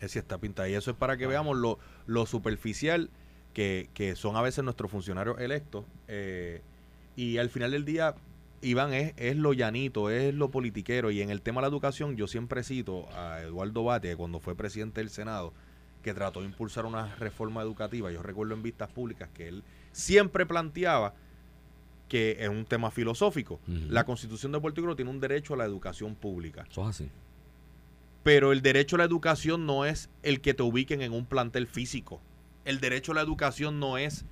Es 0.00 0.12
si 0.12 0.18
está 0.18 0.38
pintada. 0.38 0.68
Y 0.68 0.74
eso 0.74 0.90
es 0.90 0.96
para 0.96 1.16
que 1.16 1.26
veamos 1.26 1.56
lo, 1.56 1.78
lo 2.06 2.26
superficial 2.26 3.10
que, 3.52 3.88
que 3.94 4.16
son 4.16 4.36
a 4.36 4.42
veces 4.42 4.64
nuestros 4.64 4.90
funcionarios 4.90 5.40
electos. 5.40 5.84
eh, 6.08 6.60
y 7.16 7.38
al 7.38 7.48
final 7.48 7.70
del 7.70 7.84
día, 7.84 8.16
Iván, 8.60 8.92
es, 8.92 9.14
es 9.16 9.36
lo 9.36 9.52
llanito, 9.52 10.10
es 10.10 10.34
lo 10.34 10.50
politiquero. 10.50 11.12
Y 11.12 11.22
en 11.22 11.30
el 11.30 11.40
tema 11.40 11.60
de 11.60 11.62
la 11.62 11.68
educación, 11.68 12.16
yo 12.16 12.26
siempre 12.26 12.64
cito 12.64 13.08
a 13.12 13.40
Eduardo 13.40 13.84
Bate, 13.84 14.16
cuando 14.16 14.40
fue 14.40 14.56
presidente 14.56 15.00
del 15.00 15.10
Senado, 15.10 15.52
que 16.04 16.14
trató 16.14 16.40
de 16.40 16.46
impulsar 16.46 16.86
una 16.86 17.12
reforma 17.16 17.60
educativa. 17.62 18.12
Yo 18.12 18.22
recuerdo 18.22 18.54
en 18.54 18.62
vistas 18.62 18.88
públicas 18.90 19.28
que 19.34 19.48
él 19.48 19.64
siempre 19.90 20.46
planteaba 20.46 21.14
que 22.08 22.36
es 22.38 22.48
un 22.48 22.64
tema 22.66 22.90
filosófico. 22.92 23.58
La 23.66 24.04
constitución 24.04 24.52
de 24.52 24.60
Puerto 24.60 24.80
Rico 24.82 24.94
tiene 24.94 25.10
un 25.10 25.18
derecho 25.18 25.54
a 25.54 25.56
la 25.56 25.64
educación 25.64 26.14
pública. 26.14 26.64
Eso 26.70 26.82
es 26.82 26.88
así. 26.90 27.10
Pero 28.22 28.52
el 28.52 28.62
derecho 28.62 28.96
a 28.96 28.98
la 29.00 29.04
educación 29.04 29.66
no 29.66 29.84
es 29.84 30.08
el 30.22 30.40
que 30.40 30.54
te 30.54 30.62
ubiquen 30.62 31.02
en 31.02 31.12
un 31.12 31.26
plantel 31.26 31.66
físico. 31.66 32.20
El 32.64 32.80
derecho 32.80 33.12
a 33.12 33.14
la 33.16 33.20
educación 33.22 33.80
no 33.80 33.98
es 33.98 34.24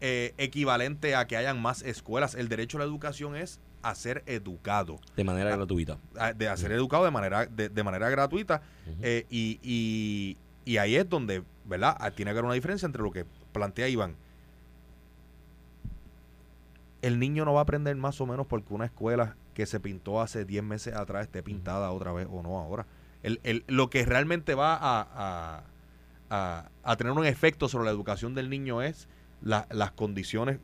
eh, 0.00 0.34
equivalente 0.38 1.14
a 1.14 1.26
que 1.26 1.36
hayan 1.36 1.60
más 1.60 1.82
escuelas. 1.82 2.34
El 2.34 2.48
derecho 2.48 2.78
a 2.78 2.80
la 2.80 2.84
educación 2.86 3.36
es 3.36 3.60
a 3.82 3.94
ser 3.94 4.22
educado. 4.26 4.98
De 5.16 5.22
manera 5.24 5.54
gratuita. 5.54 5.98
a- 6.18 6.32
de 6.32 6.48
a 6.48 6.56
ser 6.56 6.72
educado 6.72 7.04
de 7.04 7.10
manera, 7.12 7.46
de, 7.46 7.68
de 7.68 7.82
manera 7.84 8.08
gratuita. 8.10 8.62
Eh, 9.00 9.26
y, 9.30 9.58
y- 9.62 10.36
y 10.66 10.76
ahí 10.76 10.96
es 10.96 11.08
donde, 11.08 11.42
¿verdad? 11.64 11.96
Ah, 11.98 12.10
Tiene 12.10 12.28
que 12.30 12.32
haber 12.32 12.44
una 12.44 12.54
diferencia 12.54 12.84
entre 12.84 13.02
lo 13.02 13.10
que 13.10 13.24
plantea 13.52 13.88
Iván. 13.88 14.16
El 17.02 17.18
niño 17.18 17.44
no 17.44 17.54
va 17.54 17.60
a 17.60 17.62
aprender 17.62 17.94
más 17.96 18.20
o 18.20 18.26
menos 18.26 18.46
porque 18.46 18.74
una 18.74 18.86
escuela 18.86 19.36
que 19.54 19.66
se 19.66 19.80
pintó 19.80 20.20
hace 20.20 20.44
10 20.44 20.62
meses 20.62 20.94
atrás 20.94 21.26
esté 21.26 21.42
pintada 21.42 21.90
otra 21.92 22.12
vez 22.12 22.26
o 22.30 22.42
no 22.42 22.58
ahora. 22.58 22.86
El, 23.22 23.40
el- 23.44 23.64
lo 23.68 23.88
que 23.90 24.04
realmente 24.04 24.54
va 24.54 24.74
a, 24.74 25.62
a- 26.30 26.68
a- 26.82 26.96
tener 26.96 27.12
un 27.12 27.24
efecto 27.26 27.68
sobre 27.68 27.84
la 27.86 27.90
educación 27.90 28.34
del 28.34 28.50
niño 28.50 28.82
es 28.82 29.08
la- 29.42 29.66
las 29.70 29.92
condiciones 29.92 30.58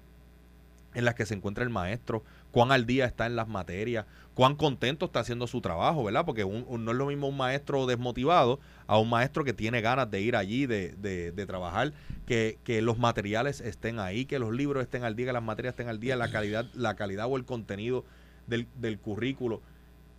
en 0.95 1.05
las 1.05 1.15
que 1.15 1.25
se 1.27 1.35
encuentra 1.35 1.65
el 1.65 1.71
maestro, 1.71 2.23
cuán 2.53 2.71
al 2.71 2.87
día 2.87 3.07
está 3.07 3.27
en 3.27 3.35
las 3.35 3.49
materias, 3.49 4.07
cuán 4.35 4.55
contento 4.57 5.07
está 5.07 5.21
haciendo 5.21 5.47
su 5.47 5.61
trabajo, 5.61 6.05
¿verdad? 6.05 6.25
Porque 6.25 6.45
un- 6.45 6.65
un- 6.69 6.85
no 6.85 6.93
es 6.93 6.97
lo 6.97 7.07
mismo 7.07 7.29
un 7.29 7.37
maestro 7.37 7.87
desmotivado 7.87 8.61
a 8.87 8.99
un 8.99 9.11
maestro 9.11 9.43
que 9.45 9.53
tiene 9.53 9.81
ganas 9.81 10.11
de 10.11 10.21
ir 10.21 10.37
allí, 10.37 10.67
de, 10.67 10.91
de- 10.99 11.33
de 11.33 11.47
trabajar, 11.47 11.93
que, 12.27 12.59
que 12.65 12.81
los 12.81 12.99
materiales 12.99 13.61
estén 13.61 13.99
ahí, 13.99 14.25
que 14.25 14.38
los 14.38 14.55
libros 14.55 14.83
estén 14.85 15.03
al 15.05 15.17
día, 15.17 15.27
que 15.27 15.33
las 15.33 15.43
materias 15.43 15.73
estén 15.73 15.88
al 15.88 15.99
día, 15.99 16.15
la 16.17 16.31
calidad, 16.31 16.67
la 16.75 16.95
calidad 16.95 17.27
o 17.29 17.37
el 17.37 17.45
contenido 17.45 18.05
del, 18.47 18.67
del 18.81 18.99
currículo. 18.99 19.61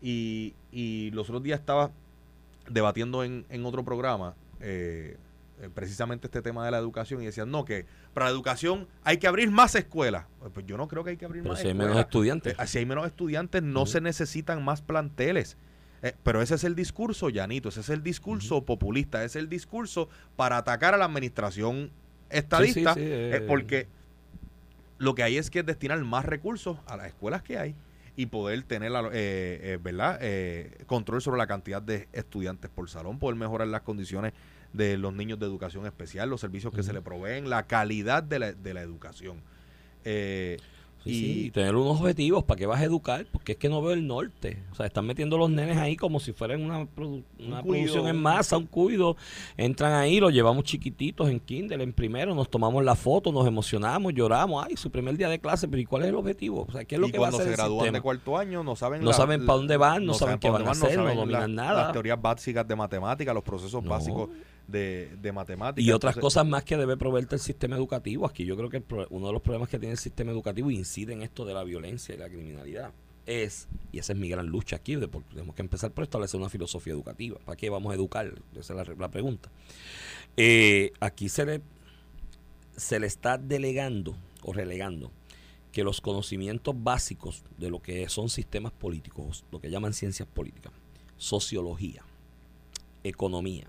Y, 0.02 0.54
y 0.72 1.12
los 1.12 1.30
otros 1.30 1.44
días 1.44 1.60
estaba 1.60 1.92
debatiendo 2.70 3.24
en, 3.24 3.46
en 3.50 3.66
otro 3.66 3.84
programa 3.84 4.36
eh, 4.60 5.18
eh, 5.62 5.70
precisamente 5.74 6.28
este 6.28 6.42
tema 6.42 6.66
de 6.66 6.72
la 6.72 6.78
educación 6.80 7.22
y 7.22 7.26
decían, 7.26 7.50
no, 7.52 7.64
que 7.66 7.86
para 8.14 8.26
la 8.28 8.32
educación 8.32 8.88
hay 9.04 9.18
que 9.18 9.28
abrir 9.28 9.50
más 9.52 9.76
escuelas. 9.76 10.26
Pues 10.54 10.66
yo 10.66 10.78
no 10.78 10.88
creo 10.88 11.04
que 11.04 11.12
hay 11.12 11.18
que 11.18 11.26
abrir 11.26 11.44
Pero 11.44 11.54
más 11.54 11.62
si 11.62 11.68
hay 11.68 11.74
menos 11.74 11.90
escuelas. 11.90 12.06
estudiantes. 12.08 12.56
Eh, 12.60 12.68
Si 12.68 12.78
hay 12.80 12.86
menos 12.86 13.06
estudiantes, 13.06 13.64
no 13.64 13.86
se 13.86 14.02
necesitan 14.02 14.64
más 14.64 14.82
planteles. 14.82 15.58
Eh, 16.02 16.14
pero 16.24 16.42
ese 16.42 16.56
es 16.56 16.64
el 16.66 16.76
discurso, 16.76 17.30
Llanito, 17.30 17.70
ese 17.70 17.80
es 17.80 17.90
el 17.90 18.04
discurso 18.04 18.64
populista, 18.66 19.20
ese 19.24 19.40
es 19.40 19.44
el 19.44 19.50
discurso 19.50 20.10
para 20.36 20.58
atacar 20.58 20.94
a 20.94 20.98
la 20.98 21.06
administración 21.06 21.92
estadista, 22.30 22.94
Sí, 22.96 23.00
sí, 23.02 23.32
sí, 23.38 23.44
porque 23.48 23.88
lo 24.98 25.16
que 25.16 25.24
hay 25.24 25.38
es 25.38 25.50
que 25.50 25.64
destinar 25.64 26.04
más 26.04 26.26
recursos 26.26 26.78
a 26.88 26.98
las 26.98 27.08
escuelas 27.08 27.42
que 27.42 27.58
hay 27.58 27.76
y 28.16 28.26
poder 28.28 28.64
tener 28.64 28.92
la- 28.92 29.08
eh, 29.08 29.60
eh, 29.64 29.80
¿verdad? 29.82 30.18
Eh, 30.22 30.84
control 30.88 31.22
sobre 31.22 31.38
la 31.38 31.48
cantidad 31.48 31.82
de 31.82 32.08
estudiantes 32.14 32.70
por 32.70 32.90
salón, 32.90 33.18
poder 33.18 33.36
mejorar 33.38 33.68
las 33.70 33.82
condiciones 33.82 34.34
de 34.74 34.98
los 34.98 35.14
niños 35.14 35.40
de 35.40 35.46
educación 35.46 35.86
especial, 35.86 36.30
los 36.30 36.42
servicios 36.42 36.74
que 36.74 36.84
se 36.84 36.90
Ujú. 36.90 36.96
le 36.98 37.02
proveen, 37.02 37.50
la 37.50 37.64
calidad 37.64 38.24
de 38.24 38.40
la, 38.40 38.52
de 38.54 38.74
la 38.74 38.82
educación. 38.82 39.38
Eh, 40.04 40.58
Sí, 41.04 41.10
y- 41.10 41.14
sí, 41.20 41.46
y 41.48 41.52
tener 41.52 41.76
unos 41.76 42.00
objetivos 42.00 42.46
para 42.46 42.58
que 42.58 42.66
vas 42.66 42.80
a 42.80 42.86
educar, 42.86 43.26
porque 43.30 43.52
es 43.52 43.58
que 43.58 43.68
no 43.68 43.82
veo 43.82 43.92
el 43.92 44.08
norte. 44.08 44.64
O 44.72 44.76
sea, 44.76 44.86
están 44.86 45.06
metiendo 45.06 45.38
los 45.38 45.50
nenes 45.50 45.76
ahí 45.78 45.98
como 45.98 46.18
si 46.22 46.32
fueran 46.32 46.62
una, 46.64 46.84
produ- 46.84 47.24
una 47.40 47.62
cuido, 47.62 47.64
producción 47.64 48.08
en 48.08 48.16
un- 48.16 48.22
masa, 48.22 48.56
un 48.56 48.68
cuido. 48.68 49.18
Entran 49.58 49.92
ahí, 49.92 50.22
los 50.22 50.32
llevamos 50.32 50.64
chiquititos 50.64 51.28
en 51.30 51.42
Kindle, 51.42 51.84
en 51.84 51.92
primero, 51.92 52.34
nos 52.34 52.50
tomamos 52.50 52.86
la 52.86 52.96
foto, 52.96 53.34
nos 53.34 53.46
emocionamos, 53.46 54.14
lloramos. 54.14 54.66
Ay, 54.66 54.78
su 54.78 54.90
primer 54.90 55.18
día 55.18 55.28
de 55.28 55.40
clase, 55.40 55.68
pero 55.68 55.82
¿y 55.82 55.86
cuál 55.86 56.04
es 56.04 56.08
el 56.08 56.16
objetivo? 56.16 56.66
O 56.70 56.72
sea, 56.72 56.86
¿qué 56.86 56.96
es 56.96 57.02
lo 57.02 57.08
y 57.08 57.12
que 57.12 57.18
va 57.20 57.28
a 57.28 57.32
cuando 57.32 57.44
hacer 57.44 57.52
se 57.54 57.58
gradúan 57.62 57.92
de 57.92 58.00
cuarto 58.00 58.38
año 58.38 58.64
no 58.64 58.78
saben 58.78 59.04
No 59.04 59.12
saben 59.12 59.46
pa' 59.46 59.56
dónde 59.56 59.76
van, 59.76 60.06
no 60.06 60.14
saben 60.14 60.40
qué 60.40 60.48
pa' 60.48 60.54
van 60.54 60.68
a 60.70 60.72
hacer, 60.72 60.96
no 60.98 61.04
saben 61.04 61.18
dominan 61.18 61.54
la- 61.58 61.64
nada. 61.64 61.84
las 61.84 61.92
teorías 61.92 62.22
básicas 62.22 62.66
de 62.66 62.78
matemáticas 62.78 63.36
los 63.36 63.44
procesos 63.44 63.84
No. 63.84 63.90
básicos 63.90 64.30
de, 64.68 65.16
de 65.22 65.32
matemáticas 65.32 65.86
Y 65.86 65.92
otras 65.92 66.16
Entonces, 66.16 66.22
cosas 66.40 66.48
más 66.48 66.64
que 66.64 66.78
debe 66.78 66.98
proveerte 66.98 67.36
el 67.36 67.42
sistema 67.42 67.76
educativo. 67.76 68.26
Aquí 68.26 68.46
yo 68.46 68.56
creo 68.56 68.70
que 68.70 68.78
el 68.78 68.84
pro- 68.84 69.08
uno 69.10 69.28
de 69.28 69.34
los 69.34 69.42
problemas 69.42 69.70
que 69.70 69.78
tiene 69.80 69.92
el 69.94 69.98
sistema 69.98 70.32
educativo 70.32 70.72
y 70.72 70.78
incide 70.78 71.14
en 71.14 71.22
esto 71.22 71.46
de 71.46 71.54
la 71.54 71.64
violencia 71.64 72.16
y 72.16 72.18
la 72.18 72.30
criminalidad 72.30 72.92
es, 73.26 73.68
y 73.92 74.00
esa 74.00 74.14
es 74.14 74.20
mi 74.20 74.28
gran 74.30 74.48
lucha 74.48 74.76
aquí, 74.78 74.96
de 74.96 75.08
por- 75.08 75.24
tenemos 75.24 75.56
que 75.56 75.62
empezar 75.62 75.92
por 75.92 76.04
establecer 76.04 76.40
una 76.40 76.50
filosofía 76.50 76.94
educativa. 76.94 77.38
¿Para 77.46 77.56
qué 77.56 77.70
vamos 77.70 77.92
a 77.92 77.96
educar? 77.96 78.34
Esa 78.58 78.74
es 78.82 78.88
la, 78.88 78.96
la 78.96 79.10
pregunta. 79.12 79.50
Eh, 80.38 80.92
aquí 81.00 81.30
se 81.30 81.46
le, 81.46 81.62
se 82.76 83.00
le 83.00 83.08
está 83.08 83.38
delegando 83.38 84.16
o 84.44 84.54
relegando 84.54 85.12
que 85.72 85.84
los 85.84 86.02
conocimientos 86.02 86.76
básicos 86.78 87.44
de 87.58 87.70
lo 87.70 87.82
que 87.82 88.08
son 88.10 88.30
sistemas 88.30 88.72
políticos, 88.72 89.44
lo 89.52 89.60
que 89.60 89.70
llaman 89.72 89.94
ciencias 89.94 90.28
políticas, 90.28 90.72
sociología, 91.18 92.04
economía, 93.04 93.68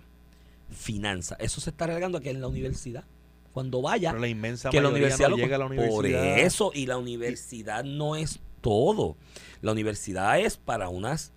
finanzas, 0.70 1.38
eso 1.40 1.61
se 1.61 1.70
está 1.70 1.87
relegando 1.87 2.18
aquí 2.18 2.29
en 2.29 2.40
la 2.40 2.48
universidad. 2.48 3.05
Cuando 3.53 3.81
vaya, 3.83 4.11
pero 4.11 4.20
la 4.20 4.29
inmensa 4.29 4.70
que 4.70 4.81
la 4.81 4.88
universidad 4.88 5.29
no 5.29 5.37
llega 5.37 5.57
a 5.57 5.61
la 5.61 5.66
universidad 5.66 5.94
por 5.94 6.07
eso 6.07 6.72
y 6.74 6.87
la 6.87 6.98
universidad 6.98 7.85
no 7.85 8.16
es 8.16 8.40
todo 8.61 9.16
la 9.61 9.72
universidad 9.72 10.40
es 10.40 10.57
para 10.57 10.88
unas 10.88 11.33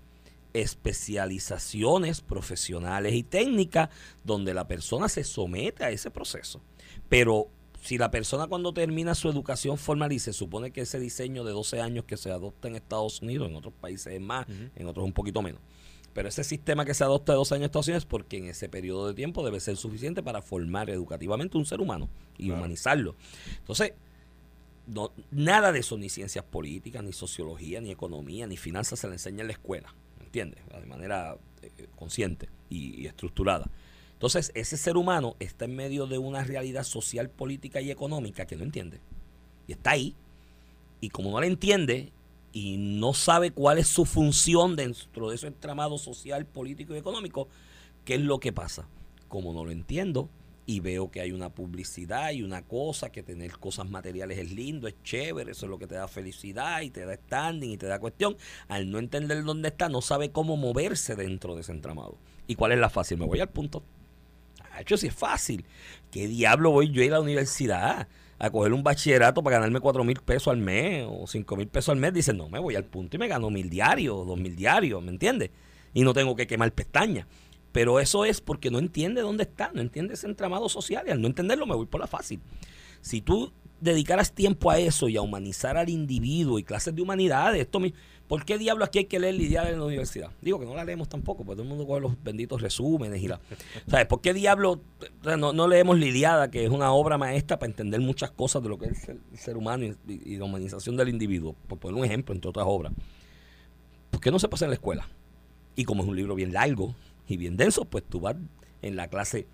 especializaciones 0.54 2.22
profesionales 2.22 3.13
y 3.13 3.24
técnicas 3.24 3.90
donde 4.24 4.54
la 4.54 4.68
persona 4.68 5.10
se 5.10 5.24
somete 5.24 5.84
a 5.84 5.92
ese 5.92 6.10
proceso 6.10 6.62
pero 7.10 7.49
si 7.82 7.97
la 7.97 8.12
persona 8.12 8.47
cuando 8.47 8.74
termina 8.74 9.16
su 9.16 9.30
educación 9.30 9.78
formal 9.78 10.12
y 10.12 10.20
se 10.20 10.34
supone 10.34 10.72
que 10.72 10.82
ese 10.82 10.99
diseño 10.99 11.43
de 11.43 11.51
12 11.51 11.82
años 11.82 12.06
que 12.06 12.18
se 12.18 12.32
adopta 12.32 12.68
en 12.68 12.76
Estados 12.76 13.22
Unidos, 13.22 13.49
en 13.49 13.56
otros 13.56 13.74
países 13.74 14.14
es 14.14 14.20
más, 14.20 14.45
en 14.76 14.88
otros 14.88 15.06
un 15.06 15.14
poquito 15.14 15.41
menos. 15.41 15.62
Pero 16.18 16.30
ese 16.30 16.43
sistema 16.43 16.84
que 16.84 16.95
se 16.95 17.03
adopta 17.03 17.34
de 17.34 17.36
12 17.38 17.53
años 17.53 17.61
en 17.61 17.65
Estados 17.65 17.88
Unidos 17.89 18.01
es 18.01 18.07
porque 18.07 18.38
en 18.39 18.45
ese 18.47 18.70
periodo 18.70 19.07
de 19.07 19.13
tiempo 19.13 19.45
debe 19.45 19.59
ser 19.59 19.78
suficiente 19.78 20.24
para 20.24 20.41
formar 20.41 20.89
educativamente 20.89 21.59
un 21.59 21.65
ser 21.68 21.80
humano 21.80 22.09
y 22.39 22.45
Claro. 22.45 22.57
humanizarlo. 22.57 23.15
Entonces, 23.59 23.93
no, 24.88 25.11
nada 25.30 25.72
de 25.72 25.78
eso, 25.78 25.95
ni 25.95 26.09
ciencias 26.09 26.43
políticas, 26.43 27.03
ni 27.03 27.13
sociología, 27.13 27.82
ni 27.82 27.91
economía, 27.91 28.47
ni 28.47 28.57
finanzas 28.57 28.97
se 28.97 29.05
le 29.05 29.13
enseña 29.13 29.41
en 29.41 29.47
la 29.49 29.53
escuela, 29.53 29.93
¿entiendes? 30.20 30.59
De 30.68 30.88
manera 30.88 31.38
eh, 31.61 31.88
consciente 31.95 32.49
y, 32.68 32.99
y 32.99 33.05
estructurada. 33.05 33.70
Entonces, 34.13 34.51
ese 34.55 34.76
ser 34.76 34.97
humano 34.97 35.36
está 35.38 35.65
en 35.65 35.76
medio 35.76 36.07
de 36.07 36.18
una 36.18 36.43
realidad 36.43 36.82
social, 36.82 37.30
política 37.30 37.80
y 37.80 37.91
económica 37.91 38.47
que 38.47 38.55
no 38.55 38.63
entiende. 38.63 39.01
Y 39.68 39.74
está 39.74 39.91
ahí. 39.91 40.15
Y 40.99 41.09
como 41.09 41.30
no 41.30 41.39
la 41.39 41.45
entiende 41.45 42.11
y 42.52 42.78
no 42.78 43.14
sabe 43.14 43.52
cuál 43.52 43.78
es 43.78 43.88
su 43.88 44.06
función 44.06 44.76
dentro 44.76 45.30
de 45.30 45.36
ese 45.36 45.48
entramado 45.48 45.98
social, 45.98 46.45
político 46.45 46.95
y 46.95 46.98
económico, 46.98 47.48
¿qué 48.06 48.16
es 48.16 48.22
lo 48.22 48.39
que 48.39 48.54
pasa? 48.54 48.88
Como 49.28 49.54
no 49.54 49.66
lo 49.66 49.72
entiendo 49.72 50.30
y 50.66 50.82
veo 50.82 51.10
que 51.10 51.22
hay 51.22 51.32
una 51.32 51.50
publicidad 51.50 52.32
y 52.32 52.43
una 52.43 52.62
cosa, 52.62 53.10
que 53.10 53.24
tener 53.24 53.58
cosas 53.58 53.89
materiales 53.89 54.38
es 54.38 54.52
lindo, 54.52 54.88
es 54.88 54.95
chévere, 55.02 55.52
eso 55.52 55.66
es 55.66 55.70
lo 55.70 55.80
que 55.80 55.88
te 55.88 55.95
da 55.95 56.10
felicidad 56.10 56.82
y 56.82 56.89
te 56.89 57.06
da 57.06 57.16
standing 57.16 57.72
y 57.72 57.78
te 57.78 57.88
da 57.88 58.00
cuestión, 58.00 58.36
al 58.68 58.91
no 58.91 59.00
entender 59.00 59.43
dónde 59.45 59.70
está, 59.70 59.88
no 59.88 60.02
sabe 60.02 60.32
cómo 60.32 60.58
moverse 60.58 61.16
dentro 61.16 61.56
de 61.56 61.62
ese 61.62 61.72
entramado. 61.72 62.18
¿Y 62.48 62.56
cuál 62.56 62.74
es 62.74 62.80
la 62.80 62.89
fácil? 62.89 63.18
Me 63.18 63.26
voy 63.26 63.39
al 63.39 63.50
punto. 63.50 63.82
Hecho, 64.78 64.98
si 64.98 65.08
es 65.08 65.16
fácil. 65.16 65.66
¿Qué 66.12 66.28
diablo 66.28 66.72
voy 66.72 66.91
yo 66.91 67.02
a 67.02 67.06
ir 67.06 67.12
a 67.12 67.16
la 67.16 67.22
universidad? 67.22 68.08
A 68.40 68.50
coger 68.50 68.74
un 68.74 68.84
bachillerato 68.84 69.42
para 69.42 69.58
ganarme 69.58 69.80
cuatro 69.80 70.04
mil 70.04 70.20
pesos 70.22 70.50
al 70.50 70.58
mes 70.58 71.06
o 71.10 71.26
cinco 71.28 71.56
mil 71.56 71.68
pesos 71.68 71.90
al 71.90 71.98
mes, 71.98 72.14
dicen, 72.14 72.38
no, 72.38 72.50
me 72.50 72.60
voy 72.60 72.76
al 72.76 72.86
punto 72.86 73.16
y 73.16 73.20
me 73.20 73.28
gano 73.28 73.50
mil 73.50 73.70
diarios, 73.70 74.26
dos 74.28 74.38
mil 74.40 74.56
diarios, 74.56 75.02
¿me 75.02 75.10
entiendes? 75.12 75.50
Y 75.94 76.04
no 76.04 76.14
tengo 76.14 76.36
que 76.36 76.48
quemar 76.48 76.72
pestañas. 76.72 77.26
Pero 77.72 78.00
eso 78.00 78.26
es 78.26 78.42
porque 78.42 78.72
no 78.72 78.80
entiende 78.80 79.22
dónde 79.22 79.44
está, 79.44 79.72
no 79.74 79.82
entiende 79.82 80.14
ese 80.14 80.28
entramado 80.28 80.70
social 80.70 81.04
y 81.08 81.12
al 81.12 81.22
no 81.22 81.28
entenderlo 81.28 81.66
me 81.66 81.76
voy 81.76 81.86
por 81.86 82.00
la 82.00 82.08
fácil. 82.08 82.40
Si 83.02 83.22
tú 83.22 83.52
dedicaras 83.80 84.34
tiempo 84.34 84.71
a 84.71 84.80
eso 84.80 85.07
y 85.09 85.17
a 85.17 85.21
humanizar 85.21 85.78
al 85.78 85.89
individuo 85.89 86.59
y 86.59 86.63
clases 86.63 86.95
de 86.95 87.01
humanidades, 87.01 87.61
esto 87.61 87.80
mismo 87.80 87.97
¿Por 88.28 88.43
qué 88.43 88.57
diablo 88.57 88.84
aquí 88.84 88.99
hay 88.99 89.05
que 89.05 89.19
leer 89.19 89.36
Lidiada 89.36 89.69
en 89.69 89.80
la 89.80 89.86
universidad? 89.86 90.32
Digo 90.41 90.59
que 90.59 90.65
no 90.65 90.75
la 90.75 90.84
leemos 90.84 91.07
tampoco, 91.07 91.45
porque 91.45 91.55
todo 91.55 91.63
el 91.63 91.69
mundo 91.69 91.88
coge 91.88 92.01
los 92.01 92.21
benditos 92.21 92.61
resúmenes 92.61 93.21
y 93.21 93.28
la. 93.28 93.39
¿Sabes? 93.88 94.05
¿Por 94.05 94.19
qué 94.19 94.34
diablo 94.34 94.82
no, 95.23 95.53
no, 95.53 95.67
leemos 95.67 95.97
Lidiada, 95.97 96.51
que 96.51 96.65
es 96.65 96.69
una 96.69 96.91
obra 96.91 97.17
maestra 97.17 97.57
para 97.57 97.69
entender 97.69 98.01
muchas 98.01 98.32
cosas 98.32 98.61
de 98.63 98.69
lo 98.69 98.78
que 98.78 98.88
es 98.88 99.07
el 99.07 99.21
ser 99.34 99.55
humano 99.55 99.86
y, 100.07 100.36
la 100.36 100.43
humanización 100.43 100.97
del 100.97 101.07
individuo? 101.07 101.55
Por 101.67 101.80
poner 101.80 101.97
un 101.97 102.05
ejemplo, 102.05 102.36
entre 102.36 102.49
otras 102.49 102.65
obras. 102.67 102.91
¿Por 104.09 104.19
qué 104.19 104.30
no 104.30 104.39
se 104.39 104.49
pasa 104.49 104.65
en 104.65 104.71
la 104.71 104.75
escuela? 104.75 105.07
Y 105.78 105.86
como 105.86 106.03
es 106.03 106.09
un 106.09 106.15
libro 106.15 106.36
bien 106.36 106.51
largo 106.51 106.95
y 107.30 107.38
bien 107.38 107.55
denso, 107.55 107.86
pues 107.86 108.03
tú 108.03 108.19
vas 108.19 108.36
en 108.82 108.97
la 108.97 109.07
clase 109.07 109.47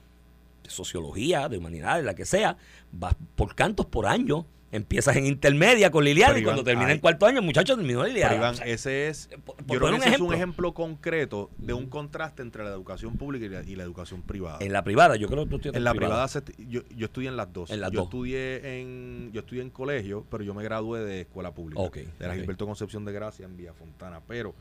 de 0.64 0.70
sociología, 0.70 1.50
de 1.50 1.58
humanidades, 1.58 2.06
la 2.06 2.16
que 2.16 2.26
sea, 2.26 2.58
vas 2.92 3.16
por 3.36 3.56
cantos 3.56 3.86
por 3.86 4.08
año 4.08 4.48
Empiezas 4.74 5.16
en 5.18 5.28
intermedia 5.28 5.92
con 5.92 6.04
Liliana 6.04 6.40
y 6.40 6.44
cuando 6.44 6.64
termina 6.64 6.92
en 6.92 6.98
cuarto 6.98 7.28
año, 7.28 7.44
muchachos, 7.44 7.78
terminó 7.78 8.04
Liliana. 8.04 8.36
Iván, 8.36 8.56
ese 8.66 9.08
es, 9.08 9.30
yo 9.68 9.80
creo 9.80 9.92
que 9.92 9.98
ese 9.98 10.16
es 10.16 10.20
un 10.20 10.34
ejemplo 10.34 10.74
concreto 10.74 11.52
de 11.60 11.74
un 11.74 11.86
contraste 11.86 12.42
entre 12.42 12.64
la 12.64 12.72
educación 12.72 13.16
pública 13.16 13.62
y 13.68 13.76
la, 13.76 13.84
educación 13.84 14.24
privada. 14.24 14.58
En 14.62 14.74
la 14.74 14.84
privada, 14.84 15.16
yo 15.16 15.28
creo 15.28 15.44
que 15.44 15.50
tú 15.52 15.56
estudias 15.58 15.76
en 15.76 15.84
la 15.84 15.94
privada. 15.94 16.28
yo, 16.58 16.82
yo, 16.90 17.06
estudié 17.06 17.30
en 17.30 17.38
las 17.38 17.54
dos. 17.54 17.70
En 17.70 17.82
las 17.82 17.92
yo 17.92 18.02
estudié 18.02 18.80
en 18.82 19.30
yo 19.32 19.42
estudié 19.42 19.62
en 19.62 19.70
colegio, 19.70 20.26
pero 20.32 20.44
yo 20.44 20.56
me 20.56 20.64
gradué 20.64 21.02
de 21.02 21.22
escuela 21.22 21.54
pública, 21.54 21.84
de 21.92 22.28
la 22.28 22.34
Gilberto 22.34 22.66
Concepción 22.66 23.06
de 23.06 23.14
Gracia 23.14 23.46
en 23.46 23.56
Villa 23.56 23.74
Fontana, 23.74 24.22
pero 24.28 24.56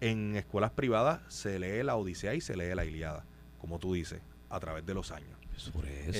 en 0.00 0.34
escuelas 0.34 0.72
privadas 0.72 1.20
se 1.28 1.60
lee 1.60 1.84
la 1.84 1.94
Odisea 1.94 2.34
y 2.34 2.40
se 2.40 2.56
lee 2.56 2.74
la 2.74 2.84
Iliada, 2.84 3.24
como 3.60 3.78
tú 3.78 3.94
dices, 3.94 4.20
a 4.50 4.60
través 4.60 4.84
de 4.84 4.94
los 4.94 5.10
años. 5.12 5.30
eso. 5.56 5.72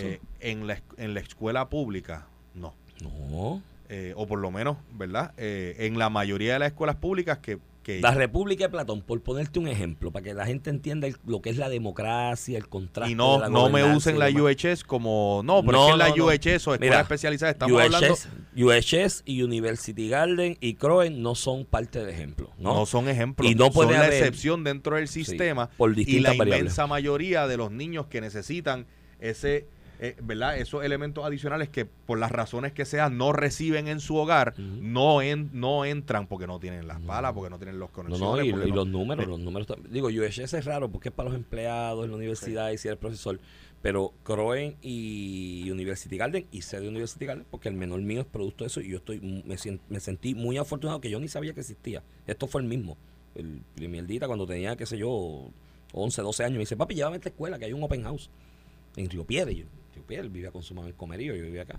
Eh, 0.06 0.20
en 0.40 0.66
la 0.66 0.80
en 0.96 1.14
la 1.14 1.20
escuela 1.20 1.68
pública 1.68 2.26
no. 2.54 2.74
No. 3.02 3.62
Eh, 3.88 4.12
o 4.16 4.26
por 4.26 4.38
lo 4.38 4.50
menos, 4.50 4.76
¿verdad? 4.92 5.32
Eh, 5.36 5.74
en 5.80 5.98
la 5.98 6.10
mayoría 6.10 6.52
de 6.52 6.58
las 6.60 6.68
escuelas 6.68 6.96
públicas 6.96 7.38
que, 7.38 7.58
La 7.86 8.12
República 8.12 8.64
de 8.64 8.70
Platón, 8.70 9.02
por 9.02 9.20
ponerte 9.22 9.58
un 9.58 9.66
ejemplo, 9.66 10.12
para 10.12 10.22
que 10.24 10.34
la 10.34 10.46
gente 10.46 10.70
entienda 10.70 11.08
lo 11.26 11.40
que 11.40 11.50
es 11.50 11.56
la 11.56 11.68
democracia, 11.68 12.56
el 12.56 12.68
contraste. 12.68 13.12
Y 13.12 13.14
no, 13.14 13.48
no 13.48 13.68
me 13.70 13.84
usen 13.84 14.18
la 14.18 14.28
UHS 14.28 14.84
como. 14.84 15.42
No, 15.44 15.64
pero 15.64 15.86
es 15.86 15.92
que 15.92 15.98
la 15.98 16.10
UHS 16.10 16.68
o 16.68 16.74
escuela 16.74 17.00
especializada 17.00 17.52
estamos 17.52 17.80
hablando. 17.80 18.14
UHS 18.56 19.22
y 19.24 19.42
University 19.42 20.08
Garden 20.08 20.56
y 20.60 20.74
Croen 20.74 21.22
no 21.22 21.34
son 21.34 21.64
parte 21.64 21.98
del 22.00 22.10
ejemplo. 22.10 22.50
No, 22.58 22.74
no 22.74 22.86
son 22.86 23.08
ejemplos. 23.08 23.50
Y 23.50 23.54
no 23.54 23.72
son 23.72 23.92
la 23.92 24.08
excepción 24.08 24.64
dentro 24.64 24.96
del 24.96 25.08
sistema. 25.08 25.70
por 25.76 25.98
y 25.98 26.20
la 26.20 26.34
inmensa 26.34 26.86
mayoría 26.86 27.46
de 27.46 27.56
los 27.56 27.70
niños 27.70 28.06
que 28.06 28.20
necesitan 28.20 28.86
ese 29.20 29.66
eh, 30.02 30.16
¿verdad? 30.22 30.56
Esos 30.56 30.82
elementos 30.82 31.26
adicionales 31.26 31.68
que 31.68 31.84
por 31.84 32.18
las 32.18 32.32
razones 32.32 32.72
que 32.72 32.86
sean 32.86 33.18
no 33.18 33.34
reciben 33.34 33.86
en 33.86 34.00
su 34.00 34.16
hogar, 34.16 34.58
no 34.58 35.20
en, 35.20 35.50
no 35.52 35.84
entran 35.84 36.26
porque 36.26 36.46
no 36.46 36.58
tienen 36.58 36.88
las 36.88 37.00
palas, 37.00 37.34
porque 37.34 37.50
no 37.50 37.58
tienen 37.58 37.78
los 37.78 37.90
conexiones. 37.90 38.54
No, 38.54 38.66
y, 38.66 38.70
los 38.70 38.86
números, 38.86 39.26
los 39.26 39.38
números. 39.38 39.68
Digo, 39.90 40.08
UHS 40.08 40.54
es 40.54 40.64
raro 40.64 40.90
porque 40.90 41.10
es 41.10 41.14
para 41.14 41.28
los 41.28 41.36
empleados 41.36 42.06
en 42.06 42.12
la 42.12 42.16
universidad 42.16 42.70
y 42.70 42.78
si 42.78 42.88
eres 42.88 42.98
profesor. 42.98 43.38
Pero 43.82 44.14
Croen 44.22 44.76
y 44.80 45.70
University 45.70 46.16
Garden, 46.16 46.46
y 46.50 46.62
sé 46.62 46.80
de 46.80 46.88
University 46.88 47.26
Garden 47.26 47.44
porque 47.50 47.68
el 47.68 47.74
menor 47.74 48.00
mío 48.00 48.22
es 48.22 48.26
producto 48.26 48.64
de 48.64 48.68
eso 48.68 48.80
y 48.80 48.88
yo 48.88 48.98
estoy 48.98 49.20
me, 49.20 49.56
me 49.90 50.00
sentí 50.00 50.34
muy 50.34 50.56
afortunado 50.56 51.02
que 51.02 51.10
yo 51.10 51.20
ni 51.20 51.28
sabía 51.28 51.52
que 51.52 51.60
existía. 51.60 52.02
Esto 52.26 52.46
fue 52.46 52.62
el 52.62 52.68
mismo. 52.68 52.96
El 53.34 53.60
primer 53.74 54.06
día 54.06 54.26
cuando 54.26 54.46
tenía, 54.46 54.76
qué 54.76 54.86
sé 54.86 54.96
yo, 54.96 55.50
11, 55.92 56.22
12 56.22 56.44
años, 56.44 56.54
me 56.54 56.60
dice, 56.60 56.76
papi, 56.76 56.94
llévame 56.94 57.16
a 57.16 57.18
esta 57.18 57.28
escuela 57.28 57.58
que 57.58 57.66
hay 57.66 57.74
un 57.74 57.82
open 57.82 58.02
house 58.02 58.30
en 58.96 59.10
Río 59.10 59.24
Piedra. 59.24 59.50
Y 59.52 59.58
yo, 59.58 59.66
él 60.16 60.30
vivía 60.30 60.50
con 60.50 60.62
su 60.62 60.74
mamá 60.74 60.88
en 60.88 60.94
Comerío, 60.94 61.34
yo 61.34 61.44
vivía 61.44 61.62
acá. 61.62 61.78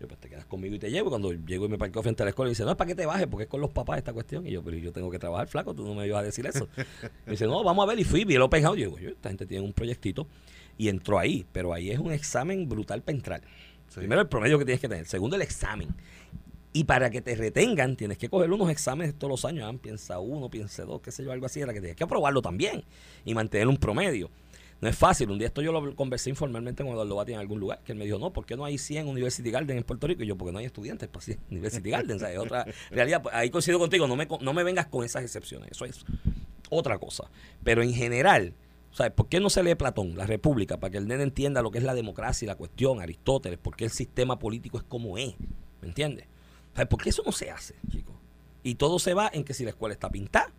Yo, 0.00 0.06
pues 0.06 0.20
te 0.20 0.28
quedas 0.28 0.44
conmigo 0.44 0.74
y 0.74 0.78
te 0.78 0.90
llevo. 0.90 1.08
Cuando 1.08 1.32
llego 1.32 1.64
y 1.64 1.68
me 1.68 1.78
parqueo 1.78 2.02
frente 2.02 2.22
a 2.22 2.26
la 2.26 2.30
escuela, 2.30 2.50
y 2.50 2.52
dice, 2.52 2.64
no, 2.64 2.70
es 2.70 2.76
para 2.76 2.88
que 2.88 2.94
te 2.94 3.06
bajes, 3.06 3.26
porque 3.26 3.44
es 3.44 3.48
con 3.48 3.60
los 3.60 3.70
papás 3.70 3.98
esta 3.98 4.12
cuestión. 4.12 4.46
Y 4.46 4.50
yo, 4.50 4.62
pero 4.62 4.76
yo 4.76 4.92
tengo 4.92 5.10
que 5.10 5.18
trabajar, 5.18 5.48
flaco, 5.48 5.74
tú 5.74 5.84
no 5.86 5.94
me 5.94 6.06
ibas 6.06 6.20
a 6.20 6.22
decir 6.22 6.46
eso. 6.46 6.68
me 7.24 7.32
dice, 7.32 7.46
no, 7.46 7.64
vamos 7.64 7.82
a 7.84 7.88
ver. 7.88 7.98
Y 7.98 8.04
fui, 8.04 8.24
vi 8.24 8.34
el 8.34 8.42
Open 8.42 8.62
House. 8.62 8.76
Yo 8.76 8.84
digo, 8.86 8.98
yo, 8.98 9.08
esta 9.10 9.30
gente 9.30 9.46
tiene 9.46 9.64
un 9.64 9.72
proyectito. 9.72 10.26
Y 10.76 10.88
entró 10.88 11.18
ahí, 11.18 11.46
pero 11.52 11.72
ahí 11.72 11.90
es 11.90 11.98
un 11.98 12.12
examen 12.12 12.68
brutal 12.68 13.02
para 13.02 13.16
entrar. 13.16 13.42
Primero, 13.94 14.20
el 14.20 14.28
promedio 14.28 14.58
que 14.58 14.66
tienes 14.66 14.80
que 14.80 14.88
tener. 14.88 15.06
Segundo, 15.06 15.36
el 15.36 15.42
examen. 15.42 15.88
Y 16.76 16.84
para 16.84 17.08
que 17.08 17.22
te 17.22 17.34
retengan, 17.34 17.96
tienes 17.96 18.18
que 18.18 18.28
coger 18.28 18.52
unos 18.52 18.68
exámenes 18.68 19.14
todos 19.14 19.30
los 19.30 19.44
años. 19.46 19.66
Ah, 19.66 19.78
piensa 19.80 20.18
uno, 20.18 20.50
piensa 20.50 20.84
dos, 20.84 21.00
qué 21.00 21.10
sé 21.10 21.24
yo, 21.24 21.32
algo 21.32 21.46
así. 21.46 21.62
Era 21.62 21.72
que 21.72 21.80
tienes 21.80 21.96
que 21.96 22.04
aprobarlo 22.04 22.42
también 22.42 22.84
y 23.24 23.32
mantener 23.32 23.66
un 23.68 23.78
promedio. 23.78 24.28
No 24.80 24.88
es 24.88 24.96
fácil. 24.96 25.30
Un 25.30 25.38
día 25.38 25.48
esto 25.48 25.62
yo 25.62 25.72
lo 25.72 25.96
conversé 25.96 26.30
informalmente 26.30 26.82
con 26.82 26.92
Eduardo 26.92 27.16
Bati 27.16 27.32
en 27.32 27.38
algún 27.38 27.60
lugar, 27.60 27.80
que 27.82 27.92
él 27.92 27.98
me 27.98 28.04
dijo, 28.04 28.18
no, 28.18 28.32
¿por 28.32 28.44
qué 28.44 28.56
no 28.56 28.64
hay 28.64 28.78
100 28.78 29.08
University 29.08 29.50
Garden 29.50 29.78
en 29.78 29.84
Puerto 29.84 30.06
Rico? 30.06 30.22
Y 30.22 30.26
yo, 30.26 30.36
porque 30.36 30.52
no 30.52 30.58
hay 30.58 30.66
estudiantes 30.66 31.08
para 31.08 31.24
100 31.24 31.38
University 31.50 31.90
Garden. 31.90 32.18
¿sabes? 32.18 32.38
Otra 32.38 32.66
realidad. 32.90 33.22
Pues, 33.22 33.34
ahí 33.34 33.50
coincido 33.50 33.78
contigo, 33.78 34.06
no 34.06 34.16
me, 34.16 34.26
no 34.40 34.52
me 34.52 34.64
vengas 34.64 34.86
con 34.86 35.04
esas 35.04 35.22
excepciones. 35.22 35.70
Eso 35.70 35.84
es 35.84 36.04
otra 36.68 36.98
cosa. 36.98 37.30
Pero 37.64 37.82
en 37.82 37.94
general, 37.94 38.52
¿sabes? 38.92 39.12
¿Por 39.12 39.28
qué 39.28 39.40
no 39.40 39.48
se 39.48 39.62
lee 39.62 39.74
Platón, 39.74 40.16
la 40.16 40.26
República, 40.26 40.78
para 40.78 40.90
que 40.90 40.98
el 40.98 41.08
nene 41.08 41.22
entienda 41.22 41.62
lo 41.62 41.70
que 41.70 41.78
es 41.78 41.84
la 41.84 41.94
democracia 41.94 42.44
y 42.44 42.48
la 42.48 42.56
cuestión, 42.56 43.00
Aristóteles, 43.00 43.58
por 43.58 43.76
qué 43.76 43.84
el 43.84 43.90
sistema 43.90 44.38
político 44.38 44.76
es 44.78 44.84
como 44.84 45.16
es? 45.16 45.34
¿Me 45.80 45.88
entiendes? 45.88 46.26
¿Sabes? 46.74 46.88
¿Por 46.88 47.02
qué 47.02 47.10
eso 47.10 47.22
no 47.24 47.32
se 47.32 47.50
hace, 47.50 47.74
chicos? 47.88 48.14
Y 48.62 48.74
todo 48.74 48.98
se 48.98 49.14
va 49.14 49.30
en 49.32 49.44
que 49.44 49.54
si 49.54 49.64
la 49.64 49.70
escuela 49.70 49.94
está 49.94 50.10
pintada, 50.10 50.52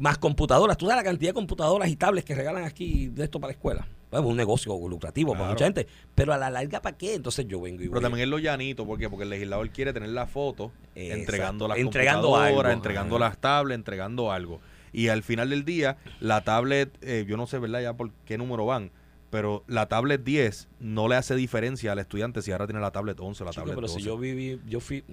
más 0.00 0.18
computadoras. 0.18 0.76
Tú 0.78 0.86
sabes 0.86 1.04
la 1.04 1.08
cantidad 1.08 1.30
de 1.30 1.34
computadoras 1.34 1.88
y 1.88 1.94
tablets 1.94 2.26
que 2.26 2.34
regalan 2.34 2.64
aquí 2.64 3.08
de 3.08 3.24
esto 3.24 3.38
para 3.38 3.50
la 3.50 3.52
escuela. 3.52 3.86
es 4.10 4.18
un 4.18 4.36
negocio 4.36 4.76
lucrativo 4.88 5.34
para 5.34 5.50
mucha 5.50 5.66
gente. 5.66 5.86
Pero 6.14 6.32
a 6.32 6.38
la 6.38 6.50
larga, 6.50 6.80
¿para 6.80 6.96
qué? 6.96 7.14
Entonces 7.14 7.46
yo 7.46 7.60
vengo 7.60 7.82
y 7.82 7.88
Pero 7.88 8.00
también 8.00 8.24
es 8.24 8.28
lo 8.28 8.38
llanito, 8.38 8.86
¿por 8.86 8.98
Porque 8.98 9.24
el 9.24 9.30
legislador 9.30 9.68
quiere 9.70 9.92
tener 9.92 10.08
la 10.08 10.26
foto 10.26 10.72
entregando 10.94 11.68
las 11.68 11.78
entregando 11.78 12.28
computadoras, 12.30 12.72
entregando 12.72 13.18
las 13.18 13.38
tablets, 13.38 13.76
entregando 13.76 14.32
algo. 14.32 14.60
Y 14.92 15.08
al 15.08 15.22
final 15.22 15.50
del 15.50 15.64
día, 15.64 15.98
la 16.18 16.42
tablet, 16.42 16.96
eh, 17.02 17.24
yo 17.28 17.36
no 17.36 17.46
sé, 17.46 17.58
¿verdad? 17.58 17.82
Ya 17.82 17.92
por 17.92 18.10
qué 18.24 18.38
número 18.38 18.64
van, 18.66 18.90
pero 19.28 19.64
la 19.68 19.86
tablet 19.86 20.24
10 20.24 20.68
no 20.80 21.08
le 21.08 21.16
hace 21.16 21.36
diferencia 21.36 21.92
al 21.92 21.98
estudiante 21.98 22.42
si 22.42 22.52
ahora 22.52 22.66
tiene 22.66 22.80
la 22.80 22.90
tablet 22.90 23.20
11 23.20 23.42
o 23.42 23.46
la 23.46 23.52
tablet 23.52 23.74
pero 23.76 23.86
si 23.86 24.02
yo 24.02 24.18
viví, 24.18 24.60
yo 24.66 24.80
fui, 24.80 25.04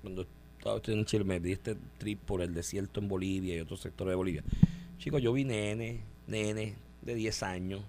cuando 0.00 0.26
estaba 0.60 0.78
en 0.86 1.06
Chile, 1.06 1.24
me 1.24 1.40
di 1.40 1.52
este 1.52 1.74
trip 1.96 2.20
por 2.20 2.42
el 2.42 2.52
desierto 2.52 3.00
en 3.00 3.08
Bolivia 3.08 3.56
y 3.56 3.60
otros 3.60 3.80
sectores 3.80 4.12
de 4.12 4.16
Bolivia. 4.16 4.44
Chicos, 4.98 5.22
yo 5.22 5.32
vi 5.32 5.44
nene, 5.44 6.02
nene 6.26 6.76
de 7.00 7.14
10 7.14 7.42
años, 7.44 7.80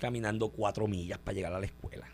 caminando 0.00 0.48
cuatro 0.48 0.88
millas 0.88 1.20
para 1.20 1.36
llegar 1.36 1.52
a 1.52 1.60
la 1.60 1.66
escuela. 1.66 2.08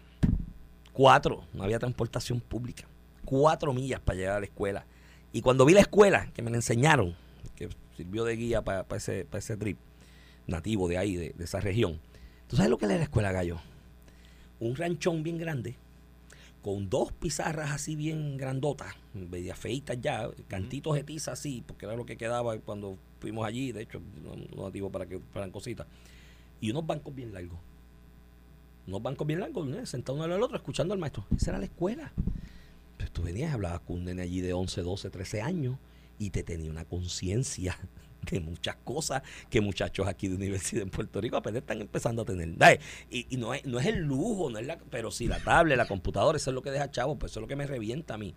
Cuatro, 0.92 1.44
no 1.54 1.64
había 1.64 1.78
transportación 1.78 2.40
pública. 2.40 2.84
Cuatro 3.24 3.72
millas 3.72 3.98
para 4.00 4.18
llegar 4.18 4.36
a 4.36 4.40
la 4.40 4.46
escuela. 4.46 4.84
Y 5.32 5.40
cuando 5.40 5.64
vi 5.64 5.72
la 5.72 5.80
escuela, 5.80 6.30
que 6.34 6.42
me 6.42 6.50
la 6.50 6.58
enseñaron, 6.58 7.16
que 7.56 7.70
sirvió 7.96 8.24
de 8.24 8.36
guía 8.36 8.62
para, 8.62 8.84
ese, 8.94 9.26
ese 9.32 9.56
trip, 9.56 9.78
nativo 10.46 10.86
de 10.86 10.98
ahí, 10.98 11.16
de, 11.16 11.30
de 11.30 11.44
esa 11.44 11.60
región. 11.60 11.98
¿Tú 12.46 12.56
sabes 12.56 12.70
lo 12.70 12.76
que 12.76 12.84
era 12.84 12.96
la 12.98 13.04
escuela, 13.04 13.32
Gallo? 13.32 13.58
Un 14.60 14.76
ranchón 14.76 15.22
bien 15.22 15.38
grande, 15.38 15.78
con 16.64 16.88
dos 16.88 17.12
pizarras 17.12 17.72
así 17.72 17.94
bien 17.94 18.38
grandotas, 18.38 18.94
media 19.12 19.54
feitas 19.54 20.00
ya, 20.00 20.30
cantitos 20.48 20.94
de 20.94 21.04
tiza 21.04 21.32
así, 21.32 21.62
porque 21.66 21.84
era 21.84 21.94
lo 21.94 22.06
que 22.06 22.16
quedaba 22.16 22.58
cuando 22.60 22.96
fuimos 23.20 23.46
allí, 23.46 23.70
de 23.70 23.82
hecho, 23.82 24.00
no, 24.56 24.70
digo 24.70 24.90
para 24.90 25.04
que 25.04 25.18
fueran 25.18 25.50
cositas, 25.50 25.86
y 26.62 26.70
unos 26.70 26.86
bancos 26.86 27.14
bien 27.14 27.34
largos. 27.34 27.58
Unos 28.86 29.02
bancos 29.02 29.26
bien 29.26 29.40
largos, 29.40 29.68
sentados 29.86 30.24
uno 30.24 30.34
al 30.34 30.42
otro, 30.42 30.56
escuchando 30.56 30.94
al 30.94 31.00
maestro. 31.00 31.26
Esa 31.36 31.50
era 31.50 31.58
la 31.58 31.66
escuela. 31.66 32.12
Pero 32.96 33.12
tú 33.12 33.22
venías, 33.22 33.52
hablabas 33.52 33.80
con 33.80 33.98
un 33.98 34.04
nene 34.06 34.22
allí 34.22 34.40
de 34.40 34.54
11, 34.54 34.80
12, 34.80 35.10
13 35.10 35.42
años 35.42 35.76
y 36.18 36.30
te 36.30 36.42
tenía 36.42 36.70
una 36.70 36.86
conciencia 36.86 37.78
de 38.32 38.40
muchas 38.40 38.76
cosas 38.84 39.22
que 39.50 39.60
muchachos 39.60 40.06
aquí 40.06 40.28
de 40.28 40.34
universidad 40.36 40.82
en 40.82 40.90
Puerto 40.90 41.20
Rico 41.20 41.36
apenas 41.36 41.60
están 41.62 41.80
empezando 41.80 42.22
a 42.22 42.24
tener. 42.24 42.44
Y, 43.10 43.26
y 43.30 43.36
no, 43.36 43.54
es, 43.54 43.64
no 43.66 43.78
es 43.80 43.86
el 43.86 44.00
lujo, 44.00 44.50
no 44.50 44.58
es 44.58 44.66
la, 44.66 44.78
pero 44.90 45.10
sí 45.10 45.26
la 45.26 45.38
tablet, 45.40 45.76
la 45.76 45.86
computadora, 45.86 46.36
eso 46.36 46.50
es 46.50 46.54
lo 46.54 46.62
que 46.62 46.70
deja 46.70 46.90
chavo, 46.90 47.16
pues 47.18 47.32
eso 47.32 47.40
es 47.40 47.42
lo 47.42 47.48
que 47.48 47.56
me 47.56 47.66
revienta 47.66 48.14
a 48.14 48.18
mí 48.18 48.34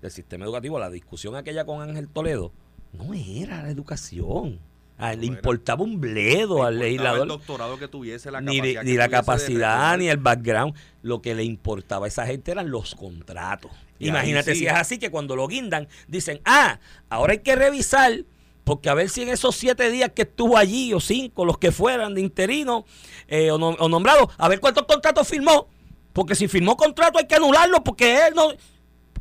del 0.00 0.10
sistema 0.10 0.44
educativo. 0.44 0.78
La 0.78 0.90
discusión 0.90 1.36
aquella 1.36 1.64
con 1.64 1.82
Ángel 1.82 2.08
Toledo 2.08 2.52
no 2.92 3.14
era 3.14 3.62
la 3.62 3.70
educación. 3.70 4.58
Ah, 5.02 5.12
le 5.12 5.16
No 5.18 5.22
era. 5.24 5.32
importaba 5.36 5.82
un 5.82 5.98
bledo 5.98 6.62
al 6.62 6.78
legislador 6.78 7.22
el 7.22 7.28
doctorado 7.28 7.78
que 7.78 7.88
tuviese, 7.88 8.30
la 8.30 8.42
ni, 8.42 8.56
capacidad 8.58 8.80
de- 8.80 8.84
que 8.86 8.90
ni 8.92 8.96
la 8.98 9.08
capacidad, 9.08 9.96
ni 9.98 10.08
el 10.08 10.18
background. 10.18 10.74
Lo 11.02 11.22
que 11.22 11.34
le 11.34 11.42
importaba 11.42 12.04
a 12.04 12.08
esa 12.08 12.26
gente 12.26 12.50
eran 12.52 12.70
los 12.70 12.94
contratos. 12.94 13.70
Y 13.98 14.08
Imagínate 14.08 14.52
sí. 14.52 14.60
si 14.60 14.66
es 14.66 14.72
así 14.74 14.98
que 14.98 15.10
cuando 15.10 15.36
lo 15.36 15.46
guindan, 15.48 15.88
dicen, 16.08 16.40
ah, 16.44 16.80
ahora 17.08 17.32
hay 17.32 17.38
que 17.38 17.56
revisar, 17.56 18.24
porque 18.64 18.88
a 18.88 18.94
ver 18.94 19.08
si 19.08 19.22
en 19.22 19.28
esos 19.28 19.56
siete 19.56 19.90
días 19.90 20.12
que 20.14 20.22
estuvo 20.22 20.56
allí, 20.56 20.92
o 20.94 21.00
cinco, 21.00 21.44
los 21.44 21.58
que 21.58 21.72
fueran 21.72 22.14
de 22.14 22.20
interino 22.20 22.84
eh, 23.28 23.50
o, 23.50 23.58
nom- 23.58 23.76
o 23.78 23.88
nombrado, 23.88 24.30
a 24.38 24.48
ver 24.48 24.60
cuántos 24.60 24.84
contratos 24.86 25.26
firmó. 25.28 25.68
Porque 26.12 26.34
si 26.34 26.48
firmó 26.48 26.76
contrato 26.76 27.18
hay 27.18 27.26
que 27.26 27.36
anularlo, 27.36 27.82
porque 27.84 28.26
él 28.26 28.34
no. 28.34 28.50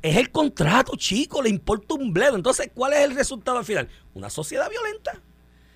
Es 0.02 0.16
el 0.16 0.32
contrato, 0.32 0.94
chico, 0.96 1.42
le 1.42 1.50
importa 1.50 1.94
un 1.96 2.14
bledo. 2.14 2.36
Entonces, 2.36 2.72
¿cuál 2.74 2.94
es 2.94 3.00
el 3.00 3.16
resultado 3.16 3.58
al 3.58 3.66
final? 3.66 3.90
Una 4.14 4.30
sociedad 4.30 4.70
violenta. 4.70 5.22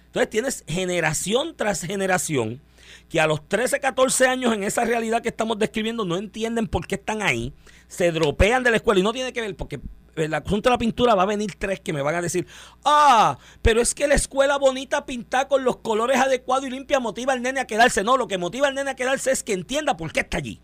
Entonces 0.05 0.30
tienes 0.30 0.64
generación 0.68 1.55
tras 1.57 1.82
generación 1.82 2.61
que 3.09 3.20
a 3.20 3.28
los 3.28 3.47
13, 3.47 3.80
14 3.80 4.28
años 4.28 4.53
en 4.53 4.64
esa 4.64 4.86
realidad 4.86 5.22
que 5.22 5.30
estamos 5.30 5.57
describiendo 5.59 6.05
no 6.05 6.16
entienden 6.18 6.68
por 6.68 6.88
qué 6.88 6.95
están 6.95 7.22
ahí, 7.22 7.51
se 7.88 8.11
dropean 8.11 8.64
de 8.64 8.72
la 8.72 8.78
escuela 8.78 8.99
y 8.99 9.03
no 9.03 9.11
tiene 9.14 9.34
que 9.34 9.41
ver 9.41 9.55
porque 9.55 9.80
en 10.16 10.32
la 10.32 10.38
asunto 10.38 10.70
de 10.70 10.74
la 10.74 10.78
pintura 10.78 11.16
va 11.16 11.24
a 11.24 11.28
venir 11.28 11.55
tres 11.57 11.80
que 11.80 11.93
me 11.93 12.01
van 12.01 12.16
a 12.16 12.22
decir, 12.22 12.47
ah, 12.86 13.38
pero 13.61 13.82
es 13.82 13.93
que 13.93 14.07
la 14.07 14.16
escuela 14.16 14.57
bonita 14.57 15.05
pinta 15.05 15.47
con 15.47 15.64
los 15.64 15.78
colores 15.78 16.18
adecuados 16.18 16.66
y 16.66 16.70
limpia 16.70 16.99
motiva 16.99 17.34
al 17.34 17.41
nene 17.41 17.59
a 17.59 17.68
quedarse. 17.68 18.03
No, 18.03 18.18
lo 18.18 18.28
que 18.28 18.38
motiva 18.38 18.68
al 18.68 18.76
nene 18.76 18.91
a 18.91 18.95
quedarse 18.95 19.32
es 19.32 19.43
que 19.43 19.53
entienda 19.53 19.97
por 19.97 20.11
qué 20.11 20.22
está 20.22 20.38
allí. 20.38 20.61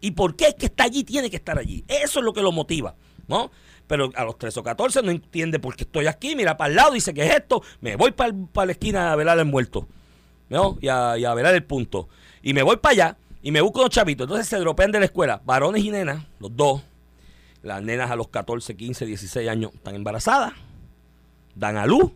Y 0.00 0.12
por 0.12 0.36
qué 0.36 0.48
es 0.48 0.54
que 0.54 0.66
está 0.66 0.84
allí, 0.84 1.04
tiene 1.04 1.30
que 1.30 1.36
estar 1.36 1.58
allí. 1.58 1.84
Eso 1.88 2.20
es 2.20 2.24
lo 2.24 2.32
que 2.32 2.42
lo 2.42 2.52
motiva, 2.52 2.94
¿no? 3.28 3.50
Pero 3.86 4.10
a 4.14 4.24
los 4.24 4.36
13 4.38 4.60
o 4.60 4.62
14 4.62 5.02
no 5.02 5.10
entiende 5.10 5.58
por 5.58 5.76
qué 5.76 5.84
estoy 5.84 6.06
aquí, 6.06 6.34
mira 6.34 6.56
para 6.56 6.70
el 6.70 6.76
lado, 6.76 6.92
dice 6.92 7.14
que 7.14 7.24
es 7.24 7.34
esto, 7.34 7.62
me 7.80 7.96
voy 7.96 8.12
para 8.12 8.32
la 8.66 8.72
esquina 8.72 9.12
a 9.12 9.16
velar 9.16 9.38
el 9.38 9.44
muerto, 9.44 9.86
¿no? 10.48 10.76
Y 10.80 10.88
a, 10.88 11.12
a 11.12 11.34
velar 11.34 11.54
el 11.54 11.64
punto. 11.64 12.08
Y 12.42 12.52
me 12.52 12.62
voy 12.62 12.76
para 12.76 12.92
allá 12.92 13.16
y 13.42 13.52
me 13.52 13.60
busco 13.60 13.80
unos 13.80 13.90
chavitos. 13.90 14.24
Entonces 14.24 14.48
se 14.48 14.58
dropean 14.58 14.90
de 14.90 14.98
la 14.98 15.04
escuela, 15.04 15.40
varones 15.44 15.84
y 15.84 15.90
nenas, 15.90 16.24
los 16.40 16.54
dos. 16.56 16.82
Las 17.66 17.82
nenas 17.82 18.12
a 18.12 18.16
los 18.16 18.28
14, 18.28 18.76
15, 18.76 19.06
16 19.06 19.48
años 19.48 19.72
están 19.74 19.96
embarazadas, 19.96 20.52
dan 21.56 21.76
a 21.76 21.84
luz. 21.84 22.12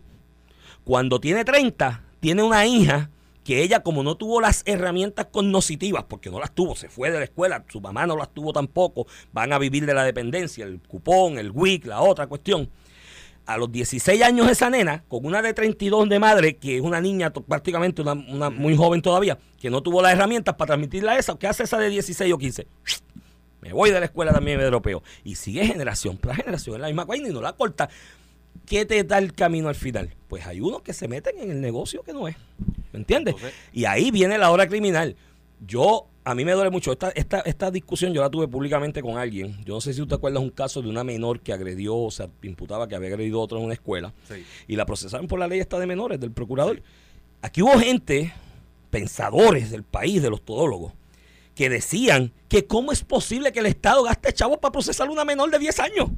Cuando 0.85 1.19
tiene 1.19 1.43
30, 1.43 2.01
tiene 2.21 2.41
una 2.41 2.65
hija 2.65 3.09
que 3.43 3.61
ella 3.61 3.83
como 3.83 4.01
no 4.01 4.15
tuvo 4.15 4.39
las 4.39 4.63
herramientas 4.65 5.27
cognitivas, 5.29 6.05
porque 6.05 6.29
no 6.29 6.39
las 6.39 6.55
tuvo, 6.55 6.77
se 6.77 6.87
fue 6.87 7.11
de 7.11 7.17
la 7.17 7.25
escuela, 7.25 7.65
su 7.67 7.81
mamá 7.81 8.07
no 8.07 8.15
las 8.15 8.33
tuvo 8.33 8.53
tampoco, 8.53 9.07
van 9.33 9.51
a 9.51 9.59
vivir 9.59 9.85
de 9.85 9.93
la 9.93 10.05
dependencia, 10.05 10.63
el 10.63 10.79
cupón, 10.79 11.37
el 11.37 11.51
WIC, 11.51 11.85
la 11.85 11.99
otra 11.99 12.27
cuestión. 12.27 12.69
A 13.45 13.57
los 13.57 13.69
16 13.69 14.21
años 14.21 14.49
esa 14.49 14.69
nena, 14.69 15.03
con 15.09 15.25
una 15.25 15.41
de 15.41 15.53
32 15.53 16.07
de 16.07 16.19
madre, 16.19 16.55
que 16.55 16.77
es 16.77 16.81
una 16.81 17.01
niña 17.01 17.33
prácticamente 17.33 18.01
una 18.01 18.49
muy 18.49 18.77
joven 18.77 19.01
todavía, 19.01 19.37
que 19.59 19.69
no 19.69 19.81
tuvo 19.81 20.01
las 20.01 20.13
herramientas 20.13 20.55
para 20.55 20.67
transmitirla 20.67 21.11
a 21.11 21.17
esa, 21.17 21.37
¿qué 21.37 21.47
hace 21.47 21.63
esa 21.63 21.77
de 21.77 21.89
16 21.89 22.31
o 22.31 22.37
15? 22.37 22.67
Me 23.61 23.73
voy 23.73 23.91
de 23.91 23.99
la 23.99 24.05
escuela 24.05 24.33
también 24.33 24.57
me 24.57 24.63
dropeo. 24.65 25.03
Y 25.23 25.35
sigue 25.35 25.65
generación 25.65 26.17
tras 26.17 26.37
generación 26.37 26.75
en 26.75 26.81
la 26.81 26.87
misma 26.87 27.05
vaina 27.05 27.29
y 27.29 27.33
no 27.33 27.41
la 27.41 27.53
corta. 27.53 27.89
¿Qué 28.65 28.85
te 28.85 29.03
da 29.03 29.17
el 29.17 29.33
camino 29.33 29.69
al 29.69 29.75
final? 29.75 30.13
Pues 30.27 30.45
hay 30.45 30.61
unos 30.61 30.81
que 30.81 30.93
se 30.93 31.07
meten 31.07 31.37
en 31.39 31.51
el 31.51 31.61
negocio 31.61 32.03
que 32.03 32.13
no 32.13 32.27
es. 32.27 32.35
¿Me 32.91 32.99
entiendes? 32.99 33.35
Y 33.71 33.85
ahí 33.85 34.11
viene 34.11 34.37
la 34.37 34.51
hora 34.51 34.67
criminal. 34.67 35.15
Yo, 35.65 36.07
a 36.23 36.35
mí 36.35 36.43
me 36.43 36.53
duele 36.53 36.69
mucho. 36.69 36.91
Esta, 36.91 37.09
esta, 37.09 37.41
esta 37.41 37.71
discusión 37.71 38.13
yo 38.13 38.21
la 38.21 38.29
tuve 38.29 38.47
públicamente 38.47 39.01
con 39.01 39.17
alguien. 39.17 39.63
Yo 39.63 39.75
no 39.75 39.81
sé 39.81 39.93
si 39.93 40.01
usted 40.01 40.15
acuerdas 40.15 40.41
un 40.41 40.49
caso 40.49 40.81
de 40.81 40.89
una 40.89 41.03
menor 41.03 41.39
que 41.41 41.53
agredió, 41.53 41.95
o 41.95 42.11
sea, 42.11 42.29
imputaba 42.41 42.87
que 42.87 42.95
había 42.95 43.09
agredido 43.09 43.39
a 43.39 43.43
otro 43.43 43.59
en 43.59 43.65
una 43.65 43.73
escuela. 43.73 44.13
Sí. 44.27 44.43
Y 44.67 44.75
la 44.75 44.85
procesaron 44.85 45.27
por 45.27 45.39
la 45.39 45.47
ley 45.47 45.59
esta 45.59 45.79
de 45.79 45.85
menores 45.85 46.19
del 46.19 46.31
procurador. 46.31 46.81
Aquí 47.41 47.61
hubo 47.61 47.77
gente, 47.79 48.33
pensadores 48.89 49.71
del 49.71 49.83
país, 49.83 50.21
de 50.21 50.29
los 50.29 50.41
todólogos, 50.43 50.93
que 51.61 51.69
decían 51.69 52.33
que 52.49 52.65
cómo 52.65 52.91
es 52.91 53.03
posible 53.03 53.51
que 53.51 53.59
el 53.59 53.67
Estado 53.67 54.01
gaste 54.01 54.33
chavos 54.33 54.57
para 54.57 54.71
procesar 54.71 55.11
una 55.11 55.23
menor 55.23 55.51
de 55.51 55.59
10 55.59 55.79
años. 55.81 56.09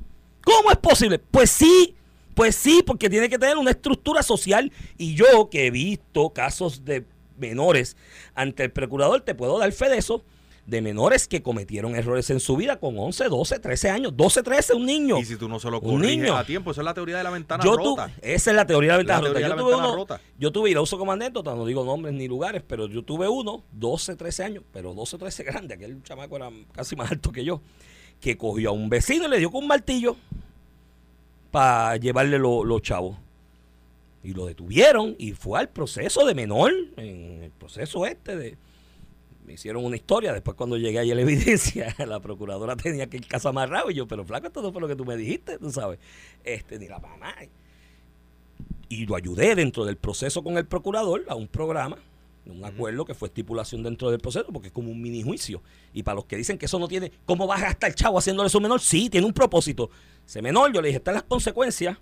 ¿Cómo 0.42 0.72
es 0.72 0.78
posible? 0.78 1.20
Pues 1.20 1.50
sí, 1.50 1.98
pues 2.34 2.56
sí, 2.56 2.82
porque 2.86 3.10
tiene 3.10 3.28
que 3.28 3.38
tener 3.38 3.58
una 3.58 3.72
estructura 3.72 4.24
social. 4.24 4.72
Y 4.98 5.16
yo 5.16 5.50
que 5.50 5.68
he 5.68 5.70
visto 5.70 6.30
casos 6.30 6.86
de 6.86 7.06
menores 7.38 7.98
ante 8.36 8.64
el 8.64 8.72
procurador, 8.72 9.20
te 9.20 9.36
puedo 9.36 9.60
dar 9.60 9.70
fe 9.74 9.90
de 9.90 9.98
eso, 9.98 10.24
de 10.66 10.82
menores 10.82 11.28
que 11.28 11.44
cometieron 11.44 11.94
errores 11.96 12.30
en 12.30 12.40
su 12.40 12.56
vida 12.56 12.80
con 12.80 12.98
11, 12.98 13.26
12, 13.26 13.60
13 13.60 13.90
años. 13.90 14.16
12, 14.16 14.44
13, 14.44 14.74
un 14.76 14.86
niño. 14.86 15.18
Y 15.20 15.26
si 15.26 15.36
tú 15.36 15.50
no 15.50 15.60
se 15.60 15.70
lo 15.70 15.82
Un 15.82 15.98
corriges 16.00 16.18
niño. 16.20 16.38
a 16.38 16.46
tiempo, 16.46 16.72
esa 16.72 16.80
es 16.82 16.86
la 16.86 16.94
teoría 16.94 17.18
de 17.18 17.24
la 17.24 17.32
ventana 17.32 17.62
Yo 17.64 17.72
tu- 17.76 17.84
rota. 17.98 18.12
esa 18.22 18.50
es 18.52 18.56
la 18.56 18.66
teoría 18.66 18.92
de 18.98 19.04
la 19.04 19.20
ventana 19.20 19.22
La 19.22 19.28
rota. 19.28 19.40
Yo 19.42 19.48
la 19.50 19.56
tuve, 19.56 19.72
ventana 19.72 19.88
uno, 19.90 19.96
rota. 19.98 20.22
yo 20.40 20.52
tuve, 20.54 20.70
y 20.70 20.74
lo 20.74 20.84
uso 20.84 20.98
como 20.98 21.12
anécdota, 21.12 21.54
no 21.54 21.66
digo 21.66 21.84
nombres 21.84 22.14
ni 22.16 22.28
lugares, 22.30 22.64
pero 22.66 22.88
yo 22.88 23.04
tuve 23.04 23.28
uno, 23.28 23.64
12, 23.74 24.16
13 24.16 24.44
años, 24.46 24.64
pero 24.72 24.94
12, 24.94 25.18
13 25.18 25.44
grande, 25.44 25.74
aquel 25.74 26.02
chamaco 26.04 26.38
era 26.38 26.50
casi 26.72 26.96
más 26.96 27.12
alto 27.12 27.32
que 27.34 27.44
yo, 27.44 27.60
que 28.22 28.38
cogió 28.38 28.70
a 28.70 28.74
un 28.74 28.88
vecino 28.90 29.26
y 29.26 29.30
le 29.30 29.40
dio 29.40 29.52
con 29.52 29.64
un 29.64 29.68
martillo 29.68 30.16
para 31.52 31.98
llevarle 31.98 32.40
lo- 32.40 32.64
los 32.64 32.82
chavos. 32.82 33.18
Y 34.24 34.34
lo 34.34 34.46
detuvieron 34.46 35.16
y 35.20 35.34
fue 35.34 35.60
al 35.60 35.68
proceso 35.68 36.26
de 36.26 36.34
menor, 36.34 36.72
en 36.96 37.44
el 37.44 37.52
proceso 37.52 38.06
este 38.06 38.38
de... 38.38 38.58
Me 39.46 39.54
hicieron 39.54 39.84
una 39.84 39.96
historia, 39.96 40.32
después 40.34 40.56
cuando 40.56 40.78
llegué 40.78 41.00
ahí 41.00 41.12
a 41.12 41.16
la 41.16 41.22
evidencia, 41.24 41.96
la 42.06 42.20
procuradora 42.20 42.76
tenía 42.76 43.08
que 43.08 43.18
ir 43.18 43.28
casa 43.28 43.50
amarrado 43.50 43.92
y 43.92 43.96
yo, 43.96 44.08
pero 44.08 44.26
flaco, 44.26 44.48
esto 44.48 44.62
no 44.62 44.72
fue 44.72 44.82
lo 44.82 44.88
que 44.88 44.96
tú 44.96 45.06
me 45.06 45.18
dijiste, 45.18 45.58
tú 45.58 45.72
sabes. 45.72 46.00
Este, 46.44 46.80
ni 46.80 46.88
la 46.88 47.00
mamá. 47.00 47.36
Y 48.90 49.06
lo 49.06 49.16
ayudé 49.16 49.56
dentro 49.56 49.86
del 49.86 49.98
proceso 49.98 50.44
con 50.44 50.58
el 50.58 50.66
procurador 50.66 51.24
a 51.28 51.36
un 51.36 51.48
programa, 51.48 51.98
un 52.46 52.64
acuerdo 52.64 53.06
que 53.06 53.14
fue 53.14 53.30
estipulación 53.30 53.84
dentro 53.84 54.12
del 54.12 54.20
proceso, 54.20 54.48
porque 54.52 54.68
es 54.68 54.74
como 54.74 54.92
un 54.92 55.02
mini 55.02 55.24
juicio. 55.24 55.62
Y 55.94 56.04
para 56.04 56.16
los 56.16 56.26
que 56.26 56.36
dicen 56.36 56.58
que 56.58 56.66
eso 56.66 56.78
no 56.80 56.88
tiene, 56.88 57.12
¿cómo 57.26 57.48
vas 57.48 57.62
a 57.62 57.66
gastar 57.66 57.90
el 57.90 57.96
chavo 57.96 58.18
haciéndole 58.18 58.48
eso 58.48 58.60
menor? 58.60 58.82
Sí, 58.82 59.10
tiene 59.10 59.26
un 59.26 59.34
propósito. 59.34 59.90
Ese 60.26 60.42
menor, 60.42 60.74
yo 60.74 60.82
le 60.82 60.90
dije, 60.90 60.98
están 60.98 61.16
las 61.16 61.24
consecuencias. 61.24 61.98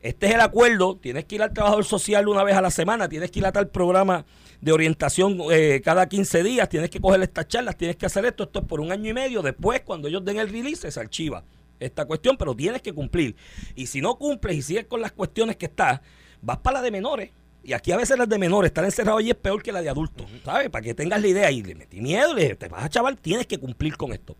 Este 0.00 0.26
es 0.26 0.34
el 0.34 0.40
acuerdo. 0.40 0.96
Tienes 0.96 1.24
que 1.24 1.36
ir 1.36 1.42
al 1.42 1.52
trabajador 1.52 1.84
social 1.84 2.28
una 2.28 2.44
vez 2.44 2.56
a 2.56 2.62
la 2.62 2.70
semana. 2.70 3.08
Tienes 3.08 3.30
que 3.30 3.38
ir 3.38 3.46
a 3.46 3.52
tal 3.52 3.68
programa 3.68 4.24
de 4.64 4.72
orientación 4.72 5.38
eh, 5.52 5.82
cada 5.84 6.08
15 6.08 6.42
días. 6.42 6.70
Tienes 6.70 6.88
que 6.88 6.98
coger 6.98 7.20
estas 7.20 7.46
charlas. 7.46 7.76
Tienes 7.76 7.96
que 7.96 8.06
hacer 8.06 8.24
esto. 8.24 8.44
Esto 8.44 8.60
es 8.60 8.64
por 8.64 8.80
un 8.80 8.90
año 8.90 9.10
y 9.10 9.12
medio. 9.12 9.42
Después, 9.42 9.82
cuando 9.82 10.08
ellos 10.08 10.24
den 10.24 10.38
el 10.38 10.48
release, 10.48 10.90
se 10.90 10.98
archiva 10.98 11.44
esta 11.78 12.06
cuestión, 12.06 12.38
pero 12.38 12.56
tienes 12.56 12.80
que 12.80 12.94
cumplir. 12.94 13.36
Y 13.74 13.86
si 13.88 14.00
no 14.00 14.16
cumples 14.16 14.56
y 14.56 14.62
sigues 14.62 14.86
con 14.86 15.02
las 15.02 15.12
cuestiones 15.12 15.56
que 15.56 15.66
estás, 15.66 16.00
vas 16.40 16.56
para 16.58 16.78
la 16.78 16.82
de 16.82 16.90
menores. 16.90 17.30
Y 17.62 17.74
aquí 17.74 17.92
a 17.92 17.98
veces 17.98 18.16
las 18.16 18.26
de 18.26 18.38
menores, 18.38 18.70
estar 18.70 18.86
encerrado 18.86 19.18
allí 19.18 19.30
es 19.30 19.36
peor 19.36 19.62
que 19.62 19.70
la 19.70 19.82
de 19.82 19.90
adultos, 19.90 20.26
¿sabes? 20.42 20.70
Para 20.70 20.82
que 20.82 20.94
tengas 20.94 21.20
la 21.20 21.28
idea. 21.28 21.50
Y 21.50 21.62
le 21.62 21.74
metí 21.74 22.00
miedo, 22.00 22.32
le 22.32 22.42
dije, 22.42 22.54
te 22.54 22.68
vas 22.68 22.84
a 22.84 22.88
chaval, 22.88 23.18
tienes 23.18 23.46
que 23.46 23.58
cumplir 23.58 23.98
con 23.98 24.14
esto. 24.14 24.34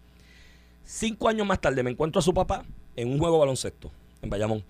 Cinco 0.84 1.28
años 1.28 1.46
más 1.46 1.60
tarde 1.60 1.82
me 1.82 1.90
encuentro 1.90 2.20
a 2.20 2.22
su 2.22 2.32
papá 2.32 2.64
en 2.96 3.12
un 3.12 3.18
juego 3.18 3.36
de 3.36 3.40
baloncesto 3.40 3.92
en 4.22 4.30
Bayamón. 4.30 4.64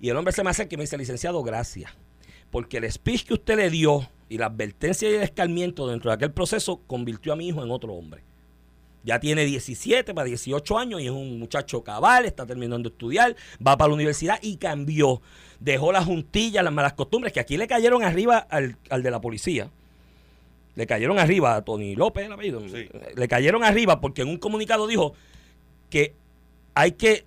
Y 0.00 0.08
el 0.08 0.16
hombre 0.16 0.32
se 0.32 0.42
me 0.42 0.50
acerca 0.50 0.74
y 0.74 0.78
me 0.78 0.82
dice, 0.82 0.98
licenciado, 0.98 1.44
gracias. 1.44 1.92
Porque 2.50 2.78
el 2.78 2.90
speech 2.90 3.24
que 3.24 3.34
usted 3.34 3.56
le 3.56 3.70
dio 3.70 4.08
y 4.28 4.38
la 4.38 4.46
advertencia 4.46 5.10
y 5.10 5.14
el 5.14 5.22
escarmiento 5.22 5.86
dentro 5.86 6.10
de 6.10 6.14
aquel 6.14 6.32
proceso 6.32 6.80
convirtió 6.86 7.32
a 7.32 7.36
mi 7.36 7.48
hijo 7.48 7.62
en 7.62 7.70
otro 7.70 7.92
hombre. 7.94 8.22
Ya 9.04 9.20
tiene 9.20 9.44
17 9.44 10.14
para 10.14 10.26
18 10.26 10.78
años 10.78 11.00
y 11.00 11.04
es 11.04 11.12
un 11.12 11.38
muchacho 11.38 11.84
cabal, 11.84 12.24
está 12.24 12.44
terminando 12.44 12.88
de 12.88 12.92
estudiar, 12.92 13.36
va 13.64 13.76
para 13.76 13.88
la 13.88 13.94
universidad 13.94 14.38
y 14.42 14.56
cambió. 14.56 15.22
Dejó 15.60 15.92
las 15.92 16.04
juntillas, 16.04 16.64
las 16.64 16.72
malas 16.72 16.94
costumbres 16.94 17.32
que 17.32 17.38
aquí 17.38 17.56
le 17.56 17.68
cayeron 17.68 18.02
arriba 18.02 18.38
al, 18.38 18.76
al 18.90 19.04
de 19.04 19.10
la 19.12 19.20
policía. 19.20 19.70
Le 20.74 20.86
cayeron 20.86 21.20
arriba 21.20 21.54
a 21.54 21.64
Tony 21.64 21.94
López, 21.94 22.26
el 22.26 22.32
apellido. 22.32 22.60
Sí. 22.68 22.88
Le 23.14 23.28
cayeron 23.28 23.62
arriba 23.62 24.00
porque 24.00 24.22
en 24.22 24.28
un 24.28 24.38
comunicado 24.38 24.88
dijo 24.88 25.14
que 25.88 26.14
hay 26.74 26.92
que, 26.92 27.24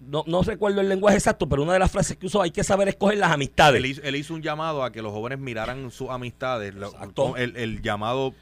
no, 0.00 0.24
no 0.26 0.42
recuerdo 0.42 0.80
el 0.80 0.88
lenguaje 0.88 1.16
exacto, 1.16 1.48
pero 1.48 1.62
una 1.62 1.72
de 1.72 1.78
las 1.78 1.90
frases 1.90 2.16
que 2.16 2.26
usó, 2.26 2.42
hay 2.42 2.50
que 2.50 2.62
saber 2.64 2.88
escoger 2.88 3.18
las 3.18 3.30
amistades. 3.32 3.78
Él 3.78 3.86
hizo, 3.86 4.02
él 4.02 4.16
hizo 4.16 4.34
un 4.34 4.42
llamado 4.42 4.84
a 4.84 4.92
que 4.92 5.02
los 5.02 5.12
jóvenes 5.12 5.38
miraran 5.38 5.90
sus 5.90 6.10
amistades, 6.10 6.74
lo- 6.74 6.92
el, 7.36 7.56
el 7.56 7.82
llamado, 7.82 8.34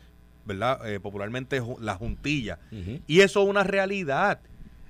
¿verdad? 0.45 0.87
Eh, 0.91 1.01
popularmente 1.01 1.63
la 1.81 1.95
juntilla. 1.95 2.59
Y 3.07 3.21
eso 3.21 3.43
es 3.43 3.49
una 3.49 3.63
realidad. 3.65 4.41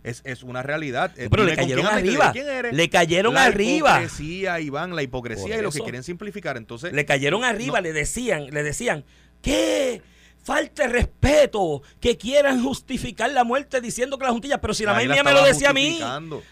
Es, 0.03 0.21
es 0.27 0.43
una 0.43 0.63
realidad. 0.63 1.13
Pero 1.17 1.45
le 1.45 1.53
dime 1.53 1.57
cayeron 1.63 1.87
arriba. 1.87 2.31
diré 2.33 2.45
quién 2.45 2.57
eres. 2.59 2.75
Le 2.75 2.91
cayeron 2.91 3.33
la 3.35 3.45
arriba. 3.45 3.91
hipocresía, 4.03 4.61
Iván, 4.61 4.95
la 4.95 5.03
hipocresía 5.03 5.59
y 5.59 5.63
lo 5.63 5.71
que 5.71 5.81
quieren 5.81 6.03
simplificar. 6.03 6.59
Entonces, 6.59 6.93
Le 6.93 7.07
cayeron 7.07 7.43
arriba, 7.43 7.79
no. 7.79 7.83
le 7.83 7.93
decían, 7.95 8.47
le 8.51 8.63
decían, 8.63 9.05
¿qué? 9.41 10.03
Falta 10.45 10.83
de 10.83 10.89
respeto, 10.91 11.83
que 12.01 12.19
quieran 12.19 12.63
justificar 12.63 13.31
la 13.31 13.45
muerte 13.45 13.81
diciendo 13.81 14.19
que 14.19 14.27
la 14.27 14.31
juntilla, 14.31 14.61
pero 14.61 14.75
si 14.75 14.85
la 14.85 14.93
maíz 14.93 15.09
la 15.09 15.15
mía 15.15 15.25
me 15.25 15.33
lo 15.33 15.43
decía 15.43 15.71
a 15.71 15.73
mí, 15.73 15.99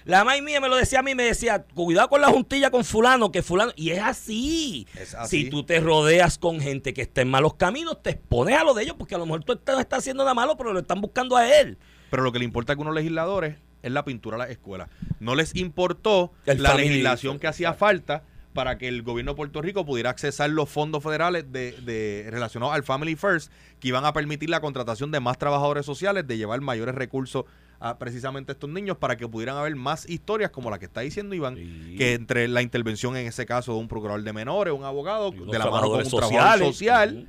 la 0.07 0.25
maíz 0.25 0.43
mía 0.43 0.63
me 0.63 0.69
lo 0.71 0.77
decía 0.77 1.01
a 1.01 1.03
mí, 1.03 1.15
me 1.15 1.25
decía, 1.25 1.65
cuidado 1.75 2.09
con 2.09 2.23
la 2.23 2.29
juntilla 2.29 2.71
con 2.71 2.85
fulano, 2.85 3.31
que 3.31 3.43
fulano, 3.43 3.73
y 3.77 3.91
es 3.91 4.01
así. 4.01 4.87
Es 4.99 5.15
así. 5.15 5.43
Si 5.43 5.51
tú 5.51 5.65
te 5.65 5.79
rodeas 5.79 6.39
con 6.39 6.59
gente 6.59 6.95
que 6.95 7.03
está 7.03 7.21
en 7.21 7.29
malos 7.29 7.55
caminos, 7.55 8.03
te 8.03 8.11
expones 8.11 8.59
a 8.59 8.65
lo 8.65 8.73
de 8.73 8.85
ellos, 8.85 8.97
porque 8.99 9.15
a 9.15 9.19
lo 9.19 9.27
mejor 9.27 9.45
tú 9.45 9.61
no 9.67 9.79
estás 9.79 9.99
haciendo 9.99 10.25
nada 10.25 10.33
malo, 10.33 10.57
pero 10.57 10.73
lo 10.73 10.81
están 10.81 11.03
buscando 11.03 11.37
a 11.37 11.47
él. 11.61 11.77
Pero 12.11 12.23
lo 12.23 12.33
que 12.33 12.39
le 12.39 12.47
importa 12.47 12.73
a 12.73 12.75
algunos 12.75 12.95
legisladores 12.95 13.57
es 13.83 13.93
la 13.93 14.05
pintura 14.05 14.37
a 14.37 14.39
las 14.39 14.51
escuelas. 14.51 14.89
No 15.21 15.35
les 15.35 15.55
importó 15.55 16.33
El 16.47 16.63
la 16.63 16.75
legislación 16.75 17.39
que 17.39 17.47
hacía 17.47 17.75
falta 17.75 18.25
para 18.53 18.77
que 18.79 18.89
el 18.89 19.03
gobierno 19.03 19.33
de 19.33 19.37
Puerto 19.37 19.63
Rico 19.63 19.85
pudiera 19.87 20.11
accesar 20.11 20.51
los 20.51 20.69
fondos 20.69 21.03
federales 21.03 21.51
de, 21.53 21.73
de- 21.83 22.27
relacionados 22.31 22.75
al 22.75 22.83
Family 22.83 23.17
First, 23.17 23.51
que 23.81 23.89
iban 23.89 24.05
a 24.05 24.13
permitir 24.13 24.51
la 24.51 24.61
contratación 24.61 25.11
de 25.11 25.21
más 25.21 25.39
trabajadores 25.39 25.87
sociales, 25.87 26.27
de 26.27 26.37
llevar 26.37 26.61
mayores 26.61 26.95
recursos 26.95 27.45
a 27.81 27.99
precisamente 27.99 28.53
estos 28.53 28.71
niños 28.71 28.97
para 28.99 29.17
que 29.17 29.27
pudieran 29.27 29.57
haber 29.57 29.75
más 29.75 30.09
historias 30.09 30.51
como 30.51 30.71
la 30.71 30.79
que 30.79 30.85
está 30.85 31.01
diciendo 31.01 31.35
Iván, 31.35 31.57
Sí. 31.57 31.97
que 31.99 32.13
entre 32.15 32.47
la 32.47 32.63
intervención 32.63 33.17
en 33.17 33.27
ese 33.27 33.45
caso 33.47 33.73
de 33.73 33.79
un 33.81 33.89
procurador 33.89 34.23
de 34.23 34.33
menores, 34.33 34.73
un 34.73 34.85
abogado, 34.85 35.33
de 35.33 35.59
la 35.59 35.67
mano 35.71 35.89
con 35.91 36.03
un 36.05 36.09
trabajador 36.11 36.59
social, 36.73 37.27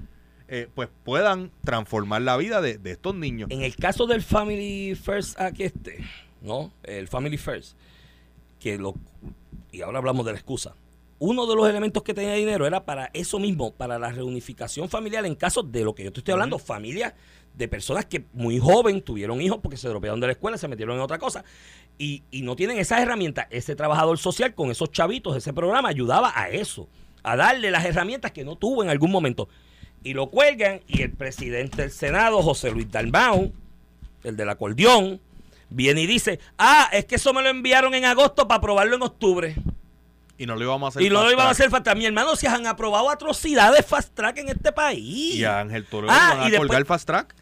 eh, 0.50 0.68
pues 0.76 0.90
puedan 1.04 1.52
transformar 1.64 2.22
la 2.22 2.38
vida 2.38 2.62
de, 2.62 2.78
de 2.78 2.92
estos 2.92 3.16
niños. 3.16 3.50
En 3.50 3.64
el 3.64 3.76
caso 3.76 4.06
del 4.06 4.22
Family 4.22 4.94
First 4.94 5.40
Act 5.40 5.60
este, 5.62 6.04
¿no? 6.42 6.72
El 6.84 7.08
Family 7.08 7.38
First, 7.38 7.76
que 8.60 8.78
lo 8.78 8.94
y 9.72 9.82
ahora 9.82 9.98
hablamos 9.98 10.24
de 10.26 10.34
la 10.34 10.38
excusa. 10.38 10.76
Uno 11.20 11.46
de 11.46 11.56
los 11.56 11.70
elementos 11.70 12.04
que 12.04 12.14
tenía 12.14 12.34
dinero 12.34 12.68
era 12.68 12.86
para 12.86 13.10
eso 13.14 13.40
mismo, 13.40 13.74
para 13.74 13.98
la 13.98 14.12
reunificación 14.12 14.90
familiar 14.90 15.26
en 15.26 15.36
casos 15.36 15.72
de 15.72 15.84
lo 15.84 15.96
que 15.96 16.04
yo 16.04 16.12
te 16.12 16.20
estoy 16.20 16.34
hablando, 16.34 16.60
familias 16.60 17.14
de 17.54 17.68
personas 17.68 18.06
que 18.06 18.26
muy 18.34 18.60
joven 18.60 19.02
tuvieron 19.02 19.42
hijos 19.42 19.60
porque 19.62 19.78
se 19.78 19.88
dropearon 19.88 20.20
de 20.20 20.28
la 20.28 20.34
escuela, 20.34 20.58
se 20.58 20.68
metieron 20.68 20.96
en 20.96 21.02
otra 21.02 21.20
cosa 21.20 21.46
y, 21.98 22.24
y 22.32 22.42
no 22.42 22.56
tienen 22.56 22.78
esas 22.78 23.00
herramientas. 23.02 23.48
Ese 23.52 23.76
trabajador 23.76 24.18
social 24.18 24.56
con 24.56 24.72
esos 24.72 24.92
chavitos, 24.92 25.38
ese 25.38 25.54
programa 25.54 25.90
ayudaba 25.90 26.34
a 26.36 26.50
eso, 26.50 26.90
a 27.22 27.36
darle 27.36 27.72
las 27.72 27.86
herramientas 27.86 28.32
que 28.32 28.44
no 28.44 28.58
tuvo 28.58 28.84
en 28.84 28.90
algún 28.90 29.12
momento. 29.12 29.48
Y 30.04 30.14
lo 30.14 30.30
cuelgan 30.30 30.82
y 30.88 31.04
el 31.04 31.12
presidente 31.12 31.84
del 31.84 31.92
Senado, 31.92 32.42
José 32.42 32.72
Luis 32.72 32.92
Dalmau, 32.92 33.54
el 34.24 34.36
del 34.36 34.50
acordeón, 34.50 35.22
viene 35.70 36.02
y 36.02 36.08
dice, 36.08 36.40
ah, 36.58 36.90
es 36.92 37.06
que 37.06 37.16
eso 37.16 37.34
me 37.34 37.42
lo 37.42 37.50
enviaron 37.50 37.94
en 37.94 38.06
agosto 38.06 38.48
para 38.48 38.58
aprobarlo 38.58 38.96
en 38.96 39.02
octubre. 39.04 39.56
Y 40.38 40.46
no 40.46 40.56
lo 40.56 40.64
íbamos 40.64 40.88
a 40.88 40.90
hacer 40.90 41.04
Y 41.04 41.10
no 41.10 41.24
lo 41.24 41.32
iban 41.32 41.48
a 41.48 41.52
hacer 41.52 41.70
fast 41.70 41.84
track. 41.84 41.98
Mi 41.98 42.06
hermano, 42.06 42.36
si 42.36 42.48
han 42.48 42.66
aprobado 42.66 43.10
atrocidades 43.10 43.86
fast 43.86 44.14
track 44.16 44.38
en 44.40 44.50
este 44.50 44.72
país. 44.72 45.36
Y 45.36 45.44
a 45.46 45.60
Ángel 45.60 45.86
Toro 45.86 46.08
Ah, 46.10 46.30
van 46.32 46.40
a 46.42 46.48
y 46.48 46.52
después- 46.52 46.68
colgar 46.68 46.86
fast 46.86 47.06
track. 47.08 47.36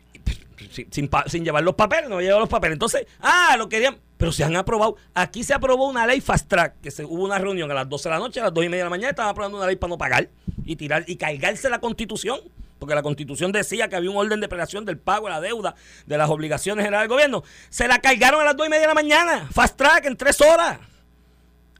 sin, 0.92 1.10
sin 1.28 1.44
llevar 1.44 1.64
los 1.64 1.76
papeles, 1.76 2.10
no 2.10 2.22
llevar 2.22 2.40
los 2.40 2.50
papeles. 2.50 2.74
Entonces, 2.76 3.06
ah, 3.22 3.56
lo 3.58 3.68
querían, 3.70 3.98
pero 4.18 4.32
se 4.32 4.44
han 4.44 4.56
aprobado. 4.56 4.96
Aquí 5.14 5.44
se 5.44 5.54
aprobó 5.54 5.88
una 5.90 6.06
ley 6.06 6.22
fast 6.22 6.48
track, 6.48 6.76
que 6.82 6.92
se, 6.92 7.04
hubo 7.04 7.24
una 7.24 7.38
reunión 7.40 7.70
a 7.72 7.74
las 7.74 7.90
12 7.90 8.08
de 8.10 8.16
la 8.16 8.20
noche, 8.20 8.40
a 8.40 8.44
las 8.44 8.54
2 8.54 8.66
y 8.66 8.70
media 8.70 8.84
de 8.84 8.86
la 8.86 8.90
mañana, 8.90 9.10
estaban 9.10 9.32
aprobando 9.32 9.58
una 9.58 9.68
ley 9.68 9.76
para 9.78 9.90
no 9.90 9.98
pagar 9.98 10.30
y 10.66 10.76
tirar 10.76 11.04
y 11.08 11.16
cargarse 11.16 11.70
la 11.70 11.80
constitución. 11.80 12.40
Porque 12.80 12.96
la 12.96 13.04
constitución 13.04 13.52
decía 13.52 13.90
que 13.90 13.96
había 13.96 14.10
un 14.10 14.18
orden 14.18 14.40
de 14.42 14.48
prelación 14.48 14.86
del 14.86 14.98
pago 14.98 15.28
de 15.28 15.34
la 15.34 15.42
deuda, 15.42 15.76
de 16.08 16.18
las 16.18 16.30
obligaciones 16.30 16.84
generales 16.84 17.04
del 17.10 17.16
gobierno. 17.16 17.44
Se 17.70 17.88
la 17.88 18.00
cargaron 18.00 18.42
a 18.42 18.44
las 18.44 18.58
2 18.58 18.66
y 18.66 18.70
media 18.70 18.82
de 18.82 18.88
la 18.88 18.94
mañana. 18.96 19.48
Fast 19.52 19.78
track 19.78 20.06
en 20.06 20.18
tres 20.18 20.42
horas. 20.42 20.80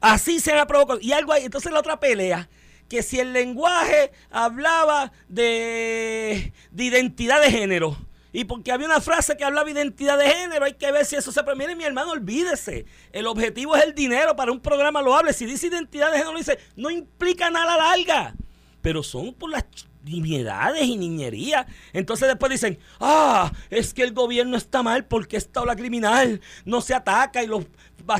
Así 0.02 0.38
se 0.40 0.52
aprobó. 0.52 0.86
con- 0.86 0.98
Y 1.02 1.12
algo 1.12 1.32
ahí. 1.32 1.44
Entonces 1.44 1.72
la 1.72 1.78
otra 1.80 1.98
pelea, 1.98 2.48
que 2.88 3.02
si 3.02 3.18
el 3.20 3.32
lenguaje 3.32 4.12
hablaba 4.30 5.12
de, 5.28 6.52
de 6.70 6.84
identidad 6.84 7.40
de 7.40 7.50
género. 7.50 7.96
Y 8.34 8.44
porque 8.44 8.72
había 8.72 8.86
una 8.86 9.00
frase 9.00 9.36
que 9.36 9.44
hablaba 9.44 9.66
de 9.66 9.72
identidad 9.72 10.18
de 10.18 10.26
género, 10.28 10.64
hay 10.64 10.72
que 10.74 10.90
ver 10.90 11.04
si 11.04 11.16
eso 11.16 11.30
se... 11.32 11.42
Pero 11.44 11.54
mire, 11.56 11.76
mi 11.76 11.84
hermano, 11.84 12.12
olvídese. 12.12 12.86
El 13.12 13.26
objetivo 13.26 13.76
es 13.76 13.84
el 13.84 13.94
dinero 13.94 14.34
para 14.36 14.52
un 14.52 14.60
programa 14.60 15.02
loable. 15.02 15.32
Si 15.34 15.44
dice 15.44 15.66
identidad 15.66 16.10
de 16.10 16.18
género, 16.18 16.36
dice, 16.36 16.58
no 16.76 16.90
implica 16.90 17.50
nada 17.50 17.76
larga. 17.76 18.34
Pero 18.80 19.02
son 19.02 19.34
por 19.34 19.50
las 19.50 19.64
nimiedades 20.02 20.82
y 20.84 20.96
niñerías. 20.96 21.66
Entonces 21.92 22.26
después 22.26 22.50
dicen, 22.50 22.78
ah, 23.00 23.52
es 23.70 23.92
que 23.94 24.02
el 24.02 24.12
gobierno 24.14 24.56
está 24.56 24.82
mal 24.82 25.04
porque 25.04 25.36
esta 25.36 25.60
ola 25.60 25.76
criminal 25.76 26.40
no 26.64 26.80
se 26.80 26.94
ataca 26.94 27.42
y 27.42 27.46
los 27.46 27.66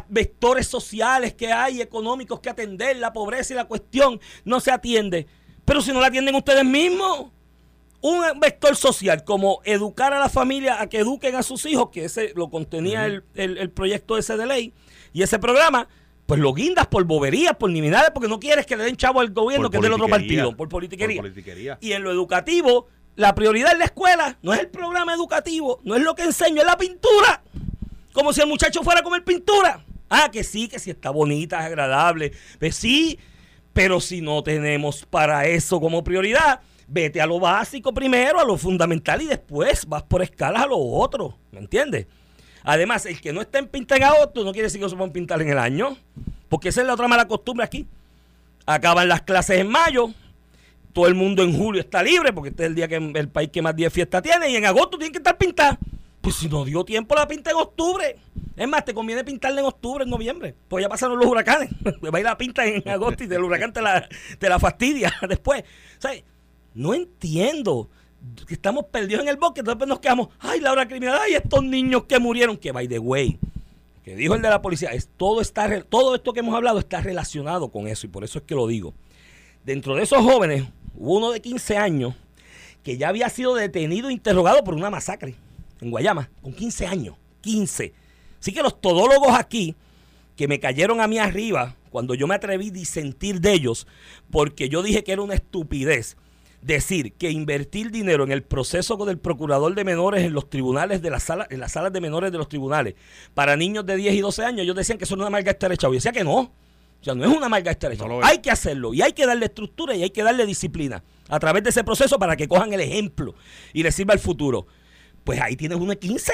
vectores 0.08 0.66
sociales 0.66 1.34
que 1.34 1.52
hay, 1.52 1.80
económicos 1.80 2.40
que 2.40 2.50
atender, 2.50 2.96
la 2.96 3.12
pobreza 3.12 3.52
y 3.52 3.56
la 3.56 3.64
cuestión, 3.66 4.20
no 4.44 4.60
se 4.60 4.70
atiende. 4.70 5.26
Pero 5.64 5.80
si 5.80 5.92
no 5.92 6.00
la 6.00 6.08
atienden 6.08 6.34
ustedes 6.34 6.64
mismos 6.64 7.30
un 8.00 8.20
vector 8.40 8.74
social 8.74 9.22
como 9.22 9.60
educar 9.64 10.12
a 10.12 10.18
la 10.18 10.28
familia 10.28 10.80
a 10.82 10.88
que 10.88 10.98
eduquen 10.98 11.36
a 11.36 11.42
sus 11.44 11.64
hijos, 11.66 11.90
que 11.90 12.04
ese 12.06 12.32
lo 12.34 12.50
contenía 12.50 13.06
el, 13.06 13.22
el- 13.34 13.58
el 13.58 13.70
proyecto 13.70 14.18
ese 14.18 14.36
de 14.36 14.44
ley 14.46 14.72
y 15.12 15.22
ese 15.22 15.38
programa, 15.38 15.86
pues 16.26 16.40
lo 16.40 16.52
guindas 16.52 16.88
por 16.88 17.04
boberías, 17.04 17.54
por 17.56 17.70
nimiedades, 17.70 18.10
porque 18.12 18.28
no 18.28 18.40
quieres 18.40 18.66
que 18.66 18.76
le 18.76 18.84
den 18.84 18.96
chavo 18.96 19.20
al 19.20 19.30
gobierno 19.30 19.66
Por 19.66 19.70
que 19.70 19.76
es 19.76 19.82
del 19.84 19.92
otro 19.92 20.08
partido, 20.08 20.56
por 20.56 20.68
politiquería. 20.68 21.16
Por 21.22 21.30
politiquería. 21.30 21.78
Y 21.80 21.92
en 21.92 22.02
lo 22.02 22.10
educativo, 22.10 22.88
la 23.14 23.34
prioridad 23.36 23.72
en 23.72 23.78
la 23.80 23.84
escuela 23.84 24.36
no 24.42 24.52
es 24.52 24.58
el 24.60 24.68
programa 24.68 25.14
educativo, 25.14 25.80
no 25.84 25.94
es 25.94 26.02
lo 26.02 26.14
que 26.16 26.22
enseño, 26.24 26.60
es 26.62 26.66
la 26.66 26.76
pintura. 26.78 27.42
Como 28.12 28.32
si 28.32 28.40
el 28.40 28.46
muchacho 28.46 28.82
fuera 28.82 29.00
a 29.00 29.02
comer 29.02 29.24
pintura. 29.24 29.84
Ah, 30.08 30.30
que 30.30 30.44
sí, 30.44 30.68
que 30.68 30.78
sí 30.78 30.90
está 30.90 31.10
bonita, 31.10 31.58
es 31.60 31.66
agradable. 31.66 32.32
Pues 32.58 32.76
sí, 32.76 33.18
pero 33.72 34.00
si 34.00 34.20
no 34.20 34.42
tenemos 34.42 35.06
para 35.06 35.46
eso 35.46 35.80
como 35.80 36.04
prioridad, 36.04 36.60
vete 36.86 37.20
a 37.20 37.26
lo 37.26 37.40
básico 37.40 37.94
primero, 37.94 38.38
a 38.38 38.44
lo 38.44 38.58
fundamental 38.58 39.22
y 39.22 39.26
después 39.26 39.86
vas 39.86 40.02
por 40.02 40.22
escalas 40.22 40.62
a 40.62 40.66
lo 40.66 40.78
otro. 40.78 41.38
¿Me 41.50 41.60
entiendes? 41.60 42.06
Además, 42.64 43.06
el 43.06 43.20
que 43.20 43.32
no 43.32 43.40
está 43.40 43.58
en 43.58 43.68
pinta 43.68 43.96
en 43.96 44.04
agosto 44.04 44.44
no 44.44 44.52
quiere 44.52 44.66
decir 44.66 44.80
que 44.80 44.88
se 44.88 44.94
puedan 44.94 45.12
pintar 45.12 45.40
en 45.42 45.48
el 45.48 45.58
año. 45.58 45.96
Porque 46.48 46.68
esa 46.68 46.82
es 46.82 46.86
la 46.86 46.94
otra 46.94 47.08
mala 47.08 47.26
costumbre 47.26 47.64
aquí. 47.64 47.86
Acaban 48.66 49.08
las 49.08 49.22
clases 49.22 49.58
en 49.58 49.68
mayo, 49.68 50.10
todo 50.92 51.06
el 51.06 51.14
mundo 51.14 51.42
en 51.42 51.56
julio 51.56 51.80
está 51.80 52.02
libre, 52.02 52.32
porque 52.32 52.50
este 52.50 52.64
es 52.64 52.68
el 52.68 52.74
día 52.74 52.86
que 52.86 52.96
el 52.96 53.28
país 53.28 53.48
que 53.50 53.62
más 53.62 53.74
días 53.74 53.92
fiesta 53.92 54.20
tiene, 54.20 54.50
y 54.50 54.56
en 54.56 54.66
agosto 54.66 54.98
tienen 54.98 55.12
que 55.12 55.18
estar 55.18 55.36
pintadas. 55.36 55.78
Pues 56.22 56.36
si 56.36 56.48
no 56.48 56.64
dio 56.64 56.84
tiempo, 56.84 57.16
la 57.16 57.26
pinta 57.26 57.50
en 57.50 57.56
octubre. 57.56 58.16
Es 58.56 58.68
más, 58.68 58.84
te 58.84 58.94
conviene 58.94 59.24
pintarla 59.24 59.60
en 59.60 59.66
octubre, 59.66 60.04
en 60.04 60.10
noviembre. 60.10 60.54
Pues 60.68 60.82
ya 60.82 60.88
pasaron 60.88 61.18
los 61.18 61.26
huracanes. 61.26 61.68
Va 61.84 62.16
a 62.16 62.20
ir 62.20 62.24
la 62.24 62.38
pinta 62.38 62.64
en 62.64 62.88
agosto 62.88 63.24
y 63.24 63.26
del 63.26 63.42
huracán 63.42 63.72
te 63.72 63.82
la, 63.82 64.08
te 64.38 64.48
la 64.48 64.60
fastidia 64.60 65.12
después. 65.28 65.64
O 65.98 66.00
sea, 66.00 66.12
no 66.74 66.94
entiendo 66.94 67.90
que 68.46 68.54
estamos 68.54 68.84
perdidos 68.84 69.22
en 69.22 69.28
el 69.28 69.36
bosque. 69.36 69.60
Entonces 69.60 69.88
nos 69.88 69.98
quedamos, 69.98 70.28
ay, 70.38 70.60
la 70.60 70.70
hora 70.70 70.86
criminal, 70.86 71.18
ay, 71.20 71.34
estos 71.34 71.64
niños 71.64 72.04
que 72.04 72.20
murieron. 72.20 72.56
Que 72.56 72.70
by 72.70 72.86
the 72.86 73.00
way, 73.00 73.36
que 74.04 74.14
dijo 74.14 74.36
el 74.36 74.42
de 74.42 74.48
la 74.48 74.62
policía, 74.62 74.90
es, 74.90 75.08
todo, 75.16 75.40
está, 75.40 75.82
todo 75.82 76.14
esto 76.14 76.32
que 76.32 76.38
hemos 76.38 76.54
hablado 76.54 76.78
está 76.78 77.00
relacionado 77.00 77.72
con 77.72 77.88
eso 77.88 78.06
y 78.06 78.10
por 78.10 78.22
eso 78.22 78.38
es 78.38 78.44
que 78.44 78.54
lo 78.54 78.68
digo. 78.68 78.94
Dentro 79.64 79.96
de 79.96 80.04
esos 80.04 80.22
jóvenes, 80.22 80.68
hubo 80.94 81.16
uno 81.16 81.32
de 81.32 81.40
15 81.40 81.78
años 81.78 82.14
que 82.84 82.96
ya 82.96 83.08
había 83.08 83.28
sido 83.28 83.56
detenido 83.56 84.08
e 84.08 84.12
interrogado 84.12 84.62
por 84.62 84.74
una 84.74 84.88
masacre 84.88 85.34
en 85.82 85.90
Guayama, 85.90 86.30
con 86.40 86.52
15 86.52 86.86
años, 86.86 87.16
15. 87.42 87.92
Así 88.40 88.52
que 88.52 88.62
los 88.62 88.80
todólogos 88.80 89.34
aquí, 89.34 89.74
que 90.36 90.48
me 90.48 90.60
cayeron 90.60 91.00
a 91.00 91.08
mí 91.08 91.18
arriba 91.18 91.76
cuando 91.90 92.14
yo 92.14 92.26
me 92.26 92.34
atreví 92.34 92.68
a 92.68 92.72
disentir 92.72 93.40
de 93.40 93.52
ellos, 93.52 93.86
porque 94.30 94.68
yo 94.68 94.82
dije 94.82 95.04
que 95.04 95.12
era 95.12 95.22
una 95.22 95.34
estupidez 95.34 96.16
decir 96.62 97.12
que 97.14 97.30
invertir 97.30 97.90
dinero 97.90 98.22
en 98.24 98.30
el 98.30 98.42
proceso 98.42 98.96
del 99.04 99.18
procurador 99.18 99.74
de 99.74 99.84
menores 99.84 100.24
en 100.24 100.32
los 100.32 100.48
tribunales 100.48 101.02
de 101.02 101.10
la 101.10 101.20
sala, 101.20 101.46
en 101.50 101.60
las 101.60 101.72
salas 101.72 101.92
de 101.92 102.00
menores 102.00 102.30
de 102.30 102.38
los 102.38 102.48
tribunales 102.48 102.94
para 103.34 103.56
niños 103.56 103.84
de 103.84 103.96
10 103.96 104.14
y 104.14 104.20
12 104.20 104.44
años, 104.44 104.60
ellos 104.62 104.76
decían 104.76 104.96
que 104.96 105.04
eso 105.04 105.14
era 105.14 105.24
una 105.24 105.30
marca 105.30 105.50
estrechada. 105.50 105.90
Yo 105.90 105.94
decía 105.94 106.12
que 106.12 106.24
no. 106.24 106.38
O 106.38 107.04
sea, 107.04 107.16
no 107.16 107.24
es 107.24 107.36
una 107.36 107.48
marca 107.48 107.72
estrechada. 107.72 108.08
No 108.08 108.24
hay 108.24 108.38
que 108.38 108.50
hacerlo 108.52 108.94
y 108.94 109.02
hay 109.02 109.12
que 109.12 109.26
darle 109.26 109.46
estructura 109.46 109.96
y 109.96 110.04
hay 110.04 110.10
que 110.10 110.22
darle 110.22 110.46
disciplina 110.46 111.02
a 111.28 111.40
través 111.40 111.64
de 111.64 111.70
ese 111.70 111.82
proceso 111.82 112.16
para 112.18 112.36
que 112.36 112.46
cojan 112.46 112.72
el 112.72 112.80
ejemplo 112.80 113.34
y 113.72 113.82
les 113.82 113.94
sirva 113.94 114.14
al 114.14 114.20
futuro. 114.20 114.66
Pues 115.24 115.40
ahí 115.40 115.56
tienes 115.56 115.78
de 115.78 115.98
15 115.98 116.32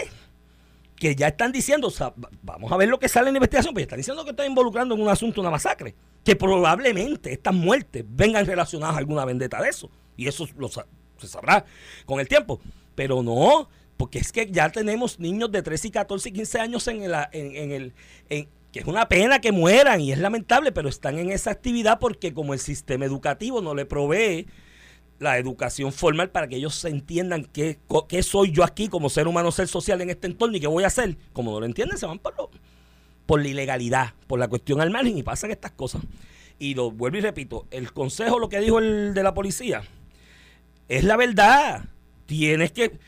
que 0.96 1.14
ya 1.14 1.28
están 1.28 1.52
diciendo, 1.52 1.92
vamos 2.42 2.72
a 2.72 2.76
ver 2.76 2.88
lo 2.88 2.98
que 2.98 3.08
sale 3.08 3.28
en 3.28 3.34
la 3.34 3.38
investigación, 3.38 3.72
pues 3.72 3.82
están 3.84 3.98
diciendo 3.98 4.24
que 4.24 4.30
están 4.30 4.46
involucrando 4.46 4.94
en 4.94 5.00
un 5.00 5.08
asunto 5.08 5.40
una 5.40 5.50
masacre, 5.50 5.94
que 6.24 6.34
probablemente 6.34 7.32
estas 7.32 7.54
muertes 7.54 8.04
vengan 8.08 8.44
relacionadas 8.44 8.96
a 8.96 8.98
alguna 8.98 9.24
vendetta 9.24 9.62
de 9.62 9.68
eso, 9.68 9.90
y 10.16 10.26
eso 10.26 10.46
se 11.18 11.28
sabrá 11.28 11.64
con 12.04 12.18
el 12.18 12.26
tiempo, 12.26 12.60
pero 12.96 13.22
no, 13.22 13.68
porque 13.96 14.18
es 14.18 14.32
que 14.32 14.50
ya 14.50 14.70
tenemos 14.70 15.20
niños 15.20 15.52
de 15.52 15.62
13 15.62 15.88
y 15.88 15.90
14 15.92 16.28
y 16.28 16.32
15 16.32 16.60
años 16.60 16.88
en 16.88 17.04
el, 17.04 17.94
que 18.28 18.80
es 18.80 18.86
una 18.86 19.08
pena 19.08 19.40
que 19.40 19.52
mueran 19.52 20.00
y 20.00 20.12
es 20.12 20.18
lamentable, 20.18 20.72
pero 20.72 20.88
están 20.88 21.18
en 21.18 21.30
esa 21.30 21.52
actividad 21.52 22.00
porque 22.00 22.34
como 22.34 22.54
el 22.54 22.60
sistema 22.60 23.04
educativo 23.04 23.62
no 23.62 23.74
le 23.74 23.86
provee 23.86 24.46
la 25.18 25.38
educación 25.38 25.92
formal 25.92 26.30
para 26.30 26.46
que 26.48 26.56
ellos 26.56 26.74
se 26.74 26.88
entiendan 26.88 27.44
qué, 27.44 27.78
qué 28.08 28.22
soy 28.22 28.52
yo 28.52 28.64
aquí 28.64 28.88
como 28.88 29.08
ser 29.10 29.26
humano, 29.28 29.50
ser 29.50 29.68
social 29.68 30.00
en 30.00 30.10
este 30.10 30.26
entorno 30.28 30.56
y 30.56 30.60
qué 30.60 30.66
voy 30.66 30.84
a 30.84 30.88
hacer. 30.88 31.16
Como 31.32 31.50
no 31.52 31.60
lo 31.60 31.66
entienden, 31.66 31.98
se 31.98 32.06
van 32.06 32.18
por, 32.18 32.36
lo- 32.36 32.50
por 33.26 33.42
la 33.42 33.48
ilegalidad, 33.48 34.14
por 34.26 34.38
la 34.38 34.48
cuestión 34.48 34.80
al 34.80 34.90
margen 34.90 35.18
y 35.18 35.22
pasan 35.22 35.50
estas 35.50 35.72
cosas. 35.72 36.02
Y 36.58 36.74
lo 36.74 36.90
vuelvo 36.90 37.18
y 37.18 37.20
repito, 37.20 37.66
el 37.70 37.92
consejo, 37.92 38.38
lo 38.38 38.48
que 38.48 38.60
dijo 38.60 38.78
el 38.78 39.12
de 39.14 39.22
la 39.22 39.34
policía, 39.34 39.82
es 40.88 41.04
la 41.04 41.16
verdad. 41.16 41.84
tienes 42.26 42.72
que 42.72 42.98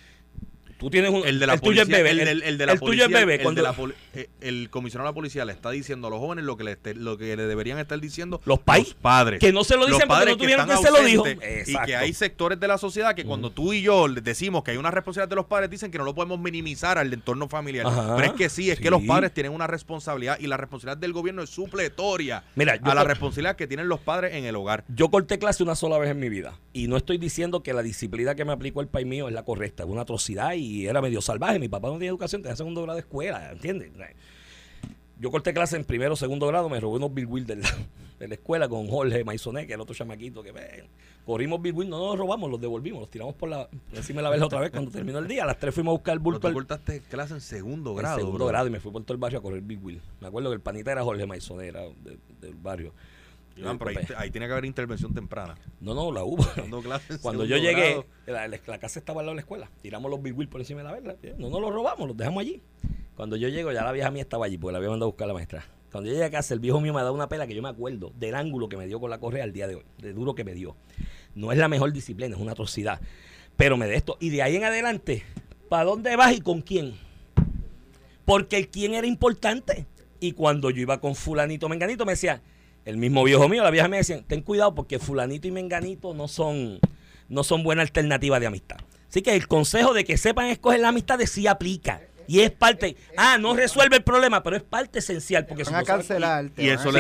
Tú 0.81 0.91
tienes 0.91 1.11
un. 1.13 1.25
El 1.27 1.39
de 1.39 1.47
la 1.47 1.55
el 1.55 1.61
tuyo 1.61 1.83
policía, 1.83 1.97
es 1.99 2.03
bebé. 2.03 2.11
el, 2.11 2.19
El, 2.21 2.25
del- 2.27 2.43
el 2.43 2.59
de 2.59 2.67
la 2.67 2.73
el 2.73 2.79
tuyo 2.81 2.87
policía, 2.89 3.05
es 3.07 3.13
bebé. 3.13 3.35
el, 3.37 3.43
cuando 3.43 3.59
de 3.61 3.63
la 3.69 3.73
poli- 3.75 3.95
eh, 4.15 4.29
el 4.41 4.69
comisionado 4.71 5.07
de 5.07 5.11
la 5.11 5.15
policía 5.15 5.45
le 5.45 5.53
está 5.53 5.71
diciendo 5.71 6.09
a 6.09 6.11
los 6.11 6.19
jóvenes 6.19 6.45
lo 6.45 6.57
que 6.57 6.65
le, 6.65 6.73
este- 6.73 6.95
lo 6.95 7.17
que 7.19 7.37
le 7.37 7.45
deberían 7.45 7.79
estar 7.79 8.01
diciendo 8.01 8.41
Los 8.45 8.59
pais, 8.59 8.95
padres. 9.01 9.39
que 9.39 9.53
no 9.53 9.63
se 9.63 9.77
lo 9.77 9.87
dicen 9.87 10.09
porque 10.09 10.27
no 10.27 10.37
tuvieron 10.37 10.67
quien 10.67 10.79
se 10.79 10.91
lo 10.91 11.03
dijo. 11.05 11.25
Y 11.29 11.77
que 11.87 11.95
hay 11.97 12.13
sectores 12.13 12.59
de 12.59 12.67
la 12.67 12.79
sociedad 12.79 13.15
que 13.15 13.25
cuando 13.25 13.51
tú 13.51 13.73
y 13.73 13.83
yo 13.83 14.09
les 14.09 14.25
decimos 14.25 14.65
que 14.65 14.73
hay 14.73 14.77
una 14.79 14.91
responsabilidad 14.91 15.29
de 15.29 15.37
los 15.37 15.47
padres, 15.47 15.71
dicen 15.71 15.91
que 15.91 15.99
no 15.99 16.05
lo 16.05 16.15
podemos 16.15 16.41
minimizar 16.41 16.99
al 16.99 17.13
entorno 17.13 17.49
familiar. 17.49 17.87
Ajá. 17.87 18.17
Pero 18.17 18.29
es 18.29 18.33
que 18.35 18.49
sí, 18.49 18.71
es 18.71 18.79
Sí. 18.79 18.83
que 18.85 18.91
los 18.91 19.03
padres 19.03 19.33
tienen 19.35 19.53
una 19.53 19.67
responsabilidad 19.67 20.39
y 20.41 20.47
la 20.47 20.57
responsabilidad 20.57 20.97
del 20.99 21.13
gobierno 21.13 21.43
es 21.43 21.51
supletoria 21.51 22.45
Mira, 22.55 22.79
a 22.83 22.95
la 22.95 23.05
responsabilidad 23.05 23.57
que 23.57 23.67
tienen 23.67 23.89
los 23.89 24.01
padres 24.01 24.35
en 24.35 24.45
el 24.45 24.57
hogar. 24.57 24.85
Yo 24.89 25.11
corté 25.11 25.39
clase 25.39 25.63
una 25.63 25.75
sola 25.75 25.99
vez 25.99 26.11
en 26.11 26.19
mi 26.21 26.29
vida. 26.29 26.59
Y 26.73 26.87
no 26.89 26.97
estoy 26.97 27.19
diciendo 27.19 27.63
que 27.63 27.73
la 27.73 27.83
disciplina 27.83 28.35
que 28.35 28.45
me 28.45 28.53
aplicó 28.53 28.81
el 28.81 28.89
país 28.89 29.07
mío 29.07 29.29
es 29.29 29.35
la 29.35 29.45
correcta. 29.45 29.83
Es 29.83 29.89
una 29.89 30.03
atrocidad 30.03 30.53
y 30.55 30.70
era 30.87 31.01
medio 31.03 31.21
salvaje. 31.21 31.59
Mi 31.59 31.69
papá 31.69 31.89
no 31.89 31.95
tenía 31.95 32.11
educación, 32.11 32.43
tenía 32.43 32.57
segundo 32.57 32.83
grado 32.83 32.97
de 32.97 33.01
escuela, 33.01 33.53
¿entiendes? 33.53 33.91
Yo 35.19 35.31
corté 35.31 35.53
clase 35.53 35.77
en 35.77 35.85
primero 35.85 36.15
o 36.15 36.17
segundo 36.17 36.47
grado, 36.47 36.69
me 36.71 36.81
robé 36.81 36.97
unos 36.97 37.13
Bill 37.13 37.27
Will 37.27 37.47
de 37.47 37.57
la, 37.57 37.69
de 38.19 38.29
la 38.29 38.35
escuela 38.35 38.69
con 38.69 38.89
Jorge 38.89 39.23
Maisonet, 39.23 39.67
que 39.67 39.75
el 39.75 39.81
otro 39.81 39.95
chamaquito 39.95 40.43
que 40.43 40.51
ven. 40.53 40.87
Corrimos 41.27 41.61
Bill 41.61 41.75
Will, 41.75 41.89
no 41.91 41.99
nos 41.99 42.09
los 42.11 42.19
robamos, 42.21 42.51
los 42.51 42.59
devolvimos, 42.61 43.01
los 43.03 43.11
tiramos 43.11 43.35
por 43.35 43.51
la, 43.51 43.69
por 43.69 43.99
encima 43.99 44.19
de 44.19 44.23
la 44.23 44.31
verja 44.31 44.47
otra 44.47 44.61
vez 44.61 44.71
cuando 44.71 44.91
terminó 44.91 45.19
el 45.19 45.29
día. 45.29 45.43
A 45.43 45.47
las 45.47 45.59
tres 45.59 45.75
fuimos 45.75 45.93
a 45.93 45.97
buscar 45.97 46.15
el 46.15 46.21
Pero 46.21 46.25
bulto 46.25 46.41
tú 46.41 46.47
al, 46.49 46.55
cortaste 46.55 47.01
clase 47.01 47.35
en 47.35 47.41
segundo 47.43 47.91
en 47.91 47.97
grado. 47.99 48.17
segundo 48.17 48.39
bro. 48.39 48.47
grado 48.47 48.67
y 48.69 48.71
me 48.71 48.81
fui 48.81 48.91
por 48.91 49.03
todo 49.05 49.13
el 49.13 49.21
barrio 49.21 49.39
a 49.41 49.43
correr 49.43 49.61
Big 49.61 49.85
Will. 49.85 50.01
Me 50.23 50.29
acuerdo 50.29 50.49
que 50.49 50.55
el 50.55 50.61
panita 50.63 50.91
era 50.93 51.05
Jorge 51.05 51.27
Maisonet, 51.27 51.69
era 51.69 51.83
de- 51.83 52.19
del 52.41 52.55
barrio. 52.55 52.95
Pero 53.55 53.89
ahí, 53.89 53.97
ahí 54.17 54.31
tiene 54.31 54.47
que 54.47 54.53
haber 54.53 54.65
intervención 54.65 55.13
temprana. 55.13 55.57
No, 55.81 55.95
no, 55.95 56.11
la 56.13 56.25
hubo. 56.25 56.45
Cuando 57.23 57.45
yo 57.45 57.57
llegué, 57.57 58.05
la, 58.27 58.79
casa 58.79 58.99
estaba 58.99 59.21
al 59.21 59.27
lado 59.27 59.33
de 59.33 59.37
la 59.37 59.41
escuela. 59.43 59.71
Tiramos 59.83 60.11
los 60.11 60.23
Big 60.23 60.49
por 60.49 60.61
encima 60.61 60.81
de 60.81 60.85
la 60.85 60.93
verga. 60.93 61.17
No 61.39 61.51
nos 61.51 61.61
los 61.61 61.73
robamos, 61.73 62.09
los 62.09 62.17
dejamos 62.17 62.41
allí. 62.41 62.63
Cuando 63.17 63.37
yo 63.37 63.49
llego, 63.49 63.73
ya 63.73 63.85
la 63.85 63.93
vieja 63.93 64.11
mía 64.11 64.23
estaba 64.23 64.47
allí, 64.47 64.57
porque 64.57 64.73
la 64.73 64.79
había 64.79 64.91
mandado 64.91 65.09
a 65.09 65.13
buscar 65.13 65.27
a 65.27 65.29
la 65.29 65.35
maestra. 65.35 65.65
Cuando 65.91 66.09
yo 66.09 66.15
llegué 66.15 66.25
a 66.25 66.31
casa, 66.31 66.55
el 66.55 66.61
viejo 66.61 66.81
mío 66.81 66.95
me 66.95 67.01
ha 67.01 67.03
dado 67.03 67.15
una 67.15 67.29
pela 67.29 67.47
que 67.47 67.55
yo 67.55 67.63
me 67.63 67.69
acuerdo 67.69 68.13
del 68.17 68.35
ángulo 68.35 68.69
que 68.69 68.77
me 68.77 68.87
dio 68.87 69.01
con 69.01 69.11
la 69.11 69.19
correa 69.19 69.45
al 69.45 69.53
día 69.53 69.67
de 69.67 69.75
hoy, 69.75 69.85
de 69.99 70.13
duro 70.13 70.35
que 70.35 70.45
me 70.45 70.55
dio. 70.55 70.77
No 71.35 71.53
es 71.53 71.59
la 71.59 71.69
mejor 71.69 71.93
disciplina, 71.93 72.35
es 72.35 72.41
una 72.41 72.53
atrocidad. 72.53 73.01
Pero 73.57 73.77
me 73.77 73.87
de 73.87 73.97
esto. 73.97 74.17
Y 74.21 74.31
de 74.31 74.43
ahí 74.43 74.57
en 74.57 74.65
adelante, 74.65 75.23
¿para 75.69 75.85
dónde 75.85 76.17
vas 76.17 76.33
y 76.33 76.41
con 76.41 76.63
quién? 76.63 76.95
Porque 78.25 78.57
el 78.57 78.69
quién 78.69 78.95
era 78.95 79.07
importante. 79.07 79.87
Y 80.21 80.33
cuando 80.33 80.71
yo 80.71 80.81
iba 80.81 81.01
con 81.01 81.15
fulanito, 81.15 81.69
menganito, 81.69 82.07
me 82.07 82.13
decía, 82.13 82.41
el 82.91 82.97
mismo 82.99 83.25
viejo 83.25 83.49
mío, 83.49 83.63
la 83.63 83.71
vieja 83.71 83.89
me 83.89 83.97
decían, 83.99 84.25
ten 84.27 84.43
cuidado 84.43 84.75
porque 84.75 84.99
fulanito 84.99 85.49
y 85.49 85.51
menganito 85.51 86.13
no 86.15 86.29
son, 86.29 86.79
no 87.29 87.45
son 87.45 87.63
buena 87.63 87.83
alternativa 87.83 88.39
de 88.41 88.47
amistad. 88.47 88.77
Así 89.09 89.23
que 89.23 89.35
el 89.35 89.49
consejo 89.49 89.95
de 89.95 90.05
que 90.05 90.17
sepan 90.17 90.47
escoger 90.47 90.81
la 90.81 90.89
amistad 90.89 91.19
de 91.19 91.27
sí 91.27 91.47
aplica. 91.47 92.01
Y 92.29 92.43
es 92.43 92.53
parte, 92.53 92.97
ah, 93.17 93.39
no 93.41 93.57
resuelve 93.57 93.97
el 93.97 94.05
problema, 94.05 94.41
pero 94.45 94.55
es 94.55 94.63
parte 94.63 95.01
esencial. 95.01 95.47
Porque 95.47 95.65
Van 95.65 95.75
a 95.75 95.83
cancelar. 95.83 96.45
y 96.57 96.69
eso 96.69 96.93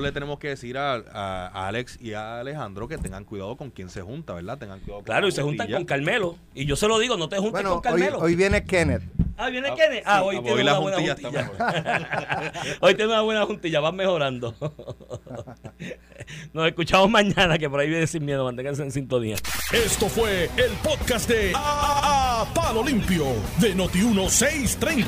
le 0.00 0.12
tenemos 0.12 0.38
que 0.38 0.48
decir 0.48 0.78
a, 0.78 0.94
a- 0.94 1.68
Alex 1.68 1.98
y 2.00 2.14
a 2.14 2.40
Alejandro 2.40 2.88
que 2.88 2.96
tengan 2.96 3.24
cuidado 3.24 3.54
con 3.58 3.70
quién 3.70 3.90
se 3.90 4.00
junta, 4.00 4.32
¿verdad? 4.32 4.56
Tengan 4.56 4.80
cuidado 4.80 5.00
con 5.00 5.04
Claro, 5.04 5.22
la 5.26 5.28
y 5.28 5.32
se 5.32 5.42
juntan 5.42 5.70
con 5.70 5.84
Carmelo. 5.84 6.38
Y 6.54 6.64
yo 6.64 6.74
se 6.74 6.88
lo 6.88 6.98
digo, 6.98 7.18
no 7.18 7.28
te 7.28 7.36
juntes 7.36 7.52
Bueno, 7.52 7.82
con 7.82 7.92
hoy, 7.92 8.00
Carmelo. 8.00 8.18
hoy 8.20 8.34
viene 8.34 8.64
Kenneth. 8.64 9.02
Ah, 9.36 9.48
viene 9.50 9.74
Kenneth. 9.74 10.02
Ah, 10.06 10.22
hoy 10.22 10.36
Ah, 10.36 10.42
tiene 10.42 10.54
hoy 10.54 10.62
una 10.62 10.72
la 10.72 10.78
buena 10.78 10.96
juntilla 10.98 11.50
hoy 12.80 12.94
tiene 12.94 13.12
una 13.12 13.22
buena 13.22 13.44
juntilla, 13.46 13.80
van 13.80 13.96
mejorando. 13.96 14.54
Nos 16.52 16.66
escuchamos 16.68 17.10
mañana, 17.10 17.58
que 17.58 17.68
por 17.68 17.80
ahí 17.80 17.88
viene 17.88 18.06
sin 18.06 18.24
miedo. 18.24 18.44
Manténganse 18.44 18.82
en 18.82 18.92
sintonía. 18.92 19.36
Esto 19.72 20.08
fue 20.08 20.44
el 20.56 20.70
podcast 20.82 21.28
de 21.28 21.52
A, 21.54 22.42
A- 22.42 22.54
Palo 22.54 22.82
Limpio 22.84 23.24
de 23.58 23.74
Noti1630. 23.76 25.06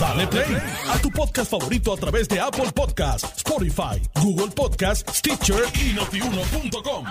Dale 0.00 0.26
play 0.26 0.56
a 0.90 0.98
tu 0.98 1.10
podcast 1.10 1.50
favorito 1.50 1.92
a 1.92 1.96
través 1.96 2.28
de 2.28 2.40
Apple 2.40 2.70
Podcasts, 2.74 3.32
Spotify, 3.38 4.00
Google 4.20 4.48
Podcasts, 4.54 5.18
Stitcher 5.18 5.62
y 5.74 5.92
notiuno.com. 5.94 7.04